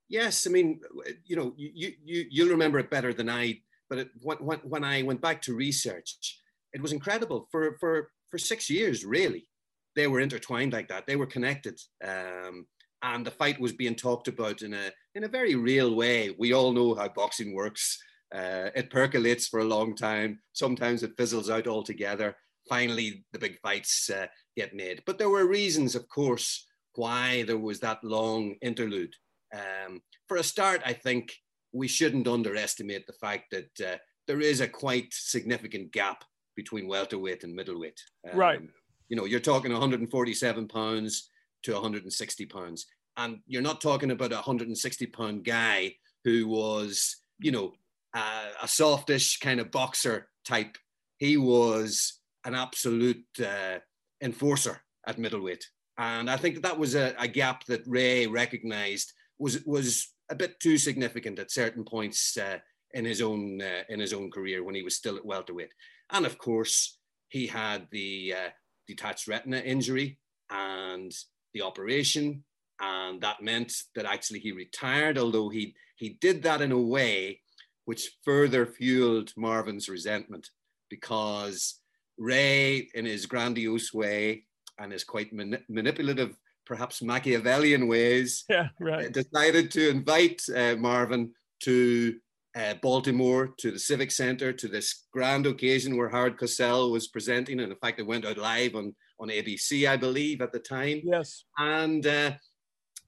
Yes, 0.07 0.45
I 0.45 0.51
mean, 0.51 0.81
you 1.25 1.35
know, 1.35 1.53
you 1.57 1.93
you 2.03 2.25
you'll 2.29 2.49
remember 2.49 2.79
it 2.79 2.91
better 2.91 3.13
than 3.13 3.29
I. 3.29 3.61
But 3.89 3.99
it, 3.99 4.09
when, 4.21 4.59
when 4.59 4.83
I 4.83 5.03
went 5.03 5.21
back 5.21 5.41
to 5.43 5.55
research, 5.55 6.39
it 6.73 6.81
was 6.81 6.91
incredible 6.91 7.47
for 7.51 7.77
for 7.79 8.09
for 8.29 8.37
six 8.37 8.69
years. 8.69 9.05
Really, 9.05 9.47
they 9.95 10.07
were 10.07 10.19
intertwined 10.19 10.73
like 10.73 10.87
that. 10.89 11.07
They 11.07 11.15
were 11.15 11.25
connected, 11.25 11.79
um, 12.03 12.67
and 13.01 13.25
the 13.25 13.31
fight 13.31 13.59
was 13.59 13.73
being 13.73 13.95
talked 13.95 14.27
about 14.27 14.61
in 14.61 14.73
a 14.73 14.91
in 15.15 15.23
a 15.23 15.29
very 15.29 15.55
real 15.55 15.95
way. 15.95 16.35
We 16.37 16.53
all 16.53 16.71
know 16.71 16.95
how 16.95 17.09
boxing 17.09 17.53
works. 17.53 17.97
Uh, 18.33 18.69
it 18.75 18.89
percolates 18.89 19.47
for 19.47 19.59
a 19.59 19.65
long 19.65 19.95
time. 19.95 20.39
Sometimes 20.53 21.03
it 21.03 21.15
fizzles 21.17 21.49
out 21.49 21.67
altogether. 21.67 22.35
Finally, 22.67 23.23
the 23.31 23.39
big 23.39 23.59
fights 23.61 24.09
uh, 24.09 24.25
get 24.55 24.75
made. 24.75 25.03
But 25.05 25.17
there 25.17 25.29
were 25.29 25.45
reasons, 25.45 25.95
of 25.95 26.07
course, 26.07 26.65
why 26.95 27.43
there 27.43 27.57
was 27.57 27.79
that 27.81 28.03
long 28.03 28.55
interlude. 28.61 29.13
Um, 29.53 30.01
for 30.27 30.37
a 30.37 30.43
start, 30.43 30.81
I 30.85 30.93
think 30.93 31.33
we 31.71 31.87
shouldn't 31.87 32.27
underestimate 32.27 33.05
the 33.05 33.13
fact 33.13 33.51
that 33.51 33.85
uh, 33.85 33.97
there 34.27 34.41
is 34.41 34.61
a 34.61 34.67
quite 34.67 35.07
significant 35.11 35.91
gap 35.91 36.23
between 36.55 36.87
welterweight 36.87 37.43
and 37.43 37.53
middleweight. 37.53 38.01
Um, 38.29 38.37
right. 38.37 38.61
You 39.09 39.17
know, 39.17 39.25
you're 39.25 39.39
talking 39.39 39.71
147 39.71 40.67
pounds 40.67 41.29
to 41.63 41.73
160 41.73 42.45
pounds, 42.45 42.85
and 43.17 43.39
you're 43.45 43.61
not 43.61 43.81
talking 43.81 44.11
about 44.11 44.31
a 44.31 44.35
160 44.35 45.05
pound 45.07 45.43
guy 45.43 45.95
who 46.23 46.47
was, 46.47 47.17
you 47.39 47.51
know, 47.51 47.73
uh, 48.15 48.47
a 48.61 48.67
softish 48.67 49.39
kind 49.39 49.59
of 49.59 49.71
boxer 49.71 50.29
type. 50.45 50.77
He 51.17 51.37
was 51.37 52.19
an 52.45 52.55
absolute 52.55 53.25
uh, 53.39 53.79
enforcer 54.25 54.81
at 55.07 55.19
middleweight. 55.19 55.65
And 55.97 56.29
I 56.29 56.35
think 56.35 56.55
that, 56.55 56.63
that 56.63 56.79
was 56.79 56.95
a, 56.95 57.15
a, 57.17 57.27
gap 57.27 57.65
that 57.67 57.87
Ray 57.87 58.27
recognized 58.27 59.13
was 59.39 59.63
was 59.65 60.13
a 60.29 60.35
bit 60.35 60.59
too 60.59 60.77
significant 60.77 61.39
at 61.39 61.51
certain 61.51 61.85
points 61.85 62.37
uh, 62.37 62.57
in 62.93 63.05
his 63.05 63.21
own 63.21 63.61
uh, 63.61 63.83
in 63.87 63.99
his 63.99 64.11
own 64.11 64.29
career 64.29 64.63
when 64.63 64.75
he 64.75 64.83
was 64.83 64.95
still 64.95 65.15
at 65.15 65.25
welterweight. 65.25 65.73
And 66.09 66.25
of 66.25 66.37
course, 66.37 66.97
he 67.29 67.47
had 67.47 67.87
the 67.91 68.33
uh, 68.33 68.49
detached 68.87 69.27
retina 69.27 69.59
injury 69.59 70.19
and 70.49 71.13
the 71.53 71.61
operation, 71.61 72.43
and 72.81 73.21
that 73.21 73.41
meant 73.41 73.71
that 73.95 74.05
actually 74.05 74.39
he 74.39 74.51
retired. 74.51 75.17
Although 75.17 75.49
he 75.49 75.75
he 75.95 76.17
did 76.19 76.43
that 76.43 76.61
in 76.61 76.73
a 76.73 76.81
way 76.81 77.39
which 77.85 78.17
further 78.23 78.65
fueled 78.65 79.31
Marvin's 79.37 79.87
resentment 79.87 80.49
because 80.89 81.79
Ray, 82.17 82.89
in 82.93 83.05
his 83.05 83.25
grandiose 83.25 83.93
way 83.93 84.45
and 84.79 84.91
his 84.91 85.03
quite 85.03 85.31
manipulative, 85.33 86.35
perhaps 86.65 87.01
Machiavellian 87.01 87.87
ways, 87.87 88.43
yeah, 88.49 88.69
right. 88.79 89.11
decided 89.11 89.71
to 89.71 89.89
invite 89.89 90.41
uh, 90.55 90.75
Marvin 90.75 91.31
to 91.61 92.15
uh, 92.55 92.73
Baltimore, 92.81 93.53
to 93.57 93.71
the 93.71 93.79
Civic 93.79 94.11
Center, 94.11 94.53
to 94.53 94.67
this 94.67 95.05
grand 95.11 95.45
occasion 95.45 95.97
where 95.97 96.09
Howard 96.09 96.37
Cosell 96.37 96.91
was 96.91 97.07
presenting. 97.07 97.59
And 97.59 97.71
in 97.71 97.77
fact, 97.77 97.99
it 97.99 98.07
went 98.07 98.25
out 98.25 98.37
live 98.37 98.75
on, 98.75 98.95
on 99.19 99.27
ABC, 99.27 99.87
I 99.87 99.97
believe, 99.97 100.41
at 100.41 100.53
the 100.53 100.59
time. 100.59 101.01
Yes. 101.03 101.43
And, 101.57 102.05
uh, 102.07 102.31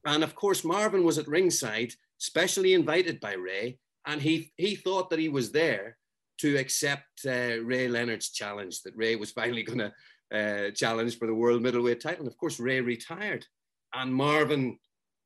and 0.05 0.23
of 0.23 0.35
course, 0.35 0.63
Marvin 0.63 1.03
was 1.03 1.17
at 1.17 1.27
ringside, 1.27 1.93
specially 2.17 2.73
invited 2.73 3.19
by 3.19 3.33
Ray. 3.33 3.79
And 4.05 4.21
he, 4.21 4.51
he 4.57 4.75
thought 4.75 5.09
that 5.09 5.19
he 5.19 5.29
was 5.29 5.51
there 5.51 5.97
to 6.39 6.57
accept 6.57 7.25
uh, 7.25 7.61
Ray 7.63 7.87
Leonard's 7.87 8.29
challenge 8.29 8.81
that 8.83 8.95
Ray 8.95 9.15
was 9.15 9.31
finally 9.39 9.63
going 9.63 9.79
to 9.79 9.93
uh, 10.33 10.71
challenge 10.71 11.17
for 11.17 11.27
the 11.27 11.33
world 11.33 11.61
middleweight 11.61 12.01
title. 12.01 12.19
And 12.19 12.27
of 12.27 12.37
course, 12.37 12.59
Ray 12.59 12.81
retired, 12.81 13.45
and 13.93 14.13
Marvin 14.13 14.77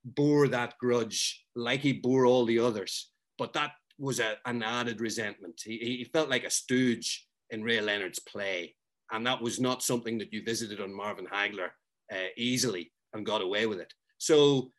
bore 0.03 0.47
that 0.47 0.78
grudge 0.80 1.45
like 1.55 1.82
he 1.82 1.93
bore 1.93 2.26
all 2.26 2.45
the 2.45 2.59
others. 2.59 3.09
But 3.38 3.53
that 3.53 3.72
was 3.97 4.20
a, 4.20 4.36
an 4.45 4.64
added 4.64 4.99
resentment. 4.99 5.62
He, 5.64 5.78
he 5.78 6.09
felt 6.12 6.30
like 6.30 6.43
a 6.43 6.49
stooge 6.49 7.28
in 7.49 7.64
Ray 7.64 7.82
Leonard's 7.82 8.20
play, 8.20 8.76
and 9.12 9.26
that 9.26 9.41
was 9.41 9.59
not 9.59 9.84
something 9.84 10.18
that 10.20 10.34
you 10.34 10.43
visited 10.43 10.82
on 10.82 10.93
Marvin 10.93 11.28
Hagler 11.28 11.70
uh, 12.12 12.30
easily 12.38 12.91
and 13.14 13.26
got 13.26 13.41
away 13.41 13.66
with 13.66 13.80
it. 13.80 13.93
So, 14.18 14.72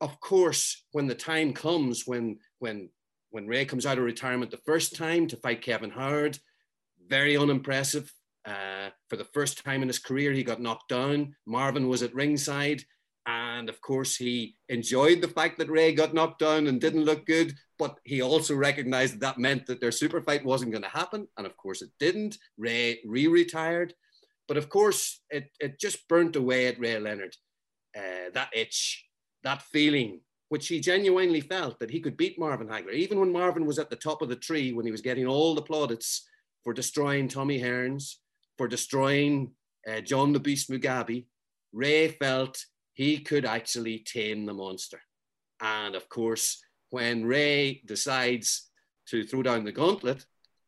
of 0.00 0.18
course, 0.20 0.84
when 0.92 1.06
the 1.06 1.14
time 1.14 1.52
comes 1.52 2.06
when 2.06 2.38
when 2.58 2.88
when 3.30 3.46
Ray 3.46 3.64
comes 3.64 3.86
out 3.86 3.98
of 3.98 4.04
retirement 4.04 4.50
the 4.50 4.58
first 4.58 4.94
time 4.94 5.26
to 5.28 5.36
fight 5.36 5.62
Kevin 5.62 5.90
Howard, 5.90 6.38
very 7.08 7.36
unimpressive. 7.36 8.12
Uh, 8.44 8.88
for 9.08 9.16
the 9.16 9.24
first 9.24 9.64
time 9.64 9.82
in 9.82 9.88
his 9.88 9.98
career, 9.98 10.32
he 10.32 10.42
got 10.42 10.60
knocked 10.60 10.88
down. 10.88 11.34
Marvin 11.46 11.88
was 11.88 12.02
at 12.02 12.14
ringside. 12.14 12.82
And 13.26 13.68
of 13.68 13.80
course, 13.80 14.16
he 14.16 14.56
enjoyed 14.68 15.20
the 15.20 15.28
fact 15.28 15.58
that 15.58 15.70
Ray 15.70 15.92
got 15.92 16.14
knocked 16.14 16.40
down 16.40 16.66
and 16.66 16.80
didn't 16.80 17.04
look 17.04 17.26
good, 17.26 17.54
but 17.78 17.98
he 18.04 18.22
also 18.22 18.54
recognized 18.54 19.14
that, 19.14 19.20
that 19.20 19.38
meant 19.38 19.66
that 19.66 19.80
their 19.80 19.92
super 19.92 20.22
fight 20.22 20.44
wasn't 20.44 20.72
going 20.72 20.82
to 20.82 20.88
happen. 20.88 21.28
And 21.36 21.46
of 21.46 21.56
course, 21.56 21.82
it 21.82 21.90
didn't. 22.00 22.38
Ray 22.56 23.00
re 23.04 23.26
retired. 23.26 23.94
But 24.48 24.56
of 24.56 24.68
course, 24.68 25.20
it, 25.30 25.50
it 25.60 25.78
just 25.78 26.08
burnt 26.08 26.34
away 26.34 26.66
at 26.66 26.80
Ray 26.80 26.98
Leonard 26.98 27.36
uh, 27.96 28.30
that 28.34 28.50
itch, 28.54 29.06
that 29.44 29.62
feeling 29.62 30.22
which 30.50 30.66
he 30.66 30.80
genuinely 30.80 31.40
felt 31.40 31.78
that 31.78 31.90
he 31.90 32.00
could 32.00 32.16
beat 32.16 32.38
Marvin 32.38 32.66
Hagler, 32.66 32.92
even 32.92 33.20
when 33.20 33.32
Marvin 33.32 33.66
was 33.66 33.78
at 33.78 33.88
the 33.88 33.96
top 33.96 34.20
of 34.20 34.28
the 34.28 34.36
tree, 34.36 34.72
when 34.72 34.84
he 34.84 34.90
was 34.90 35.00
getting 35.00 35.26
all 35.26 35.54
the 35.54 35.62
plaudits 35.62 36.28
for 36.64 36.74
destroying 36.74 37.28
Tommy 37.28 37.60
Hearns, 37.60 38.16
for 38.58 38.66
destroying 38.66 39.52
uh, 39.88 40.00
John 40.00 40.32
the 40.32 40.40
Beast 40.40 40.68
Mugabi. 40.68 41.26
Ray 41.72 42.08
felt 42.08 42.64
he 42.94 43.18
could 43.18 43.44
actually 43.46 44.00
tame 44.00 44.44
the 44.44 44.52
monster. 44.52 45.00
And 45.60 45.94
of 45.94 46.08
course, 46.08 46.60
when 46.90 47.24
Ray 47.24 47.82
decides 47.86 48.70
to 49.06 49.22
throw 49.22 49.44
down 49.44 49.64
the 49.64 49.70
gauntlet 49.70 50.26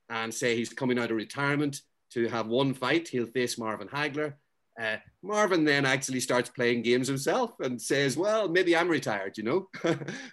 and 0.09 0.33
say 0.33 0.55
he's 0.55 0.73
coming 0.73 0.99
out 0.99 1.11
of 1.11 1.17
retirement 1.17 1.83
to 2.13 2.29
have 2.29 2.47
one 2.47 2.73
fight, 2.73 3.09
he'll 3.09 3.27
face 3.27 3.59
Marvin 3.59 3.89
Hagler. 3.89 4.35
Uh, 4.81 4.97
Marvin 5.23 5.65
then 5.65 5.85
actually 5.85 6.21
starts 6.21 6.49
playing 6.49 6.83
games 6.83 7.07
himself 7.07 7.53
and 7.61 7.81
says, 7.81 8.17
"Well, 8.17 8.49
maybe 8.49 8.77
I'm 8.77 8.89
retired." 8.89 9.37
You 9.37 9.45
know, 9.45 9.69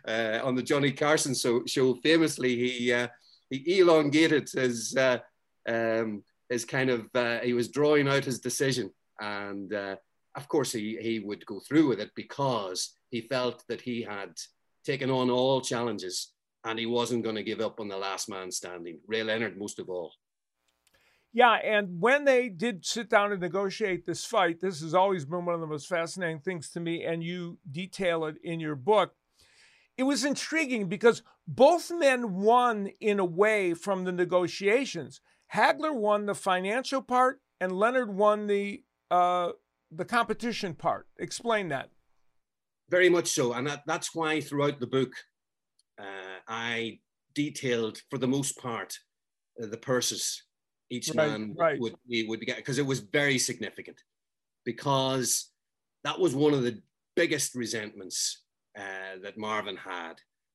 uh, 0.07 0.39
on 0.43 0.55
the 0.55 0.63
Johnny 0.63 0.91
Carson 0.91 1.35
show, 1.35 1.63
show 1.65 1.95
famously, 1.95 2.55
he 2.55 2.93
uh, 2.93 3.07
he 3.49 3.79
elongated 3.79 4.49
his 4.49 4.95
uh, 4.95 5.19
um, 5.67 6.23
his 6.47 6.63
kind 6.65 6.89
of 6.89 7.07
uh, 7.13 7.39
he 7.39 7.53
was 7.53 7.69
drawing 7.69 8.07
out 8.07 8.23
his 8.23 8.39
decision, 8.39 8.91
and 9.19 9.73
uh, 9.73 9.95
of 10.35 10.47
course 10.47 10.71
he 10.71 10.97
he 11.01 11.19
would 11.19 11.45
go 11.45 11.59
through 11.59 11.87
with 11.87 11.99
it 11.99 12.11
because 12.15 12.95
he 13.11 13.21
felt 13.21 13.63
that 13.67 13.81
he 13.81 14.01
had 14.03 14.31
taken 14.85 15.09
on 15.09 15.29
all 15.29 15.59
challenges 15.59 16.31
and 16.65 16.77
he 16.77 16.85
wasn't 16.85 17.23
going 17.23 17.35
to 17.35 17.43
give 17.43 17.61
up 17.61 17.79
on 17.79 17.87
the 17.87 17.97
last 17.97 18.29
man 18.29 18.51
standing. 18.51 18.99
Ray 19.07 19.23
Leonard, 19.23 19.57
most 19.57 19.79
of 19.79 19.89
all. 19.89 20.13
Yeah, 21.31 21.53
and 21.53 22.01
when 22.01 22.25
they 22.25 22.49
did 22.49 22.85
sit 22.85 23.09
down 23.09 23.31
and 23.31 23.41
negotiate 23.41 24.05
this 24.05 24.25
fight, 24.25 24.61
this 24.61 24.81
has 24.81 24.95
always 24.95 25.25
been 25.25 25.45
one 25.45 25.53
of 25.53 25.61
the 25.61 25.67
most 25.67 25.87
fascinating 25.87 26.39
things 26.39 26.69
to 26.71 26.79
me, 26.79 27.03
and 27.03 27.23
you 27.23 27.59
detail 27.69 28.25
it 28.25 28.35
in 28.43 28.59
your 28.59 28.75
book. 28.75 29.13
It 29.95 30.03
was 30.03 30.25
intriguing 30.25 30.89
because 30.89 31.21
both 31.47 31.91
men 31.91 32.35
won 32.35 32.87
in 32.99 33.19
a 33.19 33.25
way 33.25 33.73
from 33.73 34.05
the 34.05 34.11
negotiations. 34.11 35.21
Hagler 35.53 35.93
won 35.93 36.25
the 36.25 36.33
financial 36.35 37.01
part, 37.01 37.41
and 37.59 37.73
Leonard 37.73 38.15
won 38.15 38.47
the 38.47 38.83
uh, 39.11 39.51
the 39.91 40.05
competition 40.05 40.73
part. 40.73 41.07
Explain 41.19 41.69
that. 41.69 41.89
Very 42.89 43.09
much 43.09 43.27
so, 43.27 43.53
and 43.53 43.67
that, 43.67 43.83
that's 43.85 44.15
why 44.15 44.41
throughout 44.41 44.79
the 44.79 44.87
book, 44.87 45.11
uh, 45.99 46.39
I 46.47 46.99
detailed 47.35 48.01
for 48.09 48.17
the 48.17 48.27
most 48.27 48.57
part 48.57 48.97
uh, 49.61 49.67
the 49.67 49.77
purses 49.77 50.43
each 50.89 51.09
right, 51.09 51.29
man 51.29 51.55
right. 51.57 51.79
would 51.79 51.95
be 52.07 52.25
would 52.27 52.39
be 52.39 52.45
getting 52.45 52.61
because 52.61 52.79
it 52.79 52.85
was 52.85 52.99
very 52.99 53.37
significant 53.37 53.97
because 54.65 55.51
that 56.03 56.19
was 56.19 56.35
one 56.35 56.53
of 56.53 56.63
the 56.63 56.81
biggest 57.15 57.55
resentments 57.55 58.43
uh, 58.77 59.19
that 59.23 59.37
Marvin 59.37 59.77
had. 59.77 60.13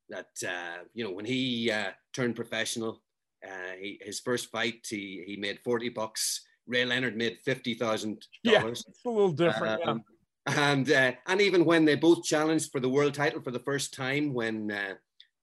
That 0.08 0.28
uh, 0.46 0.84
you 0.92 1.04
know 1.04 1.12
when 1.12 1.24
he 1.24 1.70
uh, 1.70 1.90
turned 2.12 2.36
professional, 2.36 3.02
uh, 3.46 3.74
he, 3.80 3.98
his 4.02 4.20
first 4.20 4.50
fight 4.50 4.86
he 4.88 5.24
he 5.26 5.36
made 5.36 5.60
forty 5.64 5.88
bucks. 5.88 6.42
Ray 6.66 6.84
Leonard 6.84 7.16
made 7.16 7.38
fifty 7.44 7.74
thousand 7.74 8.26
dollars. 8.44 8.84
Yeah, 8.86 8.90
it's 8.90 9.04
a 9.04 9.08
little 9.08 9.32
different. 9.32 9.86
Um, 9.86 10.02
yeah. 10.48 10.70
And 10.70 10.90
uh, 10.90 11.12
and 11.26 11.40
even 11.40 11.64
when 11.64 11.86
they 11.86 11.94
both 11.94 12.22
challenged 12.22 12.70
for 12.70 12.80
the 12.80 12.88
world 12.88 13.14
title 13.14 13.40
for 13.40 13.50
the 13.50 13.60
first 13.60 13.94
time, 13.94 14.34
when 14.34 14.70
uh, 14.70 14.94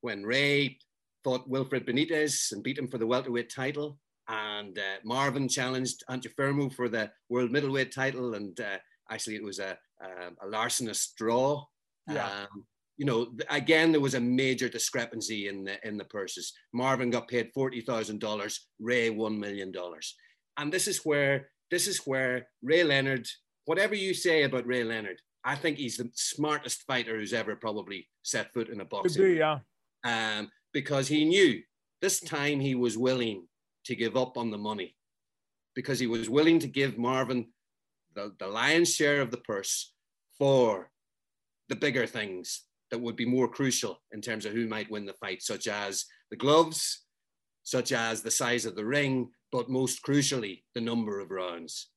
when 0.02 0.24
Ray 0.24 0.78
fought 1.24 1.50
Wilfred 1.50 1.88
Benitez 1.88 2.52
and 2.52 2.64
beat 2.64 2.78
him 2.78 2.88
for 2.88 3.00
the 3.00 3.08
welterweight 3.08 3.50
title, 3.50 3.98
and 4.28 4.78
uh, 4.78 4.98
Marvin 5.04 5.48
challenged 5.48 6.04
Antuofermo 6.10 6.74
for 6.74 6.90
the 6.90 7.12
world 7.30 7.52
middleweight 7.52 7.94
title, 7.94 8.36
and 8.36 8.60
uh, 8.60 8.78
actually 9.10 9.36
it 9.36 9.44
was 9.44 9.60
a, 9.60 9.78
a, 10.02 10.46
a 10.46 10.48
larcenous 10.48 11.14
draw. 11.18 11.64
Yeah. 12.08 12.26
Um, 12.26 12.66
you 12.98 13.06
know, 13.06 13.32
again, 13.50 13.92
there 13.92 14.02
was 14.02 14.14
a 14.14 14.20
major 14.20 14.70
discrepancy 14.70 15.48
in 15.48 15.64
the 15.64 15.88
in 15.88 15.98
the 15.98 16.06
purses. 16.06 16.54
Marvin 16.72 17.10
got 17.10 17.28
paid 17.28 17.52
forty 17.54 17.82
thousand 17.82 18.20
dollars, 18.20 18.68
Ray 18.80 19.10
one 19.10 19.40
million 19.40 19.72
dollars, 19.72 20.16
and 20.58 20.72
this 20.72 20.88
is 20.88 21.00
where 21.00 21.50
this 21.72 21.88
is 21.88 22.00
where 22.06 22.48
Ray 22.62 22.84
Leonard. 22.84 23.28
Whatever 23.66 23.96
you 23.96 24.14
say 24.14 24.44
about 24.44 24.68
Ray 24.68 24.84
Leonard, 24.84 25.20
I 25.44 25.56
think 25.56 25.78
he's 25.78 25.98
the 25.98 26.12
smartest 26.14 26.84
fighter 26.84 27.18
who's 27.18 27.34
ever 27.34 27.56
probably 27.56 28.08
set 28.24 28.54
foot 28.54 28.70
in 28.70 28.82
a 28.82 28.86
boxing. 28.86 29.22
Could 29.22 29.32
be, 29.32 29.38
yeah. 29.38 29.60
Um, 30.04 30.50
because 30.74 31.08
he 31.08 31.26
knew 31.26 31.62
this 32.02 32.20
time 32.20 32.60
he 32.60 32.76
was 32.76 32.98
willing 32.98 33.48
to 33.92 33.96
give 34.04 34.16
up 34.16 34.38
on 34.38 34.52
the 34.52 34.58
money, 34.58 34.96
because 35.76 36.00
he 36.00 36.08
was 36.08 36.30
willing 36.30 36.60
to 36.60 36.68
give 36.68 36.98
Marvin 36.98 37.48
the, 38.16 38.34
the 38.40 38.48
lion's 38.48 38.96
share 38.96 39.20
of 39.20 39.32
the 39.32 39.44
purse 39.52 39.94
for 40.38 40.90
the 41.68 41.76
bigger 41.76 42.08
things 42.08 42.64
that 42.90 43.02
would 43.02 43.18
be 43.18 43.26
more 43.26 43.50
crucial 43.50 44.02
in 44.14 44.22
terms 44.22 44.46
of 44.46 44.54
who 44.54 44.66
might 44.66 44.90
win 44.90 45.06
the 45.06 45.14
fight, 45.14 45.42
such 45.42 45.68
as 45.68 46.06
the 46.30 46.38
gloves, 46.38 47.04
such 47.64 47.92
as 47.92 48.22
the 48.22 48.32
size 48.32 48.66
of 48.66 48.78
the 48.78 48.86
ring, 48.86 49.30
but 49.52 49.70
most 49.70 50.02
crucially, 50.04 50.64
the 50.74 50.82
number 50.82 51.20
of 51.20 51.30
rounds. 51.30 51.90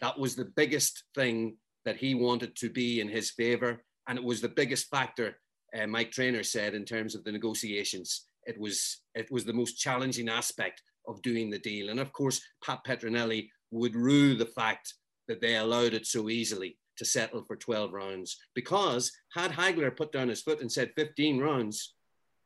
That 0.00 0.18
was 0.18 0.34
the 0.34 0.52
biggest 0.56 1.04
thing 1.14 1.56
that 1.84 1.96
he 1.96 2.14
wanted 2.14 2.56
to 2.56 2.70
be 2.70 3.00
in 3.00 3.08
his 3.08 3.30
favor. 3.30 3.84
And 4.08 4.18
it 4.18 4.24
was 4.24 4.40
the 4.40 4.48
biggest 4.48 4.88
factor, 4.88 5.38
uh, 5.78 5.86
Mike 5.86 6.12
Trainer 6.12 6.42
said, 6.42 6.74
in 6.74 6.86
terms 6.86 7.14
of 7.14 7.24
the 7.24 7.32
negotiations. 7.32 8.26
It 8.44 8.58
was, 8.58 9.02
it 9.14 9.30
was 9.30 9.44
the 9.44 9.52
most 9.52 9.74
challenging 9.74 10.30
aspect 10.30 10.82
of 11.06 11.22
doing 11.22 11.50
the 11.50 11.58
deal. 11.58 11.88
And 11.88 12.00
of 12.00 12.12
course, 12.12 12.40
Pat 12.64 12.80
Petronelli 12.86 13.48
would 13.70 13.96
rue 13.96 14.34
the 14.34 14.46
fact 14.46 14.94
that 15.28 15.40
they 15.40 15.56
allowed 15.56 15.94
it 15.94 16.06
so 16.06 16.28
easily 16.28 16.78
to 16.98 17.04
settle 17.04 17.42
for 17.42 17.56
12 17.56 17.92
rounds. 17.92 18.38
Because 18.54 19.12
had 19.32 19.52
Hagler 19.52 19.96
put 19.96 20.12
down 20.12 20.28
his 20.28 20.42
foot 20.42 20.60
and 20.60 20.70
said 20.70 20.92
15 20.96 21.38
rounds, 21.40 21.94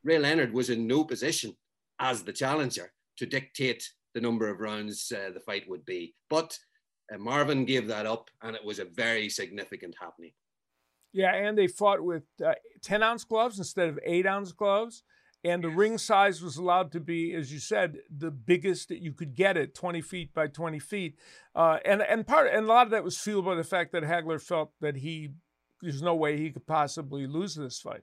Ray 0.04 0.18
Leonard 0.18 0.52
was 0.52 0.70
in 0.70 0.86
no 0.86 1.04
position 1.04 1.56
as 1.98 2.22
the 2.22 2.32
challenger 2.32 2.92
to 3.16 3.26
dictate 3.26 3.88
the 4.14 4.20
number 4.20 4.48
of 4.48 4.60
rounds 4.60 5.12
uh, 5.12 5.30
the 5.32 5.40
fight 5.40 5.68
would 5.68 5.84
be. 5.84 6.14
But 6.30 6.56
uh, 7.12 7.18
Marvin 7.18 7.64
gave 7.64 7.88
that 7.88 8.06
up, 8.06 8.30
and 8.42 8.54
it 8.54 8.64
was 8.64 8.78
a 8.78 8.84
very 8.84 9.28
significant 9.28 9.94
happening. 10.00 10.32
Yeah, 11.12 11.34
and 11.34 11.56
they 11.56 11.66
fought 11.66 12.02
with 12.02 12.24
uh, 12.44 12.52
10 12.82 13.02
ounce 13.02 13.24
gloves 13.24 13.58
instead 13.58 13.88
of 13.88 13.98
8 14.04 14.26
ounce 14.26 14.52
gloves. 14.52 15.02
And 15.46 15.62
the 15.62 15.68
ring 15.68 15.96
size 15.96 16.42
was 16.42 16.56
allowed 16.56 16.90
to 16.90 17.00
be, 17.00 17.32
as 17.32 17.52
you 17.52 17.60
said, 17.60 17.98
the 18.10 18.32
biggest 18.32 18.88
that 18.88 19.00
you 19.00 19.12
could 19.12 19.36
get 19.36 19.56
it, 19.56 19.76
20 19.76 20.00
feet 20.00 20.34
by 20.34 20.48
20 20.48 20.80
feet. 20.80 21.20
Uh, 21.54 21.78
and 21.84 22.02
and 22.02 22.26
part 22.26 22.52
and 22.52 22.64
a 22.64 22.68
lot 22.68 22.88
of 22.88 22.90
that 22.90 23.04
was 23.04 23.16
fueled 23.16 23.44
by 23.44 23.54
the 23.54 23.62
fact 23.62 23.92
that 23.92 24.02
Hagler 24.02 24.42
felt 24.42 24.72
that 24.80 24.96
he 24.96 25.30
there's 25.80 26.02
no 26.02 26.16
way 26.16 26.36
he 26.36 26.50
could 26.50 26.66
possibly 26.66 27.28
lose 27.28 27.54
this 27.54 27.78
fight. 27.78 28.02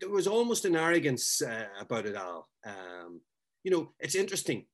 There 0.00 0.08
was 0.08 0.28
almost 0.28 0.64
an 0.64 0.76
arrogance 0.76 1.42
uh, 1.42 1.66
about 1.80 2.06
it 2.06 2.14
all. 2.14 2.48
Um, 2.64 3.20
you 3.64 3.72
know, 3.72 3.92
it's 3.98 4.14
interesting 4.14 4.66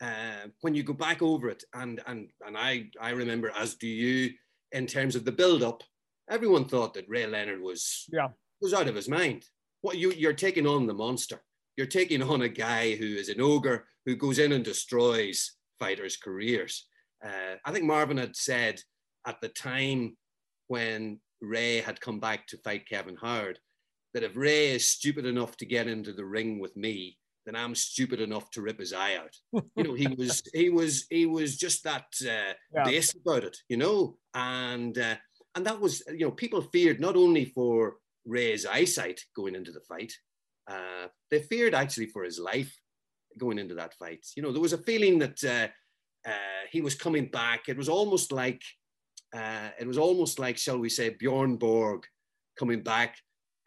uh, 0.00 0.46
when 0.60 0.76
you 0.76 0.84
go 0.84 0.92
back 0.92 1.20
over 1.20 1.48
it, 1.48 1.64
and 1.74 2.00
and 2.06 2.30
and 2.46 2.56
I 2.56 2.90
I 3.00 3.10
remember, 3.10 3.50
as 3.56 3.74
do 3.74 3.88
you, 3.88 4.30
in 4.70 4.86
terms 4.86 5.16
of 5.16 5.24
the 5.24 5.32
build 5.32 5.64
up, 5.64 5.82
everyone 6.30 6.66
thought 6.66 6.94
that 6.94 7.08
Ray 7.08 7.26
Leonard 7.26 7.60
was 7.60 8.04
yeah 8.12 8.28
was 8.60 8.72
out 8.72 8.86
of 8.86 8.94
his 8.94 9.08
mind. 9.08 9.46
What 9.80 9.98
you 9.98 10.12
you're 10.12 10.32
taking 10.32 10.68
on 10.68 10.86
the 10.86 10.94
monster 10.94 11.40
you're 11.76 11.86
taking 11.86 12.22
on 12.22 12.42
a 12.42 12.48
guy 12.48 12.94
who 12.94 13.06
is 13.06 13.28
an 13.28 13.40
ogre 13.40 13.86
who 14.04 14.16
goes 14.16 14.38
in 14.38 14.52
and 14.52 14.64
destroys 14.64 15.52
fighters' 15.78 16.16
careers. 16.16 16.86
Uh, 17.24 17.56
I 17.64 17.72
think 17.72 17.84
Marvin 17.84 18.16
had 18.16 18.36
said 18.36 18.80
at 19.26 19.40
the 19.40 19.48
time 19.48 20.16
when 20.68 21.20
Ray 21.40 21.80
had 21.80 22.00
come 22.00 22.20
back 22.20 22.46
to 22.48 22.58
fight 22.58 22.88
Kevin 22.88 23.16
Howard 23.20 23.58
that 24.14 24.22
if 24.22 24.36
Ray 24.36 24.68
is 24.68 24.88
stupid 24.88 25.26
enough 25.26 25.56
to 25.58 25.66
get 25.66 25.88
into 25.88 26.12
the 26.12 26.24
ring 26.24 26.58
with 26.58 26.76
me, 26.76 27.18
then 27.44 27.54
I'm 27.54 27.74
stupid 27.74 28.20
enough 28.20 28.50
to 28.52 28.62
rip 28.62 28.80
his 28.80 28.92
eye 28.92 29.16
out. 29.16 29.36
you 29.76 29.84
know, 29.84 29.94
he 29.94 30.08
was 30.08 30.42
he 30.52 30.70
was 30.70 31.06
he 31.10 31.26
was 31.26 31.56
just 31.56 31.84
that 31.84 32.06
uh, 32.22 32.54
yeah. 32.74 32.84
base 32.84 33.14
about 33.14 33.44
it, 33.44 33.56
you 33.68 33.76
know, 33.76 34.16
and 34.34 34.96
uh, 34.98 35.16
and 35.54 35.66
that 35.66 35.80
was 35.80 36.02
you 36.08 36.26
know 36.26 36.32
people 36.32 36.60
feared 36.60 37.00
not 37.00 37.16
only 37.16 37.44
for 37.44 37.96
Ray's 38.24 38.66
eyesight 38.66 39.20
going 39.34 39.54
into 39.54 39.70
the 39.70 39.80
fight, 39.80 40.12
uh, 40.68 41.06
they 41.30 41.40
feared 41.40 41.74
actually 41.74 42.06
for 42.06 42.24
his 42.24 42.38
life 42.38 42.74
going 43.38 43.58
into 43.58 43.74
that 43.74 43.94
fight. 43.94 44.24
You 44.36 44.42
know, 44.42 44.52
there 44.52 44.62
was 44.62 44.72
a 44.72 44.78
feeling 44.78 45.18
that 45.20 45.44
uh, 45.44 45.68
uh, 46.28 46.62
he 46.70 46.80
was 46.80 46.94
coming 46.94 47.26
back. 47.26 47.68
It 47.68 47.76
was 47.76 47.88
almost 47.88 48.32
like, 48.32 48.62
uh, 49.34 49.70
it 49.78 49.86
was 49.86 49.98
almost 49.98 50.38
like, 50.38 50.56
shall 50.56 50.78
we 50.78 50.88
say, 50.88 51.10
Bjorn 51.10 51.56
Borg 51.56 52.04
coming 52.58 52.82
back 52.82 53.16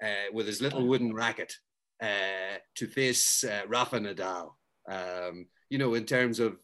uh, 0.04 0.32
with 0.34 0.48
his 0.48 0.62
little 0.62 0.88
wooden 0.88 1.14
racket 1.14 1.54
uh, 2.02 2.58
to 2.76 2.88
face 2.88 3.46
Rafa 3.68 4.00
Nadal. 4.00 4.54
Um, 4.90 5.48
you 5.70 5.78
know, 5.78 5.94
in 5.94 6.06
terms 6.06 6.40
of 6.40 6.58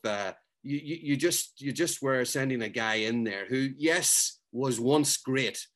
you, 0.64 0.80
you, 0.84 0.98
you 1.02 1.18
just 1.18 1.62
you 1.62 1.72
just 1.72 2.02
were 2.02 2.26
sending 2.26 2.64
a 2.64 2.70
guy 2.70 2.96
in 2.96 3.24
there 3.24 3.46
who, 3.46 3.70
yes, 3.78 4.40
was 4.52 4.80
once 4.80 5.18
great, 5.18 5.68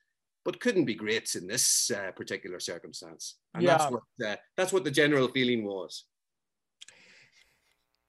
but 0.50 0.60
couldn't 0.60 0.86
be 0.86 0.96
greats 0.96 1.36
in 1.36 1.46
this 1.46 1.92
uh, 1.92 2.10
particular 2.16 2.60
circumstance. 2.60 3.36
And 3.54 3.62
yeah. 3.62 3.78
that's 3.78 3.92
what 3.92 4.02
uh, 4.28 4.36
that's 4.58 4.74
what 4.74 4.84
the 4.84 4.90
general 4.90 5.28
feeling 5.28 5.64
was. 5.64 6.06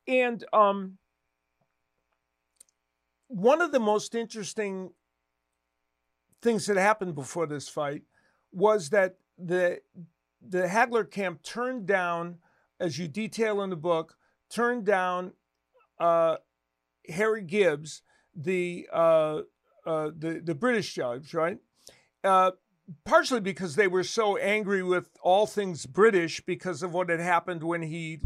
And 0.09 0.43
um, 0.55 0.97
one 3.29 3.61
of 3.61 3.73
the 3.73 3.79
most 3.79 4.15
interesting 4.15 4.89
things 6.41 6.65
that 6.65 6.79
happened 6.79 7.15
before 7.15 7.47
this 7.47 7.69
fight 7.69 8.05
was 8.53 8.89
that 8.89 9.17
the 9.37 9.83
the 10.41 10.63
Hagler 10.63 11.11
camp 11.11 11.43
turned 11.43 11.85
down, 11.85 12.39
as 12.81 12.99
you 12.99 13.07
detail 13.07 13.61
in 13.61 13.69
the 13.69 13.77
book, 13.77 14.17
turned 14.49 14.87
down 14.87 15.33
uh, 15.99 16.37
Harry 17.07 17.43
Gibbs, 17.43 18.01
the 18.35 18.89
uh, 18.91 19.41
uh, 19.85 20.11
the 20.17 20.41
the 20.43 20.55
British 20.55 20.95
judge, 20.95 21.35
right? 21.35 21.59
Uh, 22.23 22.53
partially 23.05 23.41
because 23.41 23.77
they 23.77 23.87
were 23.87 24.05
so 24.05 24.37
angry 24.37 24.83
with 24.83 25.11
all 25.23 25.47
things 25.47 25.87
British 25.87 26.41
because 26.41 26.83
of 26.83 26.93
what 26.93 27.09
had 27.09 27.21
happened 27.21 27.63
when 27.63 27.83
he 27.83 28.19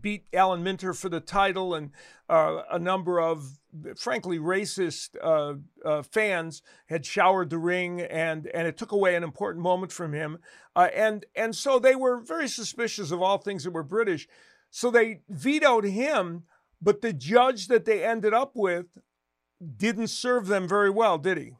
beat 0.00 0.26
Alan 0.32 0.62
Minter 0.62 0.92
for 0.92 1.08
the 1.08 1.20
title, 1.20 1.74
and 1.74 1.90
uh, 2.28 2.62
a 2.70 2.78
number 2.78 3.20
of 3.20 3.58
frankly 3.96 4.38
racist 4.38 5.16
uh, 5.22 5.54
uh, 5.84 6.02
fans 6.02 6.62
had 6.86 7.06
showered 7.06 7.50
the 7.50 7.58
ring, 7.58 8.00
and 8.00 8.46
and 8.48 8.66
it 8.66 8.76
took 8.76 8.92
away 8.92 9.14
an 9.14 9.22
important 9.22 9.62
moment 9.62 9.92
from 9.92 10.12
him, 10.12 10.38
uh, 10.74 10.88
and 10.94 11.26
and 11.36 11.54
so 11.54 11.78
they 11.78 11.94
were 11.94 12.20
very 12.20 12.48
suspicious 12.48 13.10
of 13.10 13.22
all 13.22 13.38
things 13.38 13.64
that 13.64 13.72
were 13.72 13.82
British, 13.82 14.28
so 14.70 14.90
they 14.90 15.20
vetoed 15.28 15.84
him, 15.84 16.44
but 16.80 17.00
the 17.00 17.12
judge 17.12 17.68
that 17.68 17.84
they 17.84 18.04
ended 18.04 18.34
up 18.34 18.52
with 18.54 18.86
didn't 19.76 20.08
serve 20.08 20.46
them 20.46 20.68
very 20.68 20.90
well, 20.90 21.16
did 21.16 21.38
he? 21.38 21.52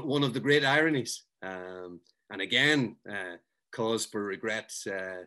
One 0.00 0.22
of 0.22 0.32
the 0.32 0.40
great 0.40 0.64
ironies. 0.64 1.24
Um, 1.42 2.00
and 2.30 2.40
again, 2.40 2.96
uh, 3.10 3.36
cause 3.72 4.06
for 4.06 4.22
regret 4.22 4.72
uh, 4.86 5.24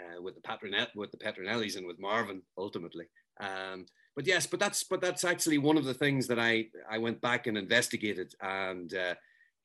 uh, 0.00 0.22
with 0.22 0.34
the 0.34 0.40
Patronet, 0.40 0.88
with 0.94 1.10
the 1.10 1.18
Petronellis 1.18 1.76
and 1.76 1.86
with 1.86 2.00
Marvin 2.00 2.42
ultimately. 2.56 3.06
Um, 3.40 3.86
but 4.16 4.26
yes, 4.26 4.46
but 4.46 4.60
that's 4.60 4.84
but 4.84 5.00
that's 5.00 5.24
actually 5.24 5.58
one 5.58 5.76
of 5.76 5.84
the 5.84 5.94
things 5.94 6.26
that 6.26 6.38
I 6.38 6.66
I 6.90 6.98
went 6.98 7.20
back 7.20 7.46
and 7.46 7.56
investigated, 7.56 8.34
and 8.40 8.92
uh, 8.94 9.14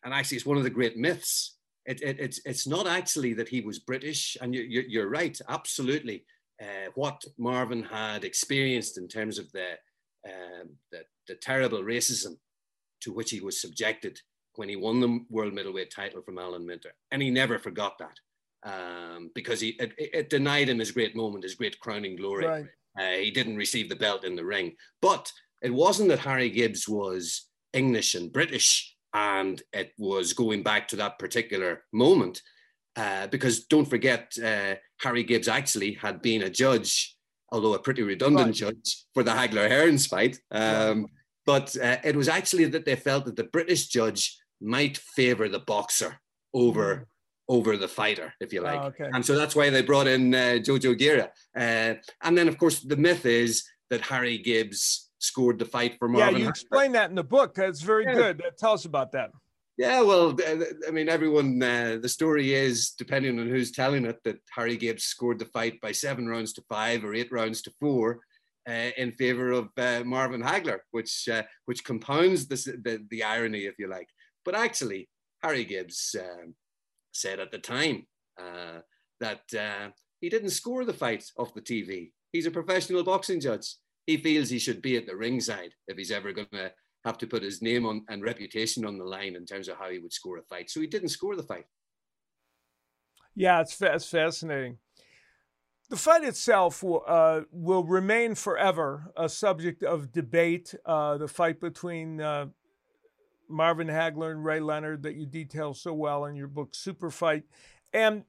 and 0.04 0.14
actually 0.14 0.38
it's 0.38 0.46
one 0.46 0.58
of 0.58 0.64
the 0.64 0.70
great 0.70 0.98
myths. 0.98 1.58
It, 1.86 2.02
it, 2.02 2.20
it's 2.20 2.40
it's 2.46 2.68
not 2.68 2.88
actually 2.88 3.34
that 3.34 3.50
he 3.50 3.62
was 3.62 3.80
British, 3.80 4.38
and 4.42 4.54
you, 4.54 4.62
are 4.62 4.84
you're 4.88 5.10
right, 5.10 5.38
absolutely. 5.50 6.26
Uh, 6.62 6.90
what 6.96 7.22
Marvin 7.38 7.84
had 7.84 8.24
experienced 8.24 8.98
in 8.98 9.10
terms 9.10 9.38
of 9.38 9.52
the, 9.52 9.72
um, 10.26 10.70
the 10.92 11.04
the 11.28 11.36
terrible 11.36 11.84
racism 11.84 12.38
to 13.02 13.12
which 13.12 13.32
he 13.32 13.42
was 13.42 13.60
subjected 13.60 14.20
when 14.58 14.70
he 14.70 14.76
won 14.76 15.00
the 15.00 15.20
world 15.30 15.54
middleweight 15.54 15.92
title 15.92 16.22
from 16.22 16.38
Alan 16.38 16.66
Minter. 16.66 16.94
And 17.12 17.22
he 17.22 17.30
never 17.30 17.60
forgot 17.60 17.98
that 18.00 18.20
um, 18.66 19.32
because 19.36 19.60
he, 19.60 19.70
it, 19.80 19.94
it, 19.98 20.30
denied 20.30 20.70
him 20.70 20.80
his 20.80 20.92
great 20.92 21.16
moment, 21.16 21.44
his 21.44 21.56
great 21.56 21.80
crowning 21.80 22.16
glory. 22.16 22.46
Right. 22.46 22.66
Uh, 23.00 23.18
he 23.20 23.32
didn't 23.32 23.58
receive 23.58 23.90
the 23.90 23.96
belt 23.96 24.24
in 24.24 24.36
the 24.36 24.46
ring. 24.46 24.76
But 25.02 25.32
it 25.62 25.74
wasn't 25.74 26.10
that 26.10 26.20
Harry 26.20 26.50
Gibbs 26.50 26.88
was 26.88 27.48
English 27.74 28.16
and 28.16 28.32
British 28.32 28.96
and 29.16 29.64
it 29.72 29.94
was 29.98 30.34
going 30.34 30.62
back 30.62 30.90
to 30.90 30.98
that 30.98 31.18
particular 31.18 31.86
moment. 31.94 32.42
Uh, 32.98 33.28
because 33.28 33.66
don't 33.66 33.90
forget, 33.90 34.34
uh, 34.44 34.76
Harry 35.00 35.24
Gibbs 35.24 35.48
actually 35.48 35.94
had 35.94 36.22
been 36.22 36.44
a 36.44 36.50
judge, 36.50 37.16
although 37.50 37.74
a 37.74 37.80
pretty 37.80 38.04
redundant 38.04 38.48
right. 38.48 38.56
judge, 38.56 39.06
for 39.14 39.24
the 39.24 39.32
Hagler 39.32 39.70
Hearns 39.70 40.08
fight. 40.08 40.40
Um, 40.52 41.02
right. 41.02 41.10
But 41.46 41.78
uh, 41.82 41.98
it 42.04 42.16
was 42.16 42.28
actually 42.28 42.66
that 42.66 42.86
they 42.86 42.96
felt 42.96 43.26
that 43.26 43.38
the 43.38 43.46
British 43.46 43.88
judge 43.88 44.38
might 44.62 44.98
favor 44.98 45.50
the 45.50 45.60
boxer 45.60 46.20
over. 46.54 46.96
Mm. 46.96 47.06
Over 47.48 47.78
the 47.78 47.88
fighter, 47.88 48.34
if 48.40 48.52
you 48.52 48.62
like, 48.62 48.82
oh, 48.82 48.86
okay. 48.86 49.08
and 49.14 49.24
so 49.24 49.36
that's 49.36 49.56
why 49.56 49.70
they 49.70 49.84
brought 49.84 50.08
in 50.08 50.34
uh, 50.34 50.58
Jojo 50.58 50.98
Guerra. 50.98 51.30
Uh, 51.56 51.94
and 52.24 52.36
then, 52.36 52.48
of 52.48 52.58
course, 52.58 52.80
the 52.80 52.98
myth 52.98 53.24
is 53.28 53.64
that 53.92 54.02
Harry 54.02 54.40
Gibbs 54.40 55.12
scored 55.20 55.60
the 55.60 55.66
fight 55.66 55.96
for 56.00 56.08
Marvin. 56.08 56.38
Yeah, 56.38 56.42
you 56.42 56.50
explain 56.50 56.94
that 56.94 57.12
in 57.12 57.16
the 57.16 57.24
book. 57.24 57.54
That's 57.54 57.82
very 57.82 58.06
yeah. 58.06 58.16
good. 58.16 58.44
Tell 58.58 58.74
us 58.74 58.86
about 58.86 59.12
that. 59.12 59.30
Yeah, 59.78 60.02
well, 60.02 60.36
I 60.88 60.90
mean, 60.90 61.08
everyone. 61.08 61.62
Uh, 61.62 62.00
the 62.02 62.10
story 62.10 62.52
is, 62.56 62.96
depending 62.98 63.40
on 63.40 63.48
who's 63.48 63.72
telling 63.72 64.06
it, 64.06 64.18
that 64.24 64.38
Harry 64.56 64.76
Gibbs 64.76 65.04
scored 65.04 65.38
the 65.38 65.46
fight 65.46 65.80
by 65.82 65.92
seven 65.92 66.28
rounds 66.28 66.52
to 66.54 66.64
five 66.68 67.06
or 67.06 67.14
eight 67.14 67.32
rounds 67.32 67.62
to 67.62 67.72
four, 67.80 68.22
uh, 68.68 68.90
in 68.98 69.12
favor 69.12 69.52
of 69.52 69.70
uh, 69.78 70.02
Marvin 70.04 70.42
Hagler, 70.42 70.80
which 70.90 71.30
uh, 71.32 71.44
which 71.66 71.84
compounds 71.84 72.48
the, 72.48 73.06
the 73.12 73.24
irony, 73.24 73.66
if 73.66 73.76
you 73.78 73.88
like. 73.88 74.10
But 74.46 74.56
actually, 74.56 75.10
Harry 75.42 75.66
Gibbs 75.66 76.16
um, 76.18 76.54
said 77.12 77.40
at 77.40 77.52
the 77.52 77.58
time 77.58 78.06
uh, 78.40 78.80
that 79.20 79.42
uh, 79.58 79.90
he 80.22 80.30
didn't 80.30 80.52
score 80.52 80.86
the 80.86 80.94
fight 80.94 81.26
off 81.38 81.54
the 81.54 81.62
TV. 81.62 82.12
He's 82.32 82.46
a 82.46 82.52
professional 82.52 83.04
boxing 83.04 83.42
judge. 83.42 83.76
He 84.06 84.18
feels 84.18 84.50
he 84.50 84.60
should 84.60 84.82
be 84.82 84.98
at 84.98 85.08
the 85.08 85.16
ringside 85.16 85.72
if 85.88 85.98
he's 85.98 86.12
ever 86.12 86.32
going 86.32 86.48
to 86.54 86.72
have 87.06 87.18
to 87.20 87.28
put 87.28 87.44
his 87.44 87.62
name 87.62 87.86
on 87.86 88.04
and 88.10 88.24
reputation 88.24 88.86
on 88.86 88.98
the 88.98 89.04
line 89.04 89.36
in 89.36 89.46
terms 89.46 89.68
of 89.68 89.78
how 89.78 89.90
he 89.90 90.00
would 90.00 90.14
score 90.14 90.38
a 90.38 90.44
fight. 90.44 90.70
So 90.70 90.82
he 90.82 90.88
didn't 90.88 91.10
score 91.10 91.36
the 91.36 91.44
fight. 91.44 91.66
Yeah, 93.36 93.62
it's, 93.62 93.80
it's 93.82 94.10
fascinating. 94.10 94.78
The 95.90 95.98
fight 95.98 96.24
itself 96.24 96.82
will, 96.82 97.04
uh, 97.08 97.42
will 97.52 97.84
remain 97.84 98.34
forever 98.34 99.12
a 99.16 99.30
subject 99.30 99.84
of 99.84 100.12
debate. 100.12 100.74
Uh, 100.86 101.18
the 101.18 101.28
fight 101.28 101.60
between 101.60 102.22
uh, 102.22 102.48
Marvin 103.50 103.88
Hagler 103.88 104.32
and 104.32 104.44
Ray 104.44 104.60
Leonard 104.60 105.04
that 105.04 105.16
you 105.16 105.26
detail 105.26 105.74
so 105.74 105.94
well 105.94 106.26
in 106.26 106.36
your 106.36 106.48
book, 106.48 106.76
Super 106.76 107.10
Fight. 107.10 107.44
And 107.94 108.24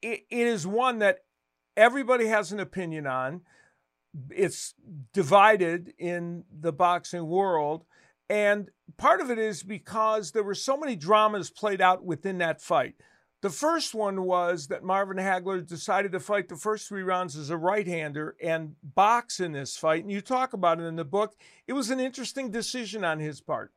it, 0.00 0.24
it 0.30 0.46
is 0.46 0.66
one 0.66 0.98
that 1.00 1.20
everybody 1.76 2.26
has 2.26 2.52
an 2.52 2.60
opinion 2.60 3.06
on. 3.06 3.42
It's 4.30 4.74
divided 5.12 5.94
in 5.98 6.44
the 6.52 6.72
boxing 6.72 7.26
world. 7.26 7.84
And 8.28 8.70
part 8.96 9.20
of 9.20 9.30
it 9.30 9.38
is 9.38 9.62
because 9.62 10.32
there 10.32 10.42
were 10.42 10.54
so 10.54 10.76
many 10.76 10.96
dramas 10.96 11.50
played 11.50 11.80
out 11.80 12.04
within 12.04 12.38
that 12.38 12.60
fight. 12.62 12.94
The 13.42 13.50
first 13.50 13.92
one 13.92 14.22
was 14.22 14.68
that 14.68 14.84
Marvin 14.84 15.16
Hagler 15.16 15.66
decided 15.66 16.12
to 16.12 16.20
fight 16.20 16.48
the 16.48 16.56
first 16.56 16.88
three 16.88 17.02
rounds 17.02 17.36
as 17.36 17.50
a 17.50 17.56
right 17.56 17.86
hander 17.86 18.36
and 18.40 18.76
box 18.82 19.40
in 19.40 19.50
this 19.50 19.76
fight. 19.76 20.04
And 20.04 20.12
you 20.12 20.20
talk 20.20 20.52
about 20.52 20.78
it 20.78 20.84
in 20.84 20.94
the 20.94 21.04
book. 21.04 21.34
It 21.66 21.72
was 21.72 21.90
an 21.90 21.98
interesting 21.98 22.52
decision 22.52 23.04
on 23.04 23.18
his 23.18 23.40
part. 23.40 23.72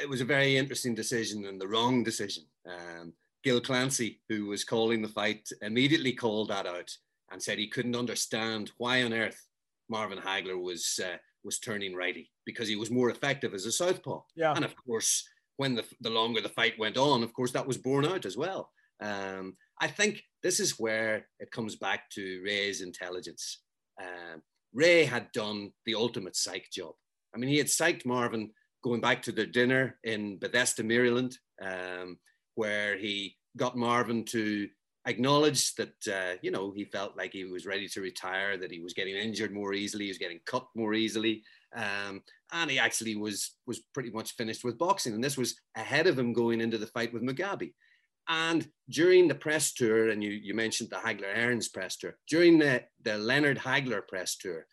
It 0.00 0.08
was 0.08 0.20
a 0.20 0.26
very 0.26 0.56
interesting 0.56 0.94
decision 0.94 1.46
and 1.46 1.60
the 1.60 1.68
wrong 1.68 2.02
decision. 2.02 2.44
Um, 2.66 3.12
Gil 3.44 3.60
Clancy, 3.60 4.20
who 4.28 4.46
was 4.46 4.64
calling 4.64 5.02
the 5.02 5.08
fight, 5.08 5.48
immediately 5.62 6.12
called 6.12 6.48
that 6.48 6.66
out 6.66 6.90
and 7.30 7.42
said 7.42 7.58
he 7.58 7.68
couldn't 7.68 7.96
understand 7.96 8.70
why 8.78 9.02
on 9.02 9.12
earth 9.12 9.48
Marvin 9.88 10.18
Hagler 10.18 10.60
was 10.60 11.00
uh, 11.04 11.16
was 11.44 11.58
turning 11.58 11.94
righty 11.94 12.30
because 12.46 12.68
he 12.68 12.76
was 12.76 12.90
more 12.90 13.10
effective 13.10 13.52
as 13.52 13.66
a 13.66 13.72
southpaw. 13.72 14.22
Yeah. 14.36 14.52
And 14.54 14.64
of 14.64 14.74
course, 14.76 15.28
when 15.56 15.74
the, 15.74 15.84
the 16.00 16.10
longer 16.10 16.40
the 16.40 16.48
fight 16.48 16.78
went 16.78 16.96
on, 16.96 17.22
of 17.22 17.32
course, 17.32 17.52
that 17.52 17.66
was 17.66 17.78
borne 17.78 18.06
out 18.06 18.24
as 18.24 18.36
well. 18.36 18.70
Um, 19.00 19.56
I 19.80 19.88
think 19.88 20.22
this 20.42 20.60
is 20.60 20.78
where 20.78 21.26
it 21.40 21.50
comes 21.50 21.76
back 21.76 22.08
to 22.10 22.42
Ray's 22.44 22.80
intelligence. 22.80 23.58
Um, 24.00 24.42
Ray 24.72 25.04
had 25.04 25.32
done 25.32 25.72
the 25.84 25.96
ultimate 25.96 26.36
psych 26.36 26.68
job. 26.72 26.94
I 27.34 27.38
mean, 27.38 27.50
he 27.50 27.58
had 27.58 27.66
psyched 27.66 28.06
Marvin 28.06 28.50
going 28.82 29.00
back 29.00 29.22
to 29.22 29.32
their 29.32 29.46
dinner 29.46 29.98
in 30.04 30.38
Bethesda, 30.38 30.82
Maryland, 30.82 31.38
um, 31.60 32.18
where 32.54 32.96
he 32.96 33.36
got 33.56 33.76
Marvin 33.76 34.24
to 34.24 34.68
acknowledge 35.06 35.74
that 35.74 35.94
uh, 36.08 36.36
you 36.42 36.50
know 36.50 36.72
he 36.72 36.84
felt 36.84 37.16
like 37.16 37.32
he 37.32 37.44
was 37.44 37.66
ready 37.66 37.88
to 37.88 38.00
retire, 38.00 38.56
that 38.56 38.70
he 38.70 38.80
was 38.80 38.94
getting 38.94 39.16
injured 39.16 39.52
more 39.52 39.72
easily, 39.72 40.04
he 40.04 40.10
was 40.10 40.18
getting 40.18 40.40
cut 40.46 40.66
more 40.74 40.94
easily, 40.94 41.42
um, 41.74 42.22
and 42.52 42.70
he 42.70 42.78
actually 42.78 43.16
was 43.16 43.56
was 43.66 43.80
pretty 43.94 44.10
much 44.10 44.32
finished 44.32 44.64
with 44.64 44.78
boxing. 44.78 45.14
And 45.14 45.22
this 45.22 45.38
was 45.38 45.54
ahead 45.76 46.06
of 46.06 46.18
him 46.18 46.32
going 46.32 46.60
into 46.60 46.78
the 46.78 46.86
fight 46.86 47.12
with 47.12 47.22
Mugabi. 47.22 47.72
And 48.28 48.68
during 48.88 49.26
the 49.26 49.34
press 49.34 49.72
tour, 49.72 50.10
and 50.10 50.22
you 50.22 50.30
you 50.30 50.54
mentioned 50.54 50.90
the 50.90 50.96
Hagler 50.96 51.36
Hearns 51.36 51.72
press 51.72 51.96
tour, 51.96 52.16
during 52.28 52.58
the 52.58 52.82
the 53.02 53.18
Leonard 53.18 53.58
Hagler 53.58 54.06
press 54.06 54.36
tour, 54.36 54.66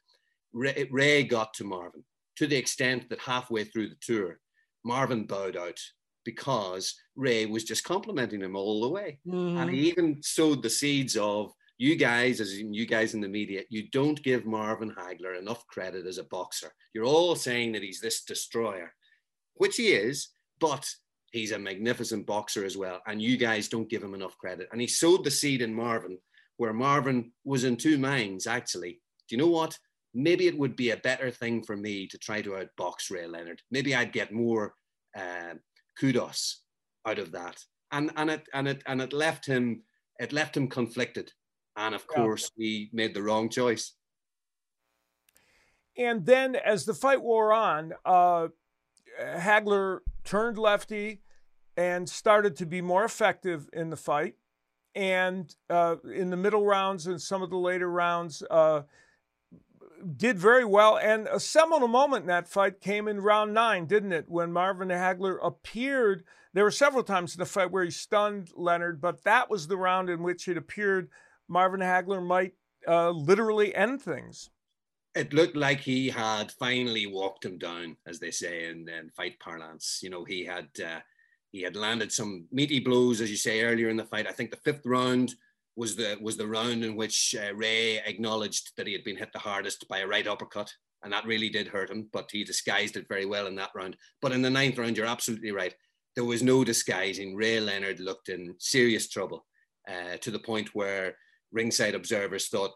Ray, 0.54 0.88
Ray 0.92 1.24
got 1.24 1.54
to 1.56 1.64
Marvin 1.64 2.04
to 2.40 2.48
the 2.48 2.56
extent 2.56 3.10
that 3.10 3.20
halfway 3.20 3.66
through 3.66 3.90
the 3.90 3.98
tour, 4.02 4.40
Marvin 4.86 5.26
bowed 5.26 5.58
out 5.58 5.78
because 6.24 6.96
Ray 7.18 7.46
was 7.46 7.66
just 7.66 7.84
complimenting 7.84 8.42
him 8.42 8.56
all 8.56 8.82
the 8.82 8.90
way. 8.90 9.20
Mm-hmm. 9.28 9.58
And 9.58 9.70
he 9.70 9.90
even 9.90 10.24
sowed 10.24 10.64
the 10.64 10.70
seeds 10.70 11.18
of 11.18 11.52
you 11.78 11.98
guys, 11.98 12.40
as 12.40 12.54
in 12.54 12.74
you 12.74 12.86
guys 12.86 13.14
in 13.14 13.20
the 13.20 13.28
media, 13.28 13.64
you 13.70 13.90
don't 13.92 14.24
give 14.24 14.46
Marvin 14.46 14.96
Hagler 14.98 15.38
enough 15.38 15.68
credit 15.68 16.08
as 16.08 16.18
a 16.18 16.24
boxer. 16.24 16.72
You're 16.94 17.04
all 17.04 17.36
saying 17.36 17.74
that 17.74 17.84
he's 17.84 18.00
this 18.00 18.24
destroyer, 18.24 18.94
which 19.56 19.76
he 19.76 19.90
is, 19.90 20.30
but 20.62 20.90
he's 21.34 21.52
a 21.52 21.60
magnificent 21.60 22.26
boxer 22.26 22.64
as 22.64 22.78
well. 22.78 23.02
And 23.06 23.22
you 23.22 23.36
guys 23.36 23.68
don't 23.68 23.90
give 23.90 24.02
him 24.02 24.14
enough 24.14 24.38
credit. 24.38 24.70
And 24.72 24.80
he 24.80 24.88
sowed 24.88 25.26
the 25.26 25.32
seed 25.32 25.62
in 25.62 25.74
Marvin, 25.74 26.18
where 26.56 26.74
Marvin 26.74 27.34
was 27.44 27.66
in 27.66 27.76
two 27.76 27.98
minds, 27.98 28.48
actually. 28.48 29.02
Do 29.28 29.36
you 29.36 29.42
know 29.42 29.50
what? 29.50 29.78
Maybe 30.14 30.48
it 30.48 30.58
would 30.58 30.76
be 30.76 30.92
a 30.92 30.98
better 30.98 31.30
thing 31.30 31.64
for 31.64 31.78
me 31.78 32.08
to 32.08 32.18
try 32.18 32.42
to 32.42 32.52
outbox 32.52 33.12
Ray 33.12 33.28
Leonard. 33.28 33.62
Maybe 33.70 33.94
I'd 33.94 34.14
get 34.14 34.32
more 34.32 34.74
uh, 35.18 35.56
kudos 36.00 36.62
out 37.06 37.20
of 37.20 37.32
that. 37.34 37.64
And 37.92 38.12
and 38.16 38.30
it 38.30 38.48
and 38.54 38.68
it 38.68 38.84
and 38.86 39.02
it 39.02 39.14
left 39.14 39.46
him 39.46 39.84
it 40.20 40.34
left 40.34 40.56
him 40.56 40.68
conflicted. 40.68 41.32
And 41.76 41.96
of 41.96 42.08
course 42.08 42.52
he 42.58 42.90
made 42.92 43.14
the 43.14 43.24
wrong 43.24 43.50
choice. 43.50 43.94
And 45.98 46.26
then 46.26 46.56
as 46.56 46.86
the 46.86 46.94
fight 46.94 47.22
wore 47.22 47.52
on, 47.52 47.94
uh, 48.06 48.48
Hagler 49.22 50.00
turned 50.24 50.58
lefty 50.58 51.22
and 51.76 52.08
started 52.10 52.56
to 52.58 52.66
be 52.66 52.82
more 52.82 53.04
effective 53.04 53.70
in 53.74 53.90
the 53.90 53.98
fight. 53.98 54.36
And 54.96 55.54
uh, 55.70 55.98
in 56.14 56.30
the 56.30 56.38
middle 56.38 56.66
rounds 56.66 57.08
and 57.08 57.22
some 57.22 57.42
of 57.42 57.50
the 57.50 57.58
later 57.58 57.90
rounds, 57.90 58.44
uh, 58.50 58.84
did 60.18 60.38
very 60.38 60.66
well. 60.66 60.98
And 60.98 61.28
a 61.28 61.40
seminal 61.40 61.88
moment 61.88 62.24
in 62.24 62.28
that 62.28 62.48
fight 62.48 62.82
came 62.82 63.08
in 63.08 63.22
round 63.22 63.54
nine, 63.54 63.86
didn't 63.86 64.14
it? 64.14 64.26
When 64.28 64.52
Marvin 64.54 64.90
Hagler 64.90 65.38
appeared. 65.42 66.24
There 66.54 66.64
were 66.64 66.72
several 66.72 67.04
times 67.04 67.36
in 67.36 67.40
the 67.40 67.46
fight 67.46 67.72
where 67.72 67.84
he 67.84 67.92
stunned 67.92 68.50
Leonard, 68.56 69.00
but 69.00 69.24
that 69.24 69.50
was 69.50 69.68
the 69.68 69.78
round 69.78 70.10
in 70.10 70.24
which 70.24 70.48
it 70.48 70.58
appeared 70.58 71.10
Marvin 71.48 71.82
Hagler 71.82 72.26
might 72.26 72.54
uh, 72.88 73.10
literally 73.10 73.74
end 73.76 74.02
things. 74.02 74.50
It 75.16 75.34
looked 75.34 75.56
like 75.56 75.80
he 75.80 76.10
had 76.10 76.52
finally 76.52 77.08
walked 77.08 77.44
him 77.44 77.58
down, 77.58 77.98
as 78.06 78.20
they 78.20 78.32
say 78.32 78.70
in, 78.70 78.88
in 78.88 79.10
fight 79.10 79.40
parlance. 79.40 80.00
You 80.02 80.10
know, 80.12 80.24
he 80.24 80.46
had 80.46 80.70
uh, 80.84 81.00
he 81.52 81.62
had 81.62 81.76
landed 81.76 82.12
some 82.12 82.46
meaty 82.52 82.80
blows, 82.80 83.20
as 83.20 83.32
you 83.32 83.38
say 83.38 83.62
earlier 83.62 83.90
in 83.90 83.98
the 83.98 84.06
fight. 84.06 84.28
I 84.28 84.32
think 84.32 84.52
the 84.52 84.58
fifth 84.58 84.86
round 84.86 85.36
was 85.80 85.96
the 85.96 86.18
was 86.22 86.36
the 86.36 86.46
round 86.46 86.84
in 86.84 86.98
which 86.98 87.34
uh, 87.42 87.56
Ray 87.56 88.00
acknowledged 88.00 88.74
that 88.76 88.86
he 88.86 88.92
had 88.92 89.06
been 89.06 89.16
hit 89.16 89.32
the 89.32 89.40
hardest 89.40 89.88
by 89.88 90.00
a 90.00 90.08
right 90.08 90.28
uppercut, 90.28 90.70
and 91.04 91.14
that 91.14 91.26
really 91.26 91.50
did 91.50 91.70
hurt 91.70 91.90
him. 91.90 92.10
But 92.12 92.30
he 92.30 92.44
disguised 92.44 92.98
it 92.98 93.08
very 93.08 93.26
well 93.26 93.48
in 93.48 93.56
that 93.56 93.72
round. 93.74 93.96
But 94.22 94.34
in 94.34 94.42
the 94.42 94.50
ninth 94.50 94.78
round, 94.78 94.98
you're 94.98 95.06
absolutely 95.06 95.52
right. 95.52 95.74
There 96.16 96.26
was 96.26 96.44
no 96.44 96.66
disguising. 96.66 97.34
Ray 97.34 97.62
Leonard 97.62 98.02
looked 98.02 98.28
in 98.28 98.56
serious 98.60 99.08
trouble 99.08 99.46
uh, 99.88 100.18
to 100.18 100.32
the 100.32 100.40
point 100.40 100.76
where 100.76 101.16
ringside 101.54 101.96
observers 101.96 102.50
thought 102.50 102.76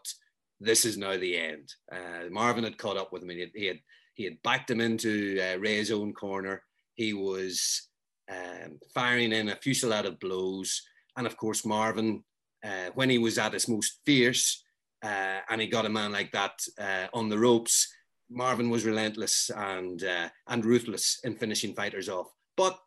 this 0.58 0.86
is 0.86 0.96
now 0.96 1.18
the 1.18 1.36
end. 1.36 1.68
Uh, 1.92 2.30
Marvin 2.30 2.64
had 2.64 2.78
caught 2.78 2.96
up 2.96 3.12
with 3.12 3.22
him. 3.22 3.28
He 3.28 3.40
had 3.40 3.50
he 3.54 3.66
had, 3.66 3.80
he 4.14 4.24
had 4.24 4.42
backed 4.42 4.70
him 4.70 4.80
into 4.80 5.38
uh, 5.42 5.58
Ray's 5.58 5.92
own 5.92 6.14
corner. 6.14 6.62
He 6.94 7.12
was 7.12 7.86
um, 8.30 8.78
firing 8.94 9.32
in 9.32 9.50
a 9.50 9.56
fusillade 9.56 10.06
of 10.06 10.18
blows, 10.20 10.80
and 11.18 11.26
of 11.26 11.36
course 11.36 11.66
Marvin 11.66 12.24
uh, 12.64 12.90
when 12.94 13.10
he 13.10 13.18
was 13.18 13.38
at 13.38 13.52
his 13.52 13.68
most 13.68 14.00
fierce 14.06 14.64
uh, 15.04 15.40
and 15.50 15.60
he 15.60 15.66
got 15.66 15.86
a 15.86 15.90
man 15.90 16.12
like 16.12 16.32
that 16.32 16.58
uh, 16.78 17.06
on 17.12 17.28
the 17.28 17.38
ropes, 17.38 17.92
Marvin 18.30 18.70
was 18.70 18.86
relentless 18.86 19.50
and 19.54 20.02
uh, 20.02 20.28
and 20.48 20.64
ruthless 20.64 21.20
in 21.24 21.36
finishing 21.36 21.74
fighters 21.74 22.08
off. 22.08 22.28
But 22.56 22.78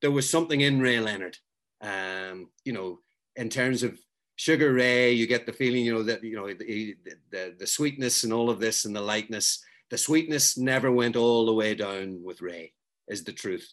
there 0.00 0.12
was 0.12 0.30
something 0.30 0.60
in 0.60 0.80
Ray 0.80 1.00
Leonard, 1.00 1.36
um, 1.80 2.50
you 2.64 2.72
know, 2.72 3.00
in 3.34 3.48
terms 3.48 3.82
of 3.82 3.98
Sugar 4.36 4.72
Ray. 4.72 5.12
You 5.12 5.26
get 5.26 5.46
the 5.46 5.52
feeling, 5.52 5.84
you 5.84 5.94
know, 5.94 6.04
that 6.04 6.22
you 6.22 6.36
know 6.36 6.46
the, 6.46 6.94
the 7.32 7.54
the 7.58 7.66
sweetness 7.66 8.22
and 8.22 8.32
all 8.32 8.50
of 8.50 8.60
this 8.60 8.84
and 8.84 8.94
the 8.94 9.00
lightness. 9.00 9.62
The 9.90 9.98
sweetness 9.98 10.56
never 10.56 10.92
went 10.92 11.16
all 11.16 11.44
the 11.44 11.52
way 11.52 11.74
down 11.74 12.22
with 12.22 12.40
Ray. 12.40 12.72
Is 13.08 13.24
the 13.24 13.32
truth. 13.32 13.68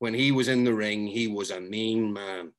When 0.00 0.14
he 0.14 0.30
was 0.32 0.48
in 0.48 0.64
the 0.64 0.74
ring, 0.74 1.06
he 1.06 1.26
was 1.26 1.50
a 1.50 1.60
mean 1.60 2.12
man 2.12 2.52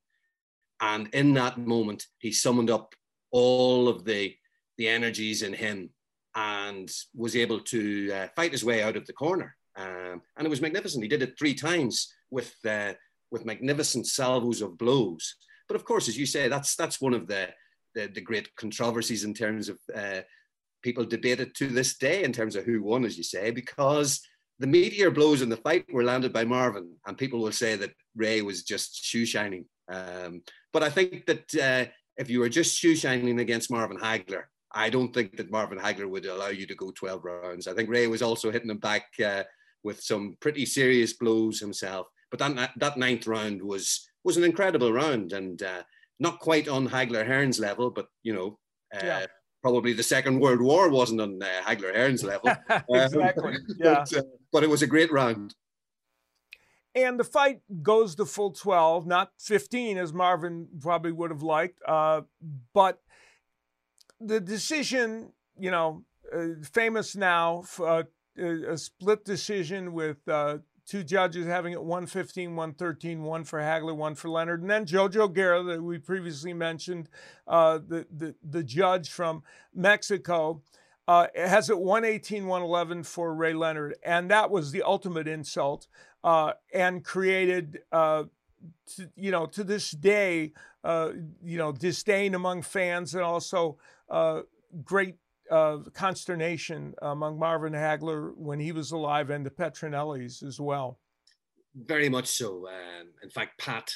and 0.82 1.08
in 1.14 1.34
that 1.34 1.58
moment, 1.58 2.06
he 2.20 2.32
summoned 2.32 2.70
up 2.70 2.94
all 3.32 3.88
of 3.88 4.06
the, 4.06 4.36
the 4.78 4.88
energies 4.88 5.42
in 5.42 5.54
him 5.54 5.90
and 6.36 6.90
was 7.16 7.36
able 7.36 7.60
to 7.60 8.12
uh, 8.14 8.28
fight 8.36 8.52
his 8.52 8.64
way 8.64 8.82
out 8.82 8.96
of 8.96 9.06
the 9.06 9.14
corner. 9.14 9.56
Um, 9.76 10.22
and 10.38 10.46
it 10.46 10.50
was 10.50 10.62
magnificent. 10.62 11.04
He 11.04 11.10
did 11.10 11.22
it 11.22 11.38
three 11.38 11.54
times 11.54 12.14
with, 12.32 12.54
uh, 12.68 12.94
with 13.32 13.46
magnificent 13.46 14.08
salvos 14.08 14.62
of 14.62 14.78
blows. 14.78 15.36
But 15.68 15.76
of 15.76 15.86
course, 15.86 16.08
as 16.08 16.18
you 16.18 16.26
say, 16.26 16.48
that's, 16.48 16.76
that's 16.76 17.02
one 17.02 17.14
of 17.14 17.28
the, 17.28 17.50
the, 17.96 18.08
the 18.08 18.22
great 18.22 18.56
controversies 18.56 19.24
in 19.24 19.34
terms 19.34 19.70
of 19.70 19.80
uh, 19.96 20.22
people 20.82 21.06
debate 21.06 21.40
it 21.40 21.54
to 21.56 21.68
this 21.68 21.98
day 21.98 22.24
in 22.24 22.32
terms 22.32 22.56
of 22.56 22.66
who 22.66 22.82
won, 22.82 23.06
as 23.06 23.18
you 23.18 23.24
say, 23.24 23.52
because 23.52 24.22
the 24.60 24.68
meteor 24.68 25.12
blows 25.12 25.42
in 25.42 25.50
the 25.50 25.58
fight 25.58 25.86
were 25.92 26.04
landed 26.04 26.34
by 26.34 26.44
Marvin, 26.44 26.94
and 27.06 27.18
people 27.18 27.40
will 27.40 27.52
say 27.52 27.76
that 27.78 27.94
Ray 28.16 28.42
was 28.42 28.64
just 28.64 29.04
shoe 29.04 29.26
shining. 29.26 29.66
Um, 29.90 30.44
but 30.72 30.84
I 30.84 30.90
think 30.90 31.26
that 31.26 31.56
uh, 31.56 31.92
if 32.18 32.30
you 32.30 32.40
were 32.40 32.50
just 32.50 32.78
shoe 32.78 32.96
shining 32.96 33.40
against 33.40 33.72
Marvin 33.72 33.98
Hagler, 33.98 34.44
I 34.72 34.90
don't 34.90 35.14
think 35.14 35.38
that 35.38 35.52
Marvin 35.52 35.80
Hagler 35.80 36.10
would 36.10 36.26
allow 36.26 36.50
you 36.50 36.68
to 36.68 36.76
go 36.76 36.92
12 36.92 37.24
rounds. 37.24 37.68
I 37.68 37.74
think 37.74 37.90
Ray 37.90 38.08
was 38.08 38.22
also 38.22 38.52
hitting 38.52 38.70
him 38.70 38.78
back 38.78 39.06
uh, 39.24 39.44
with 39.84 40.02
some 40.02 40.38
pretty 40.40 40.66
serious 40.66 41.14
blows 41.14 41.60
himself. 41.60 42.08
But 42.30 42.40
that 42.40 42.72
that 42.78 42.98
ninth 42.98 43.26
round 43.26 43.62
was 43.62 44.08
was 44.24 44.38
an 44.38 44.44
incredible 44.44 44.94
round 44.94 45.34
and 45.34 45.62
uh, 45.64 45.82
not 46.20 46.40
quite 46.40 46.68
on 46.68 46.88
Hagler 46.88 47.28
Hearns 47.28 47.60
level, 47.60 47.90
but 47.90 48.08
you 48.22 48.34
know, 48.34 48.60
uh, 48.94 49.00
yeah. 49.04 49.26
probably 49.64 49.94
the 49.94 50.04
Second 50.04 50.40
World 50.40 50.62
War 50.62 50.90
wasn't 50.90 51.22
on 51.22 51.42
uh, 51.42 51.62
Hagler 51.66 51.96
Hearns 51.96 52.24
level. 52.24 52.52
exactly. 52.90 53.56
Um, 53.56 53.66
yeah. 53.80 54.04
But, 54.12 54.18
uh, 54.18 54.24
but 54.52 54.64
it 54.64 54.70
was 54.70 54.84
a 54.84 54.88
great 54.88 55.12
round. 55.12 55.56
And 57.04 57.20
the 57.20 57.24
fight 57.24 57.62
goes 57.82 58.16
to 58.16 58.26
full 58.26 58.52
12, 58.52 59.06
not 59.08 59.32
15 59.40 59.98
as 59.98 60.14
Marvin 60.14 60.68
probably 60.80 61.12
would 61.12 61.32
have 61.32 61.44
liked. 61.44 61.80
Uh, 61.88 62.22
but 62.74 63.02
the 64.20 64.40
decision, 64.40 65.34
you 65.58 65.72
know, 65.72 66.04
uh, 66.34 66.48
famous 66.72 67.16
now, 67.16 67.64
uh, 67.80 68.04
a 68.38 68.78
split 68.78 69.26
decision 69.26 69.94
with 69.94 70.28
uh, 70.28 70.60
two 70.86 71.04
judges 71.04 71.46
having 71.46 71.74
it 71.74 71.84
115, 71.84 72.56
113, 72.56 73.24
one 73.24 73.44
for 73.44 73.60
Hagler, 73.60 73.96
one 73.96 74.16
for 74.16 74.30
Leonard. 74.30 74.62
And 74.62 74.70
then 74.70 74.86
Jojo 74.86 75.32
Guerra, 75.32 75.64
that 75.64 75.84
we 75.84 76.00
previously 76.00 76.54
mentioned, 76.54 77.10
uh, 77.48 77.78
the, 77.78 78.08
the, 78.12 78.36
the 78.44 78.64
judge 78.64 79.10
from 79.10 79.44
Mexico. 79.74 80.62
Uh, 81.08 81.26
has 81.36 81.72
it 81.72 81.80
118, 81.80 82.46
111 82.46 83.04
for 83.04 83.34
Ray 83.34 83.54
Leonard. 83.54 83.96
And 84.04 84.30
that 84.30 84.52
was 84.52 84.72
the 84.72 84.84
ultimate 84.84 85.28
insult 85.28 85.88
uh, 86.24 86.54
and 86.74 87.04
created, 87.04 87.80
uh, 87.92 88.24
to, 88.96 89.10
you 89.16 89.32
know, 89.32 89.46
to 89.46 89.64
this 89.64 89.92
day, 89.92 90.54
uh, 90.84 91.12
you 91.44 91.58
know, 91.58 91.72
disdain 91.72 92.36
among 92.36 92.62
fans 92.62 93.16
and 93.16 93.24
also 93.24 93.78
uh, 94.10 94.42
great 94.84 95.16
uh, 95.52 95.78
consternation 95.94 96.94
among 97.02 97.40
Marvin 97.40 97.74
Hagler 97.74 98.36
when 98.36 98.60
he 98.60 98.72
was 98.72 98.92
alive 98.92 99.30
and 99.30 99.46
the 99.46 99.50
Petronellis 99.50 100.44
as 100.44 100.60
well. 100.60 101.00
Very 101.76 102.10
much 102.10 102.28
so. 102.28 102.68
Um, 102.68 103.08
in 103.24 103.30
fact, 103.30 103.60
Pat 103.60 103.94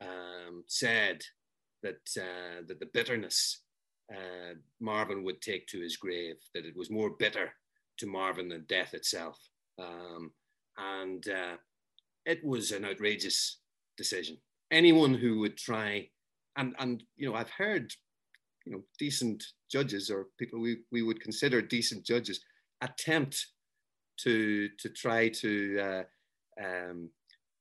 um, 0.00 0.64
said 0.66 1.22
that 1.82 2.00
uh, 2.16 2.62
that 2.66 2.80
the 2.80 2.88
bitterness 2.92 3.60
Marvin 4.80 5.22
would 5.22 5.42
take 5.42 5.66
to 5.66 5.80
his 5.80 5.98
grave, 5.98 6.36
that 6.54 6.64
it 6.64 6.74
was 6.74 6.90
more 6.90 7.10
bitter 7.10 7.52
to 7.98 8.06
Marvin 8.06 8.48
than 8.48 8.64
death 8.66 8.94
itself. 8.94 9.38
Um, 9.78 10.32
and 10.78 11.28
uh, 11.28 11.56
it 12.24 12.44
was 12.44 12.72
an 12.72 12.84
outrageous 12.84 13.58
decision. 13.96 14.38
Anyone 14.70 15.14
who 15.14 15.38
would 15.40 15.56
try, 15.56 16.08
and 16.56 16.74
and 16.78 17.02
you 17.16 17.28
know, 17.28 17.36
I've 17.36 17.50
heard, 17.50 17.92
you 18.64 18.72
know, 18.72 18.82
decent 18.98 19.44
judges 19.70 20.10
or 20.10 20.26
people 20.38 20.60
we, 20.60 20.78
we 20.92 21.02
would 21.02 21.20
consider 21.20 21.60
decent 21.60 22.04
judges 22.04 22.40
attempt 22.80 23.46
to 24.18 24.68
to 24.78 24.88
try 24.88 25.28
to 25.28 25.80
uh, 25.80 26.02
um, 26.64 27.10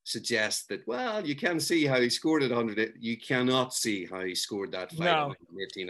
suggest 0.03 0.70
that 0.70 0.88
well 0.88 1.26
you 1.26 1.36
can 1.36 1.59
see 1.59 1.86
how 1.86 1.99
he 1.99 2.09
scored 2.09 2.41
at 2.41 2.49
100 2.49 2.93
you 2.97 3.18
cannot 3.18 3.74
see 3.74 4.05
how 4.05 4.24
he 4.24 4.34
scored 4.34 4.72
that 4.72 4.89
fight 4.91 5.03
no. 5.03 5.34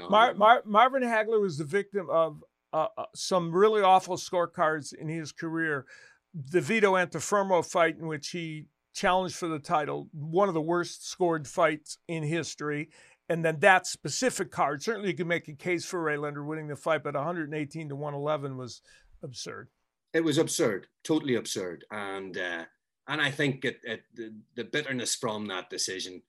Mar- 0.09 0.33
Mar- 0.33 0.63
marvin 0.65 1.03
hagler 1.03 1.39
was 1.39 1.55
the 1.57 1.63
victim 1.63 2.09
of 2.09 2.43
uh, 2.73 2.87
uh, 2.97 3.05
some 3.15 3.51
really 3.51 3.81
awful 3.83 4.17
scorecards 4.17 4.93
in 4.93 5.07
his 5.07 5.31
career 5.31 5.85
the 6.33 6.61
Vito 6.61 6.93
Antuofermo 6.93 7.65
fight 7.65 7.97
in 7.97 8.07
which 8.07 8.29
he 8.29 8.65
challenged 8.93 9.35
for 9.35 9.47
the 9.47 9.59
title, 9.59 10.09
one 10.11 10.47
of 10.47 10.53
the 10.53 10.61
worst 10.61 11.07
scored 11.07 11.47
fights 11.47 11.97
in 12.07 12.23
history. 12.23 12.89
And 13.29 13.43
then 13.43 13.59
that 13.59 13.85
specific 13.85 14.51
card, 14.51 14.81
certainly 14.81 15.09
you 15.09 15.15
could 15.15 15.27
make 15.27 15.47
a 15.47 15.53
case 15.53 15.85
for 15.85 16.01
Ray 16.01 16.17
Leonard 16.17 16.45
winning 16.45 16.67
the 16.67 16.75
fight, 16.75 17.03
but 17.03 17.13
118 17.13 17.89
to 17.89 17.95
111 17.95 18.57
was 18.57 18.81
absurd. 19.21 19.69
It 20.13 20.23
was 20.23 20.37
absurd, 20.37 20.87
totally 21.03 21.35
absurd. 21.35 21.83
And 21.91 22.37
uh, 22.37 22.63
and 23.07 23.21
I 23.21 23.31
think 23.31 23.63
it, 23.63 23.79
it, 23.83 24.03
the, 24.13 24.33
the 24.55 24.63
bitterness 24.65 25.15
from 25.15 25.47
that 25.47 25.69
decision 25.69 26.21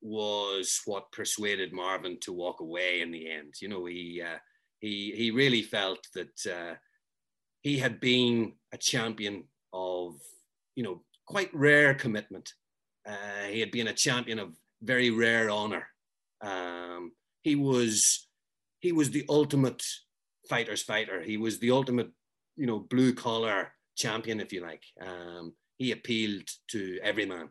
was 0.00 0.80
what 0.84 1.12
persuaded 1.12 1.72
Marvin 1.72 2.18
to 2.20 2.32
walk 2.32 2.60
away 2.60 3.00
in 3.00 3.10
the 3.10 3.30
end. 3.30 3.54
You 3.60 3.68
know, 3.68 3.84
he 3.86 4.22
uh, 4.24 4.38
he 4.78 5.12
he 5.16 5.30
really 5.30 5.62
felt 5.62 6.06
that 6.14 6.46
uh, 6.46 6.74
he 7.62 7.78
had 7.78 8.00
been 8.00 8.52
a 8.72 8.78
champion 8.78 9.44
of, 9.72 10.14
you 10.74 10.82
know, 10.82 11.02
quite 11.26 11.52
rare 11.54 11.94
commitment. 11.94 12.54
Uh, 13.06 13.46
he 13.48 13.60
had 13.60 13.70
been 13.70 13.88
a 13.88 13.94
champion 13.94 14.38
of 14.38 14.56
very 14.82 15.10
rare 15.10 15.50
honor. 15.50 15.86
Um, 16.40 17.12
he 17.42 17.54
was 17.54 18.26
he 18.80 18.92
was 18.92 19.10
the 19.10 19.24
ultimate 19.28 19.82
fighter's 20.48 20.82
fighter. 20.82 21.22
He 21.22 21.36
was 21.36 21.58
the 21.58 21.70
ultimate, 21.70 22.10
you 22.56 22.66
know, 22.66 22.78
blue 22.78 23.12
collar 23.12 23.72
champion, 23.96 24.40
if 24.40 24.52
you 24.52 24.62
like. 24.62 24.82
Um, 25.00 25.54
he 25.76 25.92
appealed 25.92 26.48
to 26.70 26.98
every 27.02 27.26
man, 27.26 27.50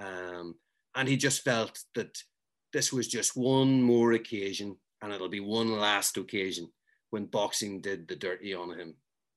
um, 0.00 0.56
and 0.94 1.08
he 1.08 1.16
just 1.16 1.42
felt 1.42 1.78
that 1.94 2.16
this 2.72 2.92
was 2.92 3.06
just 3.06 3.36
one 3.36 3.82
more 3.82 4.12
occasion, 4.12 4.76
and 5.00 5.12
it'll 5.12 5.28
be 5.28 5.40
one 5.40 5.78
last 5.78 6.16
occasion 6.16 6.68
when 7.10 7.26
boxing 7.26 7.80
did 7.80 8.08
the 8.08 8.16
dirty 8.16 8.52
on 8.54 8.76
him 8.76 8.94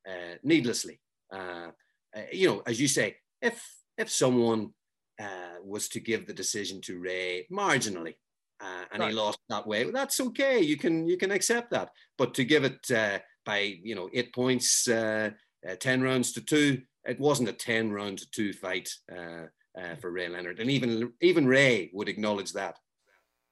uh, 0.08 0.36
needlessly. 0.43 0.99
Uh, 1.34 1.72
uh, 2.16 2.22
you 2.32 2.47
know, 2.47 2.64
as 2.66 2.80
you 2.80 2.88
say, 2.88 3.18
if 3.41 3.62
if 3.97 4.10
someone 4.10 4.72
was 5.64 5.89
to 5.89 5.99
give 5.99 6.26
the 6.26 6.34
decision 6.34 6.80
to 6.80 6.99
Ray 6.99 7.45
marginally, 7.51 8.14
uh, 8.62 8.86
and 8.91 9.01
right. 9.01 9.10
he 9.10 9.16
lost 9.16 9.39
that 9.49 9.68
way. 9.68 9.89
That's 9.91 10.22
okay. 10.22 10.62
You 10.62 10.78
can 10.78 11.08
you 11.08 11.18
can 11.18 11.32
accept 11.32 11.72
that. 11.72 11.89
But 12.18 12.34
to 12.36 12.45
give 12.45 12.64
it 12.64 12.89
uh, 12.91 13.20
by 13.45 13.78
you 13.84 13.95
know 13.95 14.10
eight 14.14 14.34
points, 14.34 14.88
uh, 14.88 15.32
ten 15.80 16.01
rounds 16.01 16.32
to 16.34 16.41
two, 16.41 16.82
it 17.05 17.20
wasn't 17.20 17.49
a 17.49 17.53
ten 17.53 17.91
round 17.91 18.20
to 18.20 18.30
two 18.32 18.53
fight 18.53 18.89
for 19.99 20.12
Ray 20.12 20.30
Leonard, 20.30 20.60
and 20.60 20.72
even 20.72 21.12
even 21.22 21.47
Ray 21.47 21.89
would 21.93 22.10
acknowledge 22.10 22.53
that. 22.53 22.78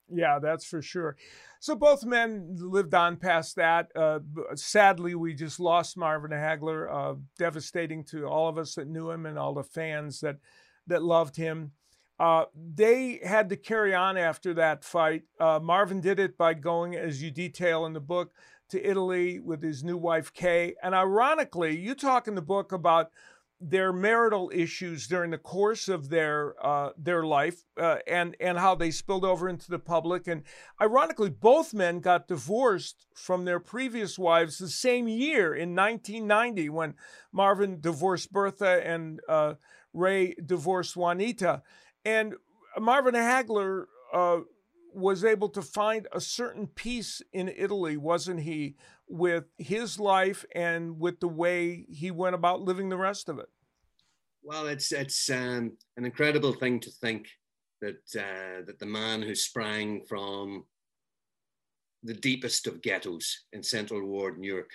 Yeah, 0.08 0.40
that's 0.40 0.66
for 0.66 0.82
sure. 0.82 1.18
So 1.66 1.76
both 1.76 2.06
men 2.06 2.58
lived 2.60 2.94
on 2.94 3.18
past 3.18 3.56
that. 3.56 3.88
Uh, 3.96 4.20
sadly, 4.54 5.16
we 5.16 5.34
just 5.34 5.60
lost 5.60 5.98
Marvin 5.98 6.30
Hagler. 6.30 6.88
Uh, 6.94 7.16
devastating 7.40 8.04
to 8.04 8.28
all 8.28 8.48
of 8.48 8.60
us 8.60 8.76
that 8.76 8.88
knew 8.88 9.10
him 9.10 9.26
and 9.26 9.40
all 9.40 9.56
the 9.56 9.64
fans 9.64 10.20
that 10.20 10.38
that 10.86 11.02
loved 11.02 11.38
him. 11.38 11.72
Uh, 12.20 12.46
they 12.56 13.20
had 13.26 13.50
to 13.50 13.56
carry 13.56 13.96
on 13.96 14.16
after 14.16 14.54
that 14.54 14.84
fight. 14.84 15.24
Uh, 15.40 15.60
Marvin 15.60 16.02
did 16.02 16.20
it 16.20 16.38
by 16.38 16.54
going, 16.54 16.96
as 16.96 17.24
you 17.24 17.32
detail 17.32 17.88
in 17.88 17.94
the 17.94 18.00
book, 18.00 18.32
to 18.70 18.88
Italy 18.88 19.40
with 19.40 19.64
his 19.64 19.84
new 19.84 19.98
wife 19.98 20.32
Kay. 20.34 20.76
And 20.84 20.94
ironically, 20.94 21.76
you 21.76 21.96
talk 21.96 22.28
in 22.28 22.36
the 22.36 22.44
book 22.44 22.74
about 22.74 23.10
their 23.62 23.94
marital 23.94 24.52
issues 24.54 25.08
during 25.08 25.32
the 25.32 25.38
course 25.38 25.88
of 25.88 26.10
their 26.10 26.56
uh, 26.62 26.90
their 26.98 27.24
life 27.24 27.64
uh, 27.80 27.98
and 28.08 28.36
and 28.40 28.58
how 28.58 28.76
they 28.76 28.92
spilled 28.92 29.24
over 29.24 29.48
into 29.48 29.70
the 29.70 29.80
public. 29.80 30.28
And 30.28 30.44
ironically 30.82 31.30
both 31.30 31.74
men 31.74 32.00
got 32.00 32.28
divorced 32.28 33.08
from 33.16 33.46
their 33.46 33.60
previous 33.60 34.20
wives 34.20 34.58
the 34.58 34.68
same 34.68 35.08
year 35.08 35.56
in 35.56 35.76
1990 35.76 36.70
when 36.70 36.96
Marvin 37.32 37.80
divorced 37.80 38.32
Bertha 38.32 38.86
and 38.86 39.20
uh, 39.30 39.54
Ray 39.94 40.36
divorced 40.46 40.98
Juanita. 40.98 41.64
And 42.04 42.36
Marvin 42.80 43.16
Hagler 43.16 43.86
uh, 44.14 44.40
was 44.96 45.26
able 45.26 45.50
to 45.50 45.62
find 45.62 46.08
a 46.12 46.22
certain 46.22 46.68
peace 46.68 47.22
in 47.34 47.50
Italy 47.50 47.98
wasn't 47.98 48.40
he 48.40 48.76
with 49.08 49.46
his 49.58 50.00
life 50.00 50.46
and 50.56 51.00
with 51.00 51.20
the 51.20 51.28
way 51.28 51.86
he 51.90 52.12
went 52.12 52.36
about 52.36 52.62
living 52.62 52.90
the 52.90 52.98
rest 52.98 53.30
of 53.30 53.38
it. 53.40 53.50
Well, 54.42 54.68
it's 54.68 54.92
it's 54.92 55.30
um, 55.30 55.74
an 55.98 56.06
incredible 56.06 56.54
thing 56.54 56.80
to 56.82 56.92
think 56.92 57.28
that 57.82 58.04
uh, 58.16 58.66
that 58.66 58.80
the 58.80 58.86
man 58.86 59.22
who 59.22 59.36
sprang 59.36 60.06
from 60.06 60.66
the 62.04 62.14
deepest 62.14 62.68
of 62.68 62.82
ghettos 62.82 63.46
in 63.54 63.64
Central 63.64 64.06
Ward, 64.06 64.38
Newark, 64.38 64.70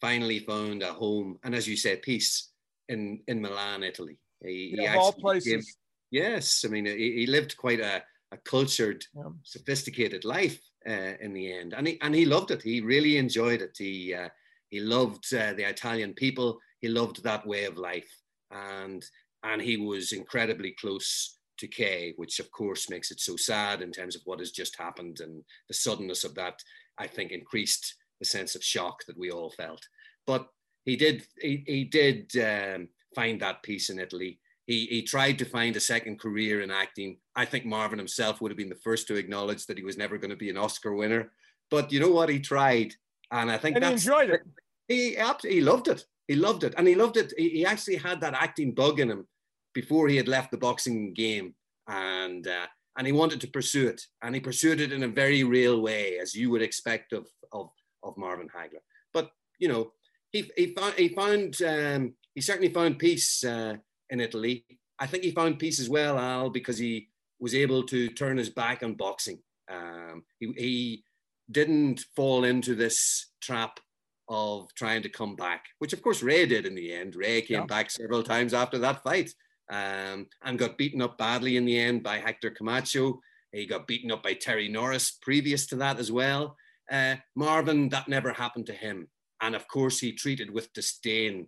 finally 0.00 0.38
found 0.38 0.82
a 0.82 0.92
home, 0.92 1.38
and 1.42 1.54
as 1.54 1.66
you 1.66 1.76
said, 1.76 2.02
peace 2.02 2.50
in 2.88 3.20
in 3.26 3.40
Milan, 3.40 3.82
Italy. 3.82 4.18
He, 4.42 4.76
he 4.78 4.86
all 4.86 5.12
places. 5.12 5.76
yes, 6.10 6.64
I 6.64 6.68
mean, 6.68 6.86
he, 6.86 7.12
he 7.16 7.26
lived 7.26 7.56
quite 7.56 7.80
a, 7.80 8.02
a 8.32 8.36
cultured, 8.38 9.04
yeah. 9.14 9.24
sophisticated 9.42 10.24
life 10.24 10.60
uh, 10.88 11.14
in 11.20 11.32
the 11.32 11.52
end, 11.52 11.74
and 11.74 11.86
he 11.86 12.00
and 12.00 12.14
he 12.14 12.24
loved 12.24 12.50
it. 12.50 12.62
He 12.62 12.80
really 12.80 13.16
enjoyed 13.16 13.62
it. 13.62 13.76
He 13.76 14.14
uh, 14.14 14.28
he 14.68 14.80
loved 14.80 15.32
uh, 15.34 15.52
the 15.54 15.68
Italian 15.68 16.14
people. 16.14 16.58
He 16.80 16.88
loved 16.88 17.22
that 17.22 17.46
way 17.46 17.64
of 17.64 17.76
life, 17.76 18.10
and 18.50 19.04
and 19.42 19.60
he 19.60 19.76
was 19.76 20.12
incredibly 20.12 20.74
close 20.80 21.36
to 21.58 21.68
Kay, 21.68 22.14
which 22.16 22.40
of 22.40 22.50
course 22.50 22.88
makes 22.88 23.10
it 23.10 23.20
so 23.20 23.36
sad 23.36 23.82
in 23.82 23.92
terms 23.92 24.16
of 24.16 24.22
what 24.24 24.38
has 24.38 24.50
just 24.50 24.76
happened 24.78 25.20
and 25.20 25.42
the 25.68 25.74
suddenness 25.74 26.24
of 26.24 26.34
that. 26.34 26.62
I 26.98 27.06
think 27.06 27.32
increased 27.32 27.94
the 28.18 28.26
sense 28.26 28.54
of 28.54 28.62
shock 28.62 29.04
that 29.06 29.18
we 29.18 29.30
all 29.30 29.50
felt. 29.50 29.82
But 30.26 30.46
he 30.84 30.96
did 30.96 31.26
he, 31.40 31.64
he 31.66 31.84
did 31.84 32.30
um, 32.36 32.88
find 33.14 33.40
that 33.40 33.62
peace 33.62 33.90
in 33.90 33.98
Italy. 33.98 34.38
He, 34.70 34.86
he 34.86 35.02
tried 35.02 35.36
to 35.40 35.44
find 35.44 35.74
a 35.74 35.80
second 35.80 36.20
career 36.20 36.60
in 36.60 36.70
acting. 36.70 37.18
I 37.34 37.44
think 37.44 37.64
Marvin 37.66 37.98
himself 37.98 38.40
would 38.40 38.52
have 38.52 38.56
been 38.56 38.68
the 38.68 38.76
first 38.76 39.08
to 39.08 39.16
acknowledge 39.16 39.66
that 39.66 39.76
he 39.76 39.82
was 39.82 39.98
never 39.98 40.16
going 40.16 40.30
to 40.30 40.36
be 40.36 40.48
an 40.48 40.56
Oscar 40.56 40.94
winner. 40.94 41.32
But 41.72 41.90
you 41.90 41.98
know 41.98 42.12
what? 42.12 42.28
He 42.28 42.38
tried. 42.38 42.94
And 43.32 43.50
I 43.50 43.58
think 43.58 43.74
and 43.74 43.84
he 43.84 43.90
enjoyed 43.90 44.30
it. 44.30 44.42
He, 44.86 45.16
he 45.42 45.60
loved 45.60 45.88
it. 45.88 46.04
He 46.28 46.36
loved 46.36 46.62
it. 46.62 46.74
And 46.76 46.86
he 46.86 46.94
loved 46.94 47.16
it. 47.16 47.32
He, 47.36 47.48
he 47.48 47.66
actually 47.66 47.96
had 47.96 48.20
that 48.20 48.34
acting 48.34 48.72
bug 48.72 49.00
in 49.00 49.10
him 49.10 49.26
before 49.74 50.06
he 50.06 50.16
had 50.16 50.28
left 50.28 50.52
the 50.52 50.56
boxing 50.56 51.14
game. 51.14 51.56
And, 51.88 52.46
uh, 52.46 52.66
and 52.96 53.08
he 53.08 53.12
wanted 53.12 53.40
to 53.40 53.48
pursue 53.48 53.88
it. 53.88 54.00
And 54.22 54.36
he 54.36 54.40
pursued 54.40 54.80
it 54.80 54.92
in 54.92 55.02
a 55.02 55.08
very 55.08 55.42
real 55.42 55.80
way, 55.80 56.20
as 56.20 56.32
you 56.32 56.48
would 56.50 56.62
expect 56.62 57.12
of, 57.12 57.26
of, 57.50 57.70
of 58.04 58.16
Marvin 58.16 58.48
Hagler. 58.48 58.84
But, 59.12 59.30
you 59.58 59.66
know, 59.66 59.90
he, 60.30 60.48
he 60.56 60.66
found, 60.74 60.94
he, 60.94 61.08
found 61.08 61.60
um, 61.62 62.14
he 62.36 62.40
certainly 62.40 62.72
found 62.72 63.00
peace 63.00 63.42
uh, 63.42 63.74
in 64.10 64.20
Italy. 64.20 64.64
I 64.98 65.06
think 65.06 65.24
he 65.24 65.30
found 65.30 65.58
peace 65.58 65.80
as 65.80 65.88
well, 65.88 66.18
Al, 66.18 66.50
because 66.50 66.78
he 66.78 67.08
was 67.38 67.54
able 67.54 67.82
to 67.84 68.08
turn 68.08 68.36
his 68.36 68.50
back 68.50 68.82
on 68.82 68.94
boxing. 68.94 69.38
Um, 69.70 70.24
he, 70.38 70.52
he 70.56 71.04
didn't 71.50 72.04
fall 72.14 72.44
into 72.44 72.74
this 72.74 73.26
trap 73.40 73.80
of 74.28 74.72
trying 74.74 75.02
to 75.02 75.08
come 75.08 75.34
back, 75.34 75.64
which 75.78 75.92
of 75.92 76.02
course 76.02 76.22
Ray 76.22 76.46
did 76.46 76.66
in 76.66 76.74
the 76.74 76.92
end. 76.92 77.16
Ray 77.16 77.42
came 77.42 77.60
yeah. 77.60 77.66
back 77.66 77.90
several 77.90 78.22
times 78.22 78.54
after 78.54 78.78
that 78.78 79.02
fight 79.02 79.30
um, 79.70 80.26
and 80.44 80.58
got 80.58 80.78
beaten 80.78 81.02
up 81.02 81.18
badly 81.18 81.56
in 81.56 81.64
the 81.64 81.78
end 81.78 82.02
by 82.02 82.18
Hector 82.18 82.50
Camacho. 82.50 83.20
He 83.52 83.66
got 83.66 83.88
beaten 83.88 84.12
up 84.12 84.22
by 84.22 84.34
Terry 84.34 84.68
Norris 84.68 85.10
previous 85.10 85.66
to 85.68 85.76
that 85.76 85.98
as 85.98 86.12
well. 86.12 86.56
Uh, 86.90 87.16
Marvin, 87.34 87.88
that 87.88 88.08
never 88.08 88.32
happened 88.32 88.66
to 88.66 88.72
him. 88.72 89.08
And 89.40 89.54
of 89.54 89.66
course, 89.66 89.98
he 89.98 90.12
treated 90.12 90.50
with 90.50 90.72
disdain 90.74 91.46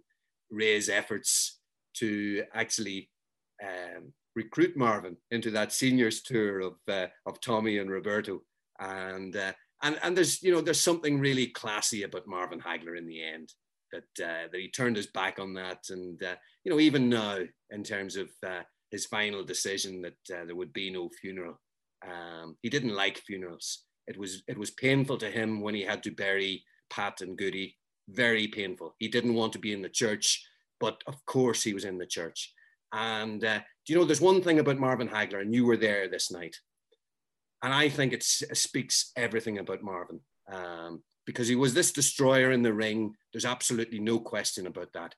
Ray's 0.51 0.89
efforts 0.89 1.61
to 1.95 2.45
actually 2.55 3.11
um, 3.63 4.13
recruit 4.35 4.77
Marvin 4.77 5.17
into 5.31 5.51
that 5.51 5.73
seniors 5.73 6.23
tour 6.23 6.61
of, 6.61 6.75
uh, 6.89 7.07
of 7.27 7.41
Tommy 7.41 7.79
and 7.79 7.91
Roberto. 7.91 8.43
And, 8.79 9.37
uh, 9.37 9.53
and, 9.83 9.99
and 10.03 10.17
there's, 10.17 10.43
you 10.43 10.53
know, 10.53 10.61
there's 10.61 10.81
something 10.81 11.19
really 11.19 11.49
classy 11.49 12.03
about 12.05 12.27
Marvin 12.27 12.61
Hagler 12.61 12.97
in 12.97 13.07
the 13.07 13.23
end 13.23 13.53
that, 13.93 14.25
uh, 14.25 14.49
that 14.51 14.61
he 14.61 14.69
turned 14.69 14.97
his 14.97 15.09
back 15.09 15.39
on 15.39 15.55
that. 15.55 15.85
And, 15.91 16.23
uh, 16.23 16.35
you 16.65 16.73
know, 16.73 16.81
even 16.81 17.09
now 17.09 17.39
in 17.71 17.83
terms 17.83 18.17
of 18.17 18.31
uh, 18.47 18.61
his 18.91 19.07
final 19.07 19.45
decision 19.45 20.03
that 20.03 20.37
uh, 20.37 20.45
there 20.47 20.57
would 20.57 20.73
be 20.73 20.91
no 20.91 21.11
funeral, 21.21 21.61
um, 22.07 22.57
he 22.63 22.71
didn't 22.71 22.95
like 22.95 23.19
funerals. 23.19 23.85
It 24.07 24.19
was, 24.19 24.43
it 24.49 24.59
was 24.59 24.71
painful 24.71 25.19
to 25.19 25.31
him 25.31 25.61
when 25.61 25.75
he 25.75 25.83
had 25.83 26.03
to 26.05 26.11
bury 26.11 26.65
Pat 26.91 27.21
and 27.21 27.37
Goody, 27.37 27.77
very 28.09 28.49
painful. 28.49 28.95
He 28.99 29.09
didn't 29.09 29.35
want 29.35 29.53
to 29.53 29.59
be 29.59 29.73
in 29.73 29.83
the 29.83 29.89
church 29.89 30.45
but 30.83 31.01
of 31.07 31.25
course 31.27 31.63
he 31.63 31.73
was 31.73 31.85
in 31.85 31.97
the 31.97 32.13
church. 32.19 32.53
And 32.93 33.43
uh, 33.45 33.61
do 33.87 33.93
you 33.93 33.99
know, 33.99 34.05
there's 34.05 34.21
one 34.21 34.43
thing 34.43 34.59
about 34.59 34.81
Marvin 34.81 35.09
Hagler, 35.09 35.41
and 35.41 35.55
you 35.55 35.65
were 35.65 35.77
there 35.77 36.09
this 36.09 36.33
night. 36.33 36.57
And 37.63 37.73
I 37.73 37.89
think 37.89 38.13
it 38.13 38.25
speaks 38.25 39.13
everything 39.17 39.59
about 39.59 39.85
Marvin 39.85 40.19
um, 40.53 41.05
because 41.25 41.47
he 41.47 41.55
was 41.55 41.73
this 41.73 41.93
destroyer 41.93 42.51
in 42.51 42.63
the 42.63 42.73
ring. 42.73 43.15
There's 43.33 43.45
absolutely 43.45 44.01
no 44.01 44.19
question 44.19 44.67
about 44.67 44.93
that. 44.95 45.15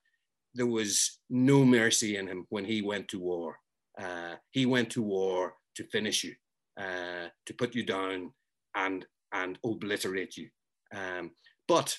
There 0.53 0.67
was 0.67 1.19
no 1.31 1.65
mercy 1.65 2.15
in 2.15 2.27
him 2.27 2.45
when 2.49 2.65
he 2.65 2.83
went 2.83 3.07
to 3.09 3.19
war. 3.19 3.57
Uh, 3.99 4.35
he 4.51 4.67
went 4.67 4.91
to 4.91 5.01
war 5.01 5.55
to 5.77 5.83
finish 5.85 6.23
you, 6.23 6.35
uh, 6.79 7.27
to 7.47 7.53
put 7.55 7.73
you 7.73 7.83
down 7.83 8.31
and, 8.75 9.03
and 9.33 9.57
obliterate 9.65 10.37
you. 10.37 10.49
Um, 10.93 11.31
but 11.67 11.97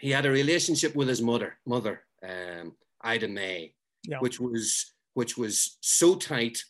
he 0.00 0.10
had 0.10 0.26
a 0.26 0.30
relationship 0.30 0.96
with 0.96 1.08
his 1.08 1.22
mother, 1.22 1.56
mother, 1.64 2.02
um, 2.28 2.74
Ida 3.06 3.28
May, 3.28 3.72
yeah. 4.04 4.18
which 4.18 4.40
was 4.40 4.92
which 5.14 5.38
was 5.38 5.78
so 5.80 6.14
tight. 6.14 6.62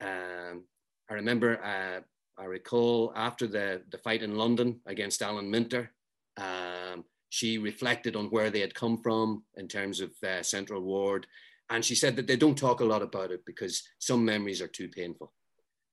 Um, 0.00 0.64
I 1.08 1.14
remember, 1.14 1.62
uh, 1.62 2.00
I 2.40 2.44
recall 2.46 3.12
after 3.14 3.46
the 3.46 3.82
the 3.90 3.98
fight 3.98 4.22
in 4.22 4.36
London 4.36 4.80
against 4.86 5.22
Alan 5.22 5.50
Minter, 5.50 5.92
um, 6.36 7.04
she 7.28 7.58
reflected 7.58 8.16
on 8.16 8.26
where 8.26 8.50
they 8.50 8.60
had 8.60 8.74
come 8.74 8.98
from 9.02 9.44
in 9.56 9.68
terms 9.68 10.00
of 10.00 10.10
uh, 10.26 10.42
Central 10.42 10.80
Ward, 10.80 11.26
and 11.70 11.84
she 11.84 11.94
said 11.94 12.16
that 12.16 12.26
they 12.26 12.36
don't 12.36 12.58
talk 12.58 12.80
a 12.80 12.84
lot 12.84 13.02
about 13.02 13.30
it 13.30 13.44
because 13.44 13.82
some 13.98 14.24
memories 14.24 14.62
are 14.62 14.68
too 14.68 14.88
painful. 14.88 15.32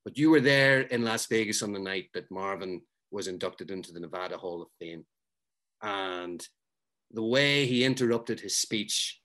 But 0.04 0.18
you 0.18 0.30
were 0.30 0.40
there 0.40 0.80
in 0.80 1.04
Las 1.04 1.26
Vegas 1.26 1.62
on 1.62 1.72
the 1.72 1.78
night 1.78 2.08
that 2.14 2.30
Marvin 2.30 2.82
was 3.12 3.28
inducted 3.28 3.70
into 3.70 3.92
the 3.92 4.00
Nevada 4.00 4.36
Hall 4.36 4.62
of 4.62 4.68
Fame, 4.80 5.04
and 5.82 6.44
the 7.12 7.22
way 7.22 7.66
he 7.66 7.84
interrupted 7.84 8.40
his 8.40 8.56
speech 8.56 9.21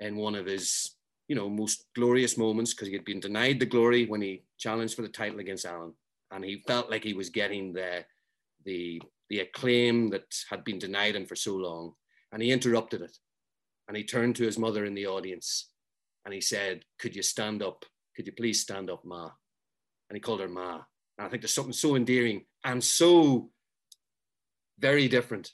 in 0.00 0.16
one 0.16 0.34
of 0.34 0.46
his, 0.46 0.96
you 1.28 1.36
know, 1.36 1.48
most 1.48 1.86
glorious 1.94 2.36
moments 2.36 2.72
because 2.72 2.88
he 2.88 2.94
had 2.94 3.04
been 3.04 3.20
denied 3.20 3.60
the 3.60 3.66
glory 3.66 4.06
when 4.06 4.20
he 4.20 4.42
challenged 4.58 4.94
for 4.94 5.02
the 5.02 5.08
title 5.08 5.40
against 5.40 5.64
Alan, 5.66 5.94
and 6.30 6.44
he 6.44 6.62
felt 6.66 6.90
like 6.90 7.04
he 7.04 7.14
was 7.14 7.30
getting 7.30 7.72
the 7.72 8.04
the 8.64 9.00
the 9.30 9.40
acclaim 9.40 10.10
that 10.10 10.26
had 10.50 10.64
been 10.64 10.78
denied 10.78 11.16
him 11.16 11.26
for 11.26 11.36
so 11.36 11.56
long, 11.56 11.94
and 12.32 12.42
he 12.42 12.50
interrupted 12.50 13.02
it, 13.02 13.16
and 13.88 13.96
he 13.96 14.04
turned 14.04 14.36
to 14.36 14.44
his 14.44 14.58
mother 14.58 14.84
in 14.84 14.94
the 14.94 15.06
audience, 15.06 15.70
and 16.24 16.34
he 16.34 16.40
said, 16.40 16.84
"Could 16.98 17.16
you 17.16 17.22
stand 17.22 17.62
up? 17.62 17.84
Could 18.16 18.26
you 18.26 18.32
please 18.32 18.60
stand 18.60 18.90
up, 18.90 19.04
Ma?" 19.04 19.30
And 20.08 20.16
he 20.16 20.20
called 20.20 20.40
her 20.40 20.48
Ma. 20.48 20.82
And 21.16 21.26
I 21.26 21.28
think 21.28 21.42
there's 21.42 21.54
something 21.54 21.72
so 21.72 21.96
endearing 21.96 22.44
and 22.64 22.82
so 22.82 23.50
very 24.78 25.08
different 25.08 25.52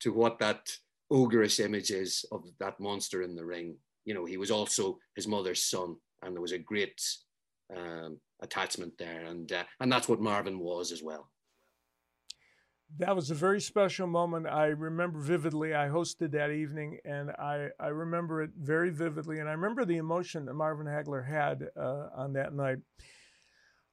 to 0.00 0.12
what 0.12 0.38
that 0.38 0.76
ogreish 1.12 1.60
images 1.60 2.24
of 2.32 2.44
that 2.58 2.80
monster 2.80 3.22
in 3.22 3.34
the 3.34 3.44
ring. 3.44 3.76
You 4.04 4.14
know, 4.14 4.24
he 4.24 4.36
was 4.36 4.50
also 4.50 4.98
his 5.16 5.26
mother's 5.26 5.62
son, 5.62 5.96
and 6.22 6.34
there 6.34 6.42
was 6.42 6.52
a 6.52 6.58
great 6.58 7.00
um, 7.74 8.18
attachment 8.42 8.94
there, 8.98 9.24
and 9.24 9.50
uh, 9.52 9.64
and 9.80 9.90
that's 9.90 10.08
what 10.08 10.20
Marvin 10.20 10.58
was 10.58 10.92
as 10.92 11.02
well. 11.02 11.30
That 12.98 13.16
was 13.16 13.30
a 13.30 13.34
very 13.34 13.60
special 13.60 14.06
moment. 14.06 14.46
I 14.46 14.66
remember 14.66 15.18
vividly. 15.18 15.74
I 15.74 15.88
hosted 15.88 16.32
that 16.32 16.50
evening, 16.50 16.98
and 17.04 17.30
I 17.30 17.68
I 17.80 17.88
remember 17.88 18.42
it 18.42 18.50
very 18.56 18.90
vividly, 18.90 19.40
and 19.40 19.48
I 19.48 19.52
remember 19.52 19.84
the 19.84 19.96
emotion 19.96 20.44
that 20.46 20.54
Marvin 20.54 20.86
Hagler 20.86 21.26
had 21.26 21.68
uh, 21.76 22.08
on 22.14 22.34
that 22.34 22.54
night. 22.54 22.78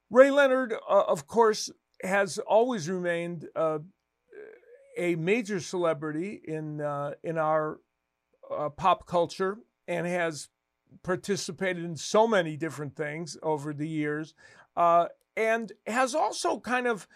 Ray 0.10 0.30
Leonard, 0.30 0.74
uh, 0.74 1.04
of 1.08 1.26
course, 1.26 1.70
has 2.04 2.38
always 2.40 2.90
remained 2.90 3.48
uh, 3.56 3.80
a 5.02 5.16
major 5.16 5.60
celebrity 5.60 6.40
in 6.44 6.80
uh, 6.80 7.14
in 7.24 7.38
our 7.40 7.80
uh, 8.56 8.70
pop 8.70 9.08
culture 9.08 9.58
and 9.88 10.06
has 10.06 10.50
participated 11.02 11.84
in 11.84 11.96
so 11.98 12.28
many 12.28 12.56
different 12.56 12.96
things 12.96 13.36
over 13.42 13.74
the 13.74 13.88
years, 13.88 14.36
uh, 14.78 15.08
and 15.36 15.72
has 15.88 16.14
also 16.14 16.60
kind 16.60 16.86
of 16.86 17.08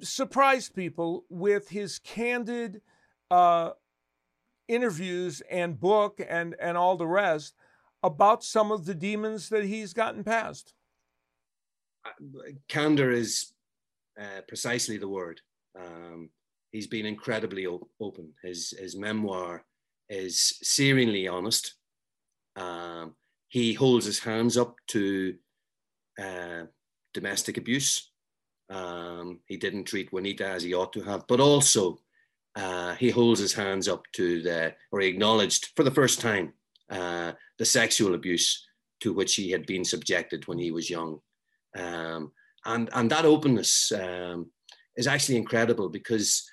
surprised 0.00 0.72
people 0.74 1.24
with 1.28 1.70
his 1.70 1.98
candid 1.98 2.80
uh, 3.28 3.70
interviews 4.68 5.42
and 5.50 5.80
book 5.80 6.20
and 6.28 6.54
and 6.60 6.76
all 6.76 6.96
the 6.96 7.08
rest 7.08 7.56
about 8.04 8.44
some 8.44 8.70
of 8.70 8.86
the 8.86 8.94
demons 8.94 9.48
that 9.48 9.64
he's 9.64 9.92
gotten 9.92 10.22
past. 10.22 10.74
Uh, 12.04 12.52
candor 12.68 13.10
is 13.10 13.52
uh, 14.16 14.42
precisely 14.46 14.96
the 14.96 15.08
word. 15.08 15.40
Um, 15.76 16.30
he's 16.76 16.86
been 16.86 17.06
incredibly 17.06 17.66
op- 17.66 17.88
open. 18.02 18.28
His, 18.42 18.74
his 18.78 18.94
memoir 18.94 19.64
is 20.10 20.58
searingly 20.62 21.26
honest. 21.32 21.74
Um, 22.54 23.14
he 23.48 23.72
holds 23.72 24.04
his 24.04 24.18
hands 24.18 24.58
up 24.58 24.76
to 24.88 25.36
uh, 26.22 26.64
domestic 27.14 27.56
abuse. 27.56 28.10
Um, 28.68 29.40
he 29.46 29.56
didn't 29.56 29.84
treat 29.84 30.12
Juanita 30.12 30.46
as 30.46 30.64
he 30.64 30.74
ought 30.74 30.92
to 30.92 31.02
have, 31.02 31.26
but 31.26 31.40
also 31.40 31.98
uh, 32.56 32.94
he 32.96 33.08
holds 33.08 33.40
his 33.40 33.54
hands 33.54 33.88
up 33.88 34.02
to 34.12 34.42
the, 34.42 34.74
or 34.92 35.00
he 35.00 35.08
acknowledged 35.08 35.70
for 35.76 35.82
the 35.82 35.90
first 35.90 36.20
time, 36.20 36.52
uh, 36.90 37.32
the 37.58 37.64
sexual 37.64 38.14
abuse 38.14 38.66
to 39.00 39.14
which 39.14 39.34
he 39.34 39.50
had 39.50 39.64
been 39.64 39.84
subjected 39.84 40.46
when 40.46 40.58
he 40.58 40.70
was 40.70 40.90
young. 40.90 41.20
Um, 41.74 42.32
and, 42.66 42.90
and 42.92 43.10
that 43.10 43.24
openness 43.24 43.92
um, 43.92 44.50
is 44.94 45.06
actually 45.06 45.38
incredible 45.38 45.88
because 45.88 46.46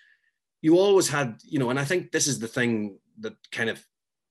you 0.63 0.79
always 0.79 1.09
had, 1.09 1.35
you 1.43 1.59
know, 1.59 1.69
and 1.69 1.79
I 1.79 1.83
think 1.83 2.11
this 2.11 2.25
is 2.25 2.39
the 2.39 2.47
thing 2.47 2.97
that 3.19 3.35
kind 3.51 3.69
of 3.69 3.85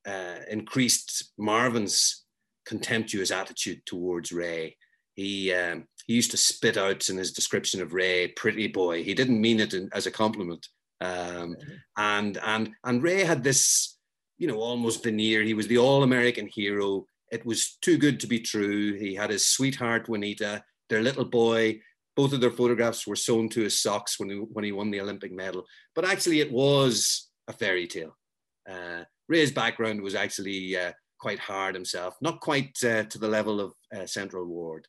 uh, 0.09 0.41
increased 0.51 1.33
Marvin's 1.39 2.24
contemptuous 2.66 3.30
attitude 3.30 3.83
towards 3.85 4.33
Ray. 4.33 4.76
He 5.14 5.53
um, 5.53 5.85
he 6.07 6.14
used 6.14 6.30
to 6.30 6.39
spit 6.39 6.78
out 6.78 7.09
in 7.11 7.18
his 7.18 7.33
description 7.33 7.83
of 7.83 7.93
Ray, 7.93 8.28
"pretty 8.28 8.66
boy." 8.66 9.05
He 9.05 9.12
didn't 9.12 9.43
mean 9.43 9.61
it 9.61 9.74
in, 9.74 9.91
as 9.93 10.07
a 10.07 10.11
compliment. 10.11 10.66
Um, 11.03 11.55
and 11.99 12.39
and 12.43 12.70
and 12.83 13.03
Ray 13.03 13.24
had 13.24 13.45
this, 13.45 13.99
you 14.39 14.49
know, 14.49 14.59
almost 14.59 15.05
veneer. 15.05 15.43
He 15.43 15.55
was 15.55 15.66
the 15.66 15.78
all-American 15.78 16.47
hero. 16.47 17.05
It 17.30 17.45
was 17.45 17.76
too 17.83 17.99
good 17.99 18.18
to 18.20 18.26
be 18.26 18.41
true. 18.41 18.95
He 18.95 19.14
had 19.14 19.28
his 19.28 19.47
sweetheart 19.47 20.09
Juanita, 20.09 20.64
their 20.89 21.03
little 21.03 21.26
boy 21.26 21.80
both 22.16 22.32
of 22.32 22.40
their 22.40 22.50
photographs 22.50 23.06
were 23.06 23.16
sewn 23.16 23.48
to 23.50 23.62
his 23.62 23.80
socks 23.80 24.18
when 24.18 24.30
he, 24.30 24.36
when 24.36 24.64
he 24.64 24.72
won 24.72 24.90
the 24.90 25.00
Olympic 25.00 25.32
medal. 25.32 25.64
But 25.94 26.04
actually, 26.04 26.40
it 26.40 26.52
was 26.52 27.30
a 27.48 27.52
fairy 27.52 27.86
tale. 27.86 28.16
Uh, 28.68 29.04
Ray's 29.28 29.52
background 29.52 30.02
was 30.02 30.14
actually 30.14 30.76
uh, 30.76 30.92
quite 31.18 31.38
hard 31.38 31.74
himself, 31.74 32.16
not 32.20 32.40
quite 32.40 32.76
uh, 32.84 33.04
to 33.04 33.18
the 33.18 33.28
level 33.28 33.60
of 33.60 33.72
uh, 33.96 34.06
Central 34.06 34.44
Ward, 34.44 34.86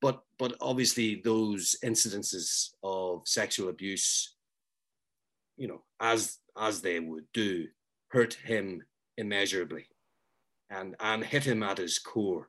but 0.00 0.22
but 0.38 0.54
obviously 0.60 1.20
those 1.22 1.76
incidences 1.84 2.70
of 2.82 3.22
sexual 3.26 3.68
abuse, 3.68 4.34
you 5.56 5.68
know, 5.68 5.82
as 6.00 6.38
as 6.58 6.80
they 6.80 6.98
would 6.98 7.26
do, 7.32 7.68
hurt 8.08 8.34
him 8.34 8.82
immeasurably, 9.18 9.86
and 10.70 10.96
and 10.98 11.24
hit 11.24 11.44
him 11.44 11.62
at 11.62 11.78
his 11.78 11.98
core, 11.98 12.48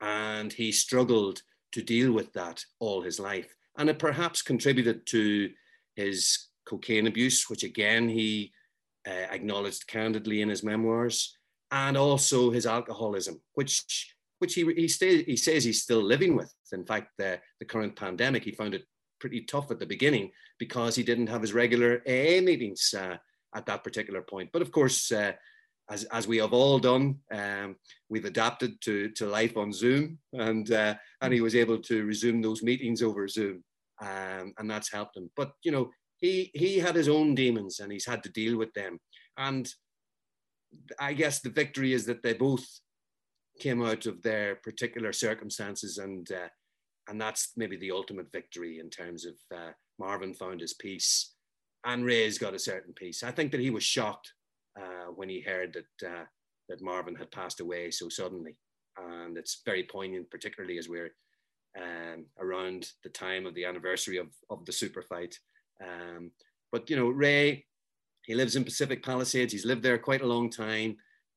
and 0.00 0.52
he 0.52 0.72
struggled 0.72 1.42
to 1.74 1.82
deal 1.82 2.12
with 2.12 2.32
that 2.32 2.64
all 2.80 3.02
his 3.02 3.20
life, 3.20 3.54
and 3.76 3.90
it 3.90 3.98
perhaps 3.98 4.42
contributed 4.42 5.06
to 5.06 5.50
his 5.96 6.48
cocaine 6.64 7.06
abuse, 7.06 7.48
which 7.50 7.64
again 7.64 8.08
he 8.08 8.52
uh, 9.06 9.26
acknowledged 9.30 9.86
candidly 9.86 10.40
in 10.40 10.48
his 10.48 10.62
memoirs, 10.62 11.36
and 11.70 11.96
also 11.96 12.50
his 12.50 12.66
alcoholism, 12.66 13.40
which 13.54 13.84
which 14.38 14.54
he 14.54 14.64
he, 14.74 14.88
stay, 14.88 15.22
he 15.22 15.36
says 15.36 15.64
he's 15.64 15.82
still 15.82 16.02
living 16.02 16.36
with. 16.36 16.52
In 16.72 16.84
fact, 16.84 17.08
the, 17.18 17.40
the 17.60 17.66
current 17.66 17.96
pandemic, 17.96 18.44
he 18.44 18.52
found 18.52 18.74
it 18.74 18.84
pretty 19.20 19.42
tough 19.42 19.70
at 19.70 19.78
the 19.78 19.86
beginning 19.86 20.30
because 20.58 20.94
he 20.94 21.02
didn't 21.02 21.28
have 21.28 21.40
his 21.40 21.54
regular 21.54 22.02
AA 22.06 22.40
meetings 22.40 22.94
uh, 22.96 23.16
at 23.54 23.66
that 23.66 23.84
particular 23.84 24.22
point. 24.22 24.50
But 24.52 24.62
of 24.62 24.70
course, 24.72 25.10
uh, 25.12 25.32
as, 25.90 26.04
as 26.04 26.26
we 26.26 26.38
have 26.38 26.52
all 26.52 26.78
done, 26.78 27.18
um, 27.30 27.76
we've 28.08 28.24
adapted 28.24 28.80
to, 28.82 29.10
to 29.10 29.26
life 29.26 29.56
on 29.56 29.72
Zoom, 29.72 30.18
and 30.32 30.70
uh, 30.72 30.94
and 31.20 31.32
he 31.32 31.40
was 31.40 31.54
able 31.54 31.78
to 31.78 32.04
resume 32.04 32.40
those 32.40 32.62
meetings 32.62 33.02
over 33.02 33.28
Zoom, 33.28 33.62
um, 34.00 34.54
and 34.58 34.70
that's 34.70 34.90
helped 34.90 35.16
him. 35.16 35.30
But 35.36 35.52
you 35.62 35.72
know, 35.72 35.90
he 36.18 36.50
he 36.54 36.78
had 36.78 36.96
his 36.96 37.08
own 37.08 37.34
demons, 37.34 37.80
and 37.80 37.92
he's 37.92 38.06
had 38.06 38.22
to 38.22 38.30
deal 38.30 38.56
with 38.56 38.72
them. 38.72 38.98
And 39.36 39.68
I 40.98 41.12
guess 41.12 41.40
the 41.40 41.50
victory 41.50 41.92
is 41.92 42.06
that 42.06 42.22
they 42.22 42.32
both 42.32 42.64
came 43.60 43.82
out 43.82 44.06
of 44.06 44.22
their 44.22 44.56
particular 44.56 45.12
circumstances, 45.12 45.98
and 45.98 46.30
uh, 46.32 46.48
and 47.08 47.20
that's 47.20 47.52
maybe 47.58 47.76
the 47.76 47.90
ultimate 47.90 48.32
victory 48.32 48.78
in 48.78 48.88
terms 48.88 49.26
of 49.26 49.34
uh, 49.54 49.72
Marvin 49.98 50.32
found 50.32 50.60
his 50.60 50.72
peace, 50.72 51.34
and 51.84 52.06
Ray's 52.06 52.38
got 52.38 52.54
a 52.54 52.58
certain 52.58 52.94
peace. 52.94 53.22
I 53.22 53.32
think 53.32 53.52
that 53.52 53.60
he 53.60 53.68
was 53.68 53.84
shocked 53.84 54.32
uh, 54.78 55.10
when 55.14 55.28
he 55.28 55.40
heard 55.40 55.74
that 55.74 56.08
uh, 56.08 56.24
that 56.68 56.82
Marvin 56.82 57.14
had 57.14 57.30
passed 57.30 57.60
away 57.60 57.90
so 57.90 58.08
suddenly, 58.08 58.56
and 58.98 59.36
it's 59.36 59.62
very 59.64 59.84
poignant, 59.84 60.30
particularly 60.30 60.78
as 60.78 60.88
we're 60.88 61.14
um, 61.76 62.26
around 62.38 62.88
the 63.02 63.10
time 63.10 63.46
of 63.46 63.54
the 63.54 63.64
anniversary 63.64 64.18
of 64.18 64.28
of 64.50 64.64
the 64.64 64.72
super 64.72 65.02
fight. 65.02 65.38
Um, 65.82 66.30
but 66.72 66.88
you 66.90 66.96
know, 66.96 67.08
Ray, 67.08 67.66
he 68.24 68.34
lives 68.34 68.56
in 68.56 68.64
Pacific 68.64 69.04
Palisades. 69.04 69.52
He's 69.52 69.66
lived 69.66 69.82
there 69.82 69.98
quite 69.98 70.22
a 70.22 70.26
long 70.26 70.50
time. 70.50 70.96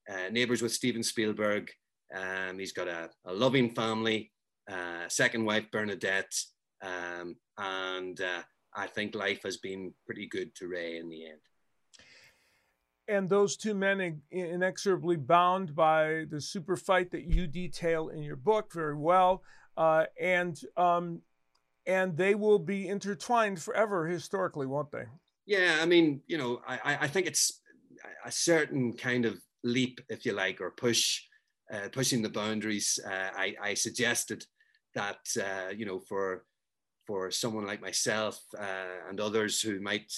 Uh, 0.10 0.30
neighbors 0.32 0.62
with 0.62 0.72
Steven 0.72 1.04
Spielberg. 1.04 1.70
Um, 2.16 2.58
he's 2.58 2.72
got 2.72 2.88
a, 2.88 3.10
a 3.26 3.34
loving 3.34 3.76
family, 3.76 4.32
uh, 4.72 5.10
second 5.10 5.44
wife 5.44 5.66
Bernadette, 5.72 6.34
um, 6.82 7.36
and 7.58 8.20
uh, 8.22 8.42
I 8.74 8.88
think 8.88 9.16
life 9.16 9.42
has 9.44 9.58
been 9.58 9.94
pretty 10.06 10.28
good 10.28 10.56
to 10.56 10.68
Ray 10.68 10.98
in 10.98 11.10
the 11.10 11.26
end. 11.26 11.40
And 13.08 13.30
those 13.30 13.56
two 13.56 13.74
men 13.74 14.22
inexorably 14.32 15.16
bound 15.16 15.74
by 15.76 16.26
the 16.30 16.42
super 16.42 16.76
fight 16.76 17.12
that 17.12 17.24
you 17.24 17.48
detail 17.48 18.10
in 18.10 18.22
your 18.22 18.36
book 18.36 18.74
very 18.74 18.96
well, 18.96 19.44
uh, 19.78 20.06
and 20.20 20.60
um, 20.76 21.22
and 21.86 22.18
they 22.18 22.36
will 22.36 22.60
be 22.60 22.90
intertwined 22.90 23.62
forever 23.62 24.06
historically, 24.08 24.66
won't 24.66 24.92
they? 24.92 25.06
Yeah, 25.46 25.78
I 25.82 25.86
mean, 25.86 26.22
you 26.28 26.38
know, 26.38 26.62
I, 26.68 26.98
I 27.02 27.08
think 27.08 27.28
it's 27.28 27.62
a 28.26 28.32
certain 28.32 28.92
kind 28.92 29.24
of 29.24 29.40
leap, 29.64 30.02
if 30.10 30.26
you 30.26 30.34
like, 30.34 30.60
or 30.60 30.72
push 30.72 31.22
uh, 31.74 31.90
pushing 31.92 32.22
the 32.22 32.30
boundaries. 32.30 33.00
Uh, 33.06 33.30
I, 33.36 33.56
I, 33.62 33.74
suggested 33.74 34.46
that 34.96 35.20
uh, 35.38 35.70
you 35.76 35.86
know 35.86 36.00
for 36.00 36.46
for 37.06 37.32
someone 37.32 37.66
like 37.66 37.82
myself 37.82 38.40
uh, 38.58 39.10
and 39.10 39.20
others 39.20 39.62
who 39.62 39.80
might 39.82 40.12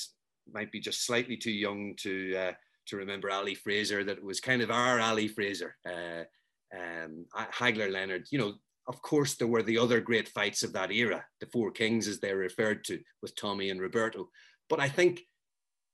might 0.52 0.72
be 0.72 0.80
just 0.80 1.06
slightly 1.06 1.38
too 1.38 1.52
young 1.52 1.96
to 2.02 2.36
uh, 2.36 2.52
to 2.90 2.98
remember 2.98 3.30
Ali 3.30 3.56
Frazier, 3.56 4.04
that 4.04 4.18
it 4.18 4.24
was 4.24 4.40
kind 4.40 4.62
of 4.62 4.72
our 4.72 5.00
Ali 5.00 5.28
Frazier, 5.28 5.76
uh, 5.86 6.24
um, 6.78 7.26
Hagler 7.36 7.92
Leonard. 7.92 8.28
You 8.32 8.40
know, 8.40 8.54
of 8.88 9.02
course, 9.02 9.36
there 9.36 9.48
were 9.48 9.64
the 9.64 9.78
other 9.78 10.02
great 10.02 10.28
fights 10.28 10.64
of 10.64 10.74
that 10.74 10.92
era, 10.92 11.24
the 11.40 11.46
Four 11.48 11.72
Kings, 11.72 12.08
as 12.08 12.20
they're 12.20 12.38
referred 12.38 12.84
to, 12.86 13.00
with 13.22 13.36
Tommy 13.36 13.70
and 13.70 13.80
Roberto. 13.80 14.30
But 14.70 14.80
I 14.80 14.90
think 14.90 15.22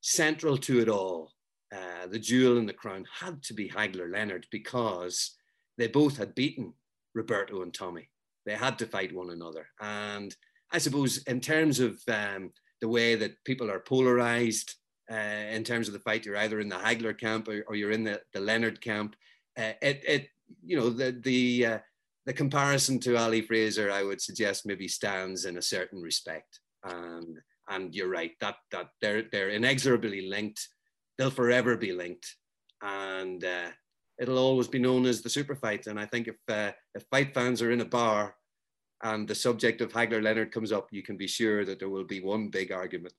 central 0.02 0.58
to 0.60 0.80
it 0.80 0.90
all, 0.90 1.34
uh, 1.76 2.08
the 2.08 2.20
jewel 2.20 2.58
in 2.58 2.66
the 2.66 2.74
crown 2.74 3.06
had 3.20 3.42
to 3.44 3.54
be 3.54 3.70
Hagler 3.70 4.12
Leonard 4.12 4.48
because 4.52 5.36
they 5.78 5.88
both 5.88 6.18
had 6.18 6.36
beaten 6.36 6.74
Roberto 7.14 7.64
and 7.64 7.74
Tommy. 7.74 8.10
They 8.46 8.54
had 8.54 8.78
to 8.80 8.86
fight 8.86 9.14
one 9.14 9.32
another. 9.32 9.68
And 9.82 10.36
I 10.72 10.78
suppose, 10.78 11.18
in 11.24 11.42
terms 11.42 11.80
of 11.80 12.00
um, 12.08 12.52
the 12.82 12.88
way 12.88 13.16
that 13.16 13.44
people 13.44 13.70
are 13.72 13.80
polarized 13.80 14.76
uh, 15.12 15.16
in 15.52 15.64
terms 15.64 15.88
of 15.88 15.94
the 15.94 16.00
fight, 16.00 16.26
you're 16.26 16.38
either 16.38 16.60
in 16.60 16.70
the 16.70 16.76
Hagler 16.76 17.18
camp 17.18 17.48
or, 17.48 17.64
or 17.68 17.76
you're 17.76 17.92
in 17.92 18.04
the, 18.04 18.22
the 18.34 18.40
Leonard 18.40 18.82
camp. 18.82 19.16
Uh, 19.58 19.74
it, 19.82 20.04
it, 20.08 20.30
you 20.64 20.78
know, 20.78 20.90
the, 20.90 21.12
the, 21.24 21.66
uh, 21.66 21.80
the 22.26 22.34
comparison 22.34 23.00
to 23.00 23.18
Ali 23.18 23.42
Frazier, 23.42 23.92
I 23.92 24.04
would 24.04 24.22
suggest 24.22 24.66
maybe 24.66 24.88
stands 24.88 25.46
in 25.46 25.58
a 25.58 25.62
certain 25.62 26.02
respect. 26.02 26.60
And, 26.84 27.38
and 27.70 27.94
you're 27.96 28.10
right, 28.10 28.32
that, 28.42 28.56
that 28.72 28.90
they're, 29.02 29.24
they're 29.32 29.50
inexorably 29.50 30.28
linked. 30.28 30.68
They'll 31.18 31.32
forever 31.32 31.78
be 31.78 31.94
linked. 31.94 32.36
And 32.82 33.44
uh, 33.44 33.70
it'll 34.20 34.38
always 34.38 34.68
be 34.68 34.80
known 34.80 35.06
as 35.06 35.22
the 35.22 35.30
super 35.30 35.56
fight. 35.56 35.88
And 35.88 36.00
I 36.00 36.06
think 36.06 36.28
if 36.28 36.36
uh, 36.48 36.72
if 36.94 37.04
fight 37.12 37.34
fans 37.34 37.62
are 37.62 37.72
in 37.72 37.82
a 37.82 37.86
bar 37.86 38.36
and 39.04 39.28
the 39.28 39.36
subject 39.36 39.82
of 39.82 39.92
Hagler 39.92 40.22
Leonard 40.22 40.52
comes 40.52 40.72
up, 40.72 40.88
you 40.92 41.04
can 41.04 41.18
be 41.18 41.28
sure 41.28 41.66
that 41.66 41.80
there 41.80 41.90
will 41.90 42.04
be 42.04 42.22
one 42.22 42.50
big 42.50 42.72
argument. 42.72 43.14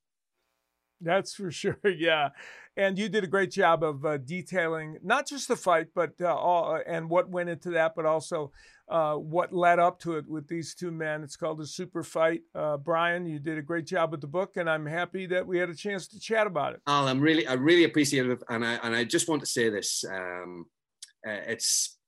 That's 1.01 1.35
for 1.35 1.51
sure. 1.51 1.79
Yeah, 1.85 2.31
and 2.77 2.99
you 2.99 3.09
did 3.09 3.25
a 3.25 3.29
great 3.29 3.51
job 3.51 3.83
of 3.83 4.05
uh, 4.05 4.19
detailing 4.19 4.99
not 5.03 5.27
just 5.27 5.49
the 5.49 5.57
fight, 5.57 5.89
but 5.95 6.13
uh, 6.21 6.35
all, 6.35 6.81
and 6.87 7.09
what 7.09 7.29
went 7.29 7.49
into 7.49 7.71
that, 7.71 7.95
but 7.97 8.07
also 8.07 8.53
uh, 8.89 9.15
what 9.15 9.53
led 9.53 9.79
up 9.79 9.99
to 10.01 10.17
it 10.17 10.29
with 10.29 10.47
these 10.47 10.75
two 10.75 10.91
men. 10.91 11.23
It's 11.23 11.37
called 11.37 11.61
a 11.61 11.67
super 11.67 12.03
fight. 12.03 12.43
Uh, 12.55 12.77
Brian, 12.77 13.27
you 13.27 13.39
did 13.39 13.59
a 13.59 13.63
great 13.63 13.87
job 13.87 14.13
with 14.13 14.21
the 14.21 14.27
book, 14.27 14.57
and 14.57 14.69
I'm 14.69 14.87
happy 14.87 15.27
that 15.27 15.47
we 15.47 15.59
had 15.59 15.71
a 15.71 15.75
chance 15.75 16.07
to 16.09 16.21
chat 16.21 16.47
about 16.47 16.75
it. 16.75 16.81
Al, 16.87 17.09
I'm 17.09 17.21
really, 17.21 17.47
I 17.47 17.55
really 17.55 17.85
appreciate 17.85 18.27
it, 18.27 18.43
and 18.49 18.65
I 18.65 18.75
and 18.83 18.95
I 18.95 19.05
just 19.05 19.29
want 19.29 19.41
to 19.41 19.47
say 19.47 19.71
this. 19.71 20.05
Um, 20.05 20.67
uh, 21.27 21.41
it's 21.49 21.99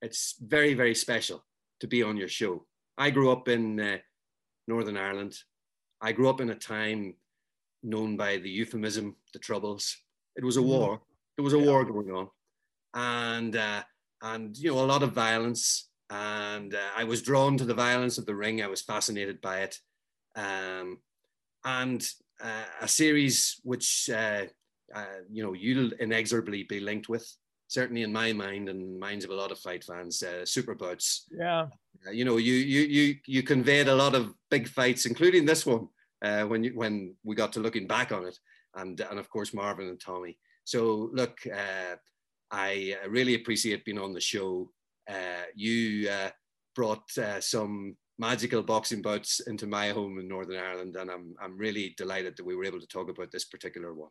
it's 0.00 0.36
very 0.40 0.74
very 0.74 0.94
special 0.94 1.44
to 1.80 1.86
be 1.86 2.02
on 2.02 2.16
your 2.16 2.28
show. 2.28 2.64
I 2.96 3.10
grew 3.10 3.30
up 3.30 3.48
in 3.48 3.78
uh, 3.78 3.98
Northern 4.66 4.96
Ireland. 4.96 5.36
I 6.00 6.12
grew 6.12 6.28
up 6.28 6.40
in 6.40 6.50
a 6.50 6.54
time 6.54 7.14
known 7.86 8.16
by 8.16 8.36
the 8.36 8.50
euphemism 8.50 9.16
the 9.32 9.38
Troubles. 9.38 9.96
It 10.36 10.44
was 10.44 10.56
a 10.56 10.60
mm-hmm. 10.60 10.68
war. 10.68 11.00
There 11.36 11.44
was 11.44 11.54
a 11.54 11.58
war 11.58 11.84
going 11.84 12.10
on, 12.10 12.28
and 12.94 13.56
uh, 13.56 13.82
and 14.22 14.56
you 14.56 14.72
know 14.72 14.84
a 14.84 14.92
lot 14.92 15.02
of 15.02 15.12
violence. 15.12 15.88
And 16.08 16.72
uh, 16.74 16.90
I 16.96 17.04
was 17.04 17.20
drawn 17.20 17.58
to 17.58 17.64
the 17.64 17.74
violence 17.74 18.16
of 18.16 18.26
the 18.26 18.34
ring. 18.34 18.62
I 18.62 18.68
was 18.68 18.82
fascinated 18.82 19.40
by 19.40 19.60
it, 19.62 19.78
um, 20.36 20.98
and 21.64 22.06
uh, 22.42 22.64
a 22.80 22.88
series 22.88 23.60
which 23.64 24.08
uh, 24.12 24.44
you 25.30 25.42
know 25.42 25.52
you'll 25.52 25.92
inexorably 26.00 26.64
be 26.64 26.80
linked 26.80 27.08
with 27.08 27.26
certainly 27.68 28.02
in 28.02 28.12
my 28.12 28.32
mind 28.32 28.68
and 28.68 28.98
minds 28.98 29.24
of 29.24 29.30
a 29.30 29.34
lot 29.34 29.50
of 29.50 29.58
fight 29.58 29.84
fans, 29.84 30.22
uh, 30.22 30.44
super 30.44 30.74
bouts. 30.74 31.26
Yeah. 31.30 31.66
Uh, 32.06 32.10
you 32.10 32.24
know, 32.24 32.36
you 32.36 32.54
you 32.54 32.82
you 32.82 33.16
you 33.26 33.42
conveyed 33.42 33.88
a 33.88 33.94
lot 33.94 34.14
of 34.14 34.34
big 34.50 34.68
fights, 34.68 35.06
including 35.06 35.44
this 35.44 35.66
one, 35.66 35.88
uh, 36.22 36.44
when 36.44 36.64
you 36.64 36.72
when 36.74 37.14
we 37.24 37.34
got 37.34 37.52
to 37.54 37.60
looking 37.60 37.86
back 37.86 38.12
on 38.12 38.24
it, 38.26 38.38
and 38.74 39.00
and 39.00 39.18
of 39.18 39.28
course 39.30 39.54
Marvin 39.54 39.88
and 39.88 40.00
Tommy. 40.00 40.38
So 40.64 41.10
look, 41.12 41.38
uh, 41.46 41.96
I 42.50 42.96
really 43.08 43.34
appreciate 43.34 43.84
being 43.84 43.98
on 43.98 44.12
the 44.12 44.20
show. 44.20 44.70
Uh, 45.08 45.44
you 45.54 46.08
uh, 46.10 46.30
brought 46.74 47.10
some 47.40 47.96
magical 48.18 48.62
boxing 48.62 49.02
bouts 49.02 49.40
into 49.40 49.66
my 49.66 49.90
home 49.90 50.18
in 50.18 50.28
Northern 50.28 50.58
Ireland, 50.58 50.96
and 50.96 51.10
I'm 51.10 51.34
I'm 51.40 51.56
really 51.56 51.94
delighted 51.96 52.36
that 52.36 52.46
we 52.46 52.56
were 52.56 52.64
able 52.64 52.80
to 52.80 52.86
talk 52.86 53.10
about 53.10 53.30
this 53.30 53.44
particular 53.44 53.94
one. 53.94 54.10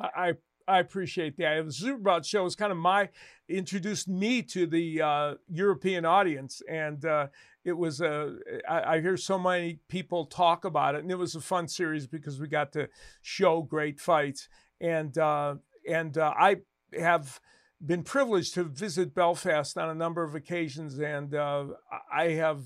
I 0.00 0.34
I 0.66 0.78
appreciate 0.78 1.36
that. 1.38 1.64
The 1.64 1.70
Superbout 1.70 2.24
show 2.24 2.46
is 2.46 2.56
kind 2.56 2.72
of 2.72 2.78
my 2.78 3.08
introduced 3.48 4.08
me 4.08 4.42
to 4.42 4.66
the 4.66 5.02
uh, 5.02 5.34
European 5.48 6.04
audience, 6.04 6.62
and 6.68 7.04
uh, 7.04 7.26
it 7.64 7.72
was 7.72 8.00
a. 8.00 8.36
I, 8.68 8.94
I 8.94 9.00
hear 9.00 9.16
so 9.16 9.38
many 9.38 9.80
people 9.88 10.26
talk 10.26 10.64
about 10.64 10.94
it, 10.94 11.02
and 11.02 11.10
it 11.10 11.18
was 11.18 11.34
a 11.34 11.40
fun 11.40 11.68
series 11.68 12.06
because 12.06 12.40
we 12.40 12.48
got 12.48 12.72
to 12.72 12.88
show 13.20 13.62
great 13.62 14.00
fights, 14.00 14.48
and 14.80 15.16
uh, 15.18 15.56
and 15.88 16.16
uh, 16.16 16.32
I 16.38 16.56
have 16.98 17.40
been 17.84 18.02
privileged 18.02 18.54
to 18.54 18.64
visit 18.64 19.14
Belfast 19.14 19.76
on 19.76 19.90
a 19.90 19.94
number 19.94 20.22
of 20.22 20.34
occasions, 20.34 20.98
and 20.98 21.34
uh, 21.34 21.66
I 22.12 22.28
have 22.30 22.64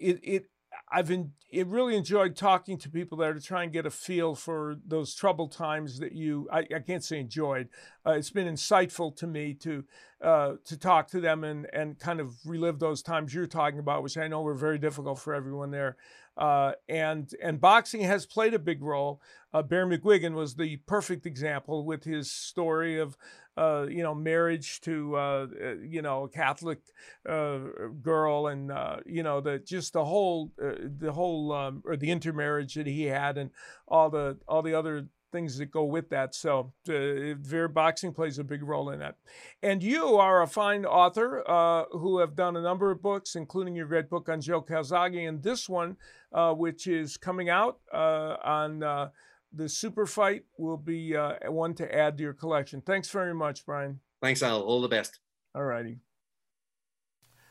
it, 0.00 0.20
it 0.22 0.44
I've 0.90 1.08
been, 1.08 1.32
really 1.52 1.96
enjoyed 1.96 2.36
talking 2.36 2.78
to 2.78 2.90
people 2.90 3.18
there 3.18 3.32
to 3.32 3.40
try 3.40 3.62
and 3.62 3.72
get 3.72 3.86
a 3.86 3.90
feel 3.90 4.34
for 4.34 4.76
those 4.86 5.14
troubled 5.14 5.52
times 5.52 5.98
that 6.00 6.12
you. 6.12 6.48
I, 6.52 6.60
I 6.74 6.80
can't 6.80 7.04
say 7.04 7.18
enjoyed. 7.20 7.68
Uh, 8.06 8.12
it's 8.12 8.30
been 8.30 8.46
insightful 8.46 9.14
to 9.16 9.26
me 9.26 9.54
to 9.54 9.84
uh, 10.22 10.52
to 10.64 10.76
talk 10.78 11.08
to 11.08 11.20
them 11.20 11.44
and 11.44 11.66
and 11.72 11.98
kind 11.98 12.20
of 12.20 12.34
relive 12.44 12.78
those 12.78 13.02
times 13.02 13.34
you're 13.34 13.46
talking 13.46 13.78
about, 13.78 14.02
which 14.02 14.18
I 14.18 14.28
know 14.28 14.42
were 14.42 14.54
very 14.54 14.78
difficult 14.78 15.18
for 15.18 15.34
everyone 15.34 15.70
there. 15.70 15.96
Uh, 16.36 16.72
and 16.88 17.32
and 17.42 17.60
boxing 17.60 18.02
has 18.02 18.24
played 18.24 18.54
a 18.54 18.58
big 18.58 18.82
role. 18.82 19.20
Uh, 19.52 19.62
Barry 19.62 19.98
McGuigan 19.98 20.34
was 20.34 20.54
the 20.54 20.76
perfect 20.86 21.26
example 21.26 21.84
with 21.84 22.04
his 22.04 22.30
story 22.30 22.98
of 22.98 23.16
uh, 23.58 23.86
you 23.88 24.02
know 24.02 24.14
marriage 24.14 24.80
to 24.82 25.16
uh, 25.16 25.46
uh, 25.62 25.74
you 25.82 26.02
know 26.02 26.24
a 26.24 26.28
Catholic 26.28 26.80
uh, 27.28 27.58
girl 28.02 28.46
and 28.46 28.70
you 29.06 29.22
know 29.22 29.40
the 29.40 29.58
just 29.58 29.92
the 29.92 30.04
whole 30.04 30.52
the 30.56 31.12
whole 31.12 31.52
um, 31.52 31.82
or 31.84 31.96
the 31.96 32.10
intermarriage 32.10 32.74
that 32.74 32.86
he 32.86 33.04
had 33.04 33.36
and 33.36 33.50
all 33.86 34.10
the 34.10 34.38
all 34.46 34.62
the 34.62 34.74
other 34.74 35.06
things 35.30 35.58
that 35.58 35.70
go 35.70 35.84
with 35.84 36.08
that. 36.10 36.34
So, 36.34 36.72
uh, 36.88 37.68
Boxing 37.68 38.12
plays 38.12 38.38
a 38.38 38.44
big 38.44 38.62
role 38.62 38.90
in 38.90 39.00
that. 39.00 39.16
And 39.62 39.82
you 39.82 40.16
are 40.16 40.42
a 40.42 40.46
fine 40.46 40.84
author 40.84 41.44
uh, 41.48 41.84
who 41.92 42.18
have 42.18 42.34
done 42.34 42.56
a 42.56 42.62
number 42.62 42.90
of 42.90 43.02
books, 43.02 43.36
including 43.36 43.74
your 43.74 43.86
great 43.86 44.08
book 44.08 44.28
on 44.28 44.40
Joe 44.40 44.62
Calzaghe, 44.62 45.28
and 45.28 45.42
this 45.42 45.68
one, 45.68 45.96
uh, 46.32 46.54
which 46.54 46.86
is 46.86 47.16
coming 47.16 47.48
out 47.48 47.78
uh, 47.92 48.36
on 48.42 48.82
uh, 48.82 49.10
the 49.52 49.68
Super 49.68 50.06
Fight, 50.06 50.44
will 50.56 50.76
be 50.76 51.16
uh, 51.16 51.50
one 51.50 51.74
to 51.74 51.94
add 51.94 52.16
to 52.18 52.22
your 52.22 52.34
collection. 52.34 52.80
Thanks 52.80 53.10
very 53.10 53.34
much, 53.34 53.64
Brian. 53.64 54.00
Thanks, 54.20 54.42
Al. 54.42 54.60
All 54.60 54.80
the 54.80 54.88
best. 54.88 55.20
All 55.54 55.64
righty. 55.64 55.98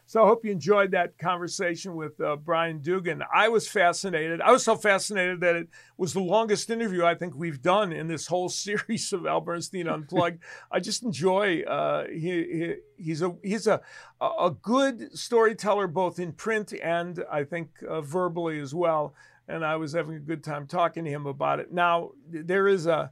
So 0.09 0.23
I 0.23 0.27
hope 0.27 0.45
you 0.45 0.53
enjoyed 0.53 0.91
that 0.91 1.17
conversation 1.17 1.93
with 1.93 2.17
uh, 2.21 2.37
Brian 2.37 2.79
Doogan. 2.79 3.21
I 3.33 3.49
was 3.49 3.67
fascinated. 3.67 4.39
I 4.39 4.53
was 4.53 4.63
so 4.63 4.77
fascinated 4.77 5.41
that 5.41 5.57
it 5.57 5.67
was 5.97 6.13
the 6.13 6.21
longest 6.21 6.69
interview 6.69 7.03
I 7.03 7.13
think 7.13 7.35
we've 7.35 7.61
done 7.61 7.91
in 7.91 8.07
this 8.07 8.25
whole 8.25 8.47
series 8.65 9.11
of 9.11 9.25
Al 9.25 9.41
Bernstein 9.41 9.89
Unplugged. 9.89 10.41
I 10.71 10.79
just 10.79 11.03
enjoy. 11.03 11.63
Uh, 11.63 12.05
he, 12.07 12.19
he, 12.19 12.75
he's 12.95 13.21
a 13.21 13.35
he's 13.43 13.67
a 13.67 13.81
a 14.21 14.51
good 14.61 15.13
storyteller 15.17 15.87
both 15.87 16.19
in 16.19 16.31
print 16.31 16.73
and 16.81 17.21
I 17.29 17.43
think 17.43 17.71
uh, 17.87 17.99
verbally 17.99 18.59
as 18.59 18.73
well. 18.73 19.13
And 19.47 19.65
I 19.65 19.77
was 19.77 19.93
having 19.93 20.15
a 20.15 20.19
good 20.19 20.43
time 20.43 20.67
talking 20.67 21.05
to 21.05 21.09
him 21.09 21.25
about 21.25 21.59
it. 21.59 21.71
Now 21.71 22.11
there 22.29 22.67
is 22.67 22.85
a 22.85 23.11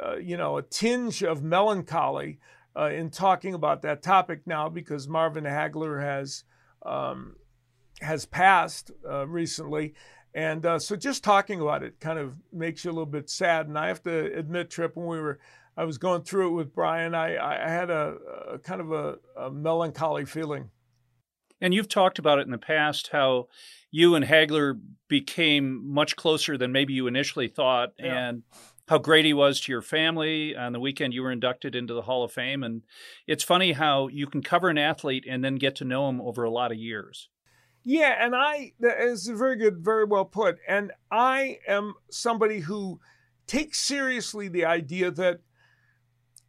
uh, 0.00 0.16
you 0.16 0.36
know 0.36 0.56
a 0.56 0.62
tinge 0.62 1.22
of 1.22 1.42
melancholy 1.42 2.38
uh, 2.76 2.90
in 2.90 3.10
talking 3.10 3.54
about 3.54 3.82
that 3.82 4.02
topic 4.02 4.46
now 4.46 4.68
because 4.68 5.08
Marvin 5.08 5.44
Hagler 5.44 6.00
has 6.00 6.44
um, 6.84 7.36
has 8.00 8.24
passed 8.24 8.90
uh, 9.08 9.26
recently, 9.26 9.94
and 10.34 10.64
uh, 10.64 10.78
so 10.78 10.96
just 10.96 11.24
talking 11.24 11.60
about 11.60 11.82
it 11.82 12.00
kind 12.00 12.18
of 12.18 12.36
makes 12.52 12.84
you 12.84 12.90
a 12.90 12.92
little 12.94 13.06
bit 13.06 13.28
sad. 13.28 13.66
And 13.66 13.78
I 13.78 13.88
have 13.88 14.02
to 14.04 14.32
admit, 14.38 14.70
Trip, 14.70 14.96
when 14.96 15.06
we 15.06 15.20
were 15.20 15.38
I 15.76 15.84
was 15.84 15.98
going 15.98 16.22
through 16.22 16.48
it 16.48 16.52
with 16.52 16.74
Brian, 16.74 17.14
I, 17.14 17.36
I 17.36 17.68
had 17.68 17.88
a, 17.88 18.16
a 18.52 18.58
kind 18.58 18.80
of 18.80 18.92
a, 18.92 19.16
a 19.36 19.50
melancholy 19.50 20.26
feeling. 20.26 20.70
And 21.62 21.72
you've 21.72 21.88
talked 21.88 22.18
about 22.18 22.40
it 22.40 22.44
in 22.44 22.50
the 22.50 22.58
past 22.58 23.08
how 23.12 23.48
you 23.90 24.14
and 24.14 24.24
Hagler 24.24 24.78
became 25.08 25.90
much 25.90 26.16
closer 26.16 26.58
than 26.58 26.72
maybe 26.72 26.92
you 26.92 27.06
initially 27.06 27.46
thought, 27.46 27.92
yeah. 27.98 28.28
and 28.28 28.42
how 28.88 28.98
great 28.98 29.24
he 29.24 29.32
was 29.32 29.60
to 29.60 29.72
your 29.72 29.80
family. 29.80 30.56
On 30.56 30.72
the 30.72 30.80
weekend, 30.80 31.14
you 31.14 31.22
were 31.22 31.30
inducted 31.30 31.76
into 31.76 31.94
the 31.94 32.02
Hall 32.02 32.24
of 32.24 32.32
Fame. 32.32 32.64
And 32.64 32.82
it's 33.26 33.44
funny 33.44 33.72
how 33.72 34.08
you 34.08 34.26
can 34.26 34.42
cover 34.42 34.68
an 34.68 34.76
athlete 34.76 35.24
and 35.28 35.44
then 35.44 35.54
get 35.54 35.76
to 35.76 35.84
know 35.84 36.08
him 36.08 36.20
over 36.20 36.42
a 36.42 36.50
lot 36.50 36.72
of 36.72 36.78
years. 36.78 37.28
Yeah, 37.84 38.16
and 38.18 38.34
I, 38.34 38.72
it's 38.80 39.28
very 39.28 39.56
good, 39.56 39.78
very 39.78 40.04
well 40.04 40.24
put. 40.24 40.58
And 40.66 40.92
I 41.10 41.58
am 41.68 41.94
somebody 42.10 42.60
who 42.60 43.00
takes 43.46 43.80
seriously 43.80 44.48
the 44.48 44.64
idea 44.64 45.10
that, 45.10 45.40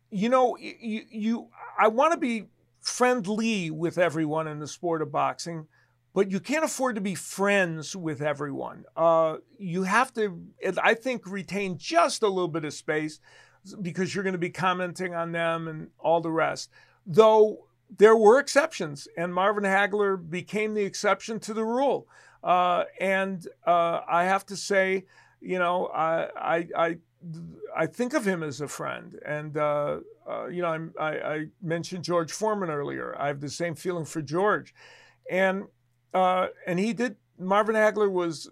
you 0.09 0.29
know, 0.29 0.57
you, 0.57 1.01
you 1.09 1.49
I 1.77 1.87
want 1.87 2.13
to 2.13 2.19
be 2.19 2.45
friendly 2.83 3.71
with 3.71 3.97
everyone 3.97 4.47
in 4.47 4.59
the 4.59 4.67
sport 4.67 5.01
of 5.01 5.11
boxing 5.11 5.67
but 6.13 6.29
you 6.29 6.39
can't 6.39 6.63
afford 6.63 6.95
to 6.95 7.01
be 7.01 7.15
friends 7.15 7.95
with 7.95 8.21
everyone. 8.21 8.85
Uh, 8.95 9.37
you 9.57 9.83
have 9.83 10.13
to, 10.13 10.43
I 10.81 10.93
think, 10.93 11.25
retain 11.25 11.77
just 11.77 12.21
a 12.21 12.27
little 12.27 12.47
bit 12.47 12.65
of 12.65 12.73
space 12.73 13.19
because 13.81 14.13
you're 14.13 14.23
going 14.23 14.33
to 14.33 14.39
be 14.39 14.51
commenting 14.51 15.15
on 15.15 15.31
them 15.31 15.67
and 15.67 15.89
all 15.97 16.21
the 16.21 16.31
rest. 16.31 16.69
Though 17.05 17.65
there 17.97 18.15
were 18.15 18.39
exceptions, 18.39 19.07
and 19.17 19.33
Marvin 19.33 19.63
Hagler 19.63 20.17
became 20.17 20.73
the 20.73 20.83
exception 20.83 21.39
to 21.41 21.53
the 21.53 21.65
rule. 21.65 22.07
Uh, 22.43 22.83
and 22.99 23.47
uh, 23.65 24.01
I 24.07 24.25
have 24.25 24.45
to 24.47 24.55
say, 24.55 25.05
you 25.41 25.57
know, 25.57 25.87
I, 25.87 26.27
I, 26.35 26.67
I, 26.77 26.97
I 27.75 27.87
think 27.87 28.13
of 28.13 28.25
him 28.25 28.43
as 28.43 28.61
a 28.61 28.67
friend. 28.67 29.19
And, 29.25 29.57
uh, 29.57 29.99
uh, 30.29 30.47
you 30.47 30.61
know, 30.61 30.89
I, 30.99 31.05
I 31.05 31.45
mentioned 31.61 32.03
George 32.03 32.31
Foreman 32.31 32.69
earlier. 32.69 33.15
I 33.17 33.27
have 33.27 33.41
the 33.41 33.49
same 33.49 33.75
feeling 33.75 34.05
for 34.05 34.21
George. 34.21 34.73
And 35.29 35.63
uh, 36.13 36.47
and 36.67 36.79
he 36.79 36.93
did. 36.93 37.15
Marvin 37.39 37.75
Hagler 37.75 38.11
was 38.11 38.49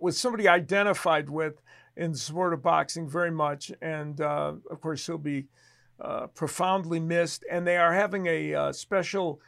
was 0.00 0.18
somebody 0.18 0.46
identified 0.46 1.30
with 1.30 1.62
in 1.96 2.12
the 2.12 2.18
sport 2.18 2.52
of 2.52 2.62
boxing 2.62 3.08
very 3.08 3.30
much, 3.30 3.72
and 3.80 4.20
uh, 4.20 4.52
of 4.70 4.80
course 4.80 5.06
he'll 5.06 5.18
be 5.18 5.46
uh, 6.00 6.26
profoundly 6.28 7.00
missed. 7.00 7.44
And 7.50 7.66
they 7.66 7.78
are 7.78 7.94
having 7.94 8.26
a 8.26 8.54
uh, 8.54 8.72
special 8.72 9.40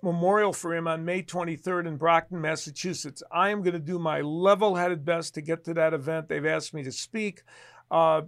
memorial 0.00 0.52
for 0.52 0.72
him 0.72 0.86
on 0.86 1.04
May 1.04 1.24
23rd 1.24 1.88
in 1.88 1.96
Brockton, 1.96 2.40
Massachusetts. 2.40 3.20
I 3.32 3.50
am 3.50 3.62
going 3.62 3.72
to 3.72 3.80
do 3.80 3.98
my 3.98 4.20
level-headed 4.20 5.04
best 5.04 5.34
to 5.34 5.40
get 5.40 5.64
to 5.64 5.74
that 5.74 5.92
event. 5.92 6.28
They've 6.28 6.46
asked 6.46 6.72
me 6.72 6.84
to 6.84 6.92
speak. 6.92 7.42
Uh, 7.90 8.22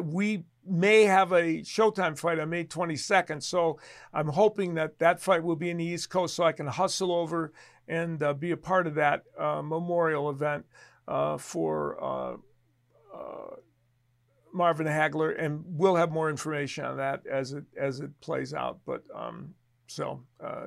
we 0.00 0.44
may 0.66 1.04
have 1.04 1.32
a 1.32 1.60
Showtime 1.60 2.18
fight 2.18 2.38
on 2.38 2.50
May 2.50 2.64
22nd, 2.64 3.42
so 3.42 3.78
I'm 4.12 4.28
hoping 4.28 4.74
that 4.74 4.98
that 4.98 5.20
fight 5.20 5.42
will 5.42 5.56
be 5.56 5.70
in 5.70 5.76
the 5.76 5.84
East 5.84 6.10
Coast, 6.10 6.34
so 6.34 6.44
I 6.44 6.52
can 6.52 6.66
hustle 6.66 7.12
over 7.12 7.52
and 7.86 8.22
uh, 8.22 8.32
be 8.32 8.50
a 8.50 8.56
part 8.56 8.86
of 8.86 8.94
that 8.94 9.24
uh, 9.38 9.62
memorial 9.62 10.30
event 10.30 10.64
uh, 11.06 11.36
for 11.36 12.02
uh, 12.02 12.36
Marvin 14.52 14.86
Hagler, 14.86 15.34
and 15.38 15.64
we'll 15.66 15.96
have 15.96 16.12
more 16.12 16.30
information 16.30 16.84
on 16.84 16.96
that 16.98 17.26
as 17.26 17.52
it 17.52 17.64
as 17.76 18.00
it 18.00 18.20
plays 18.20 18.54
out. 18.54 18.78
But 18.86 19.02
um, 19.14 19.54
so 19.88 20.22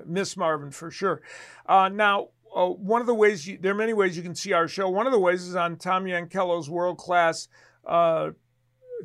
miss 0.05 0.36
Marvin 0.38 0.71
for 0.71 0.91
sure. 0.91 1.21
now. 1.67 2.28
one 2.53 3.01
of 3.01 3.07
the 3.07 3.15
ways 3.15 3.47
you, 3.47 3.57
there 3.57 3.71
are 3.71 3.75
many 3.75 3.93
ways 3.93 4.17
you 4.17 4.23
can 4.23 4.36
see 4.36 4.51
our 4.51 4.67
show. 4.67 4.89
One 4.89 5.07
of 5.07 5.13
the 5.13 5.19
ways 5.19 5.43
is 5.43 5.55
on 5.55 5.78
Tom 5.78 6.03
Yankello's 6.03 6.69
world 6.69 6.97
class 6.97 7.47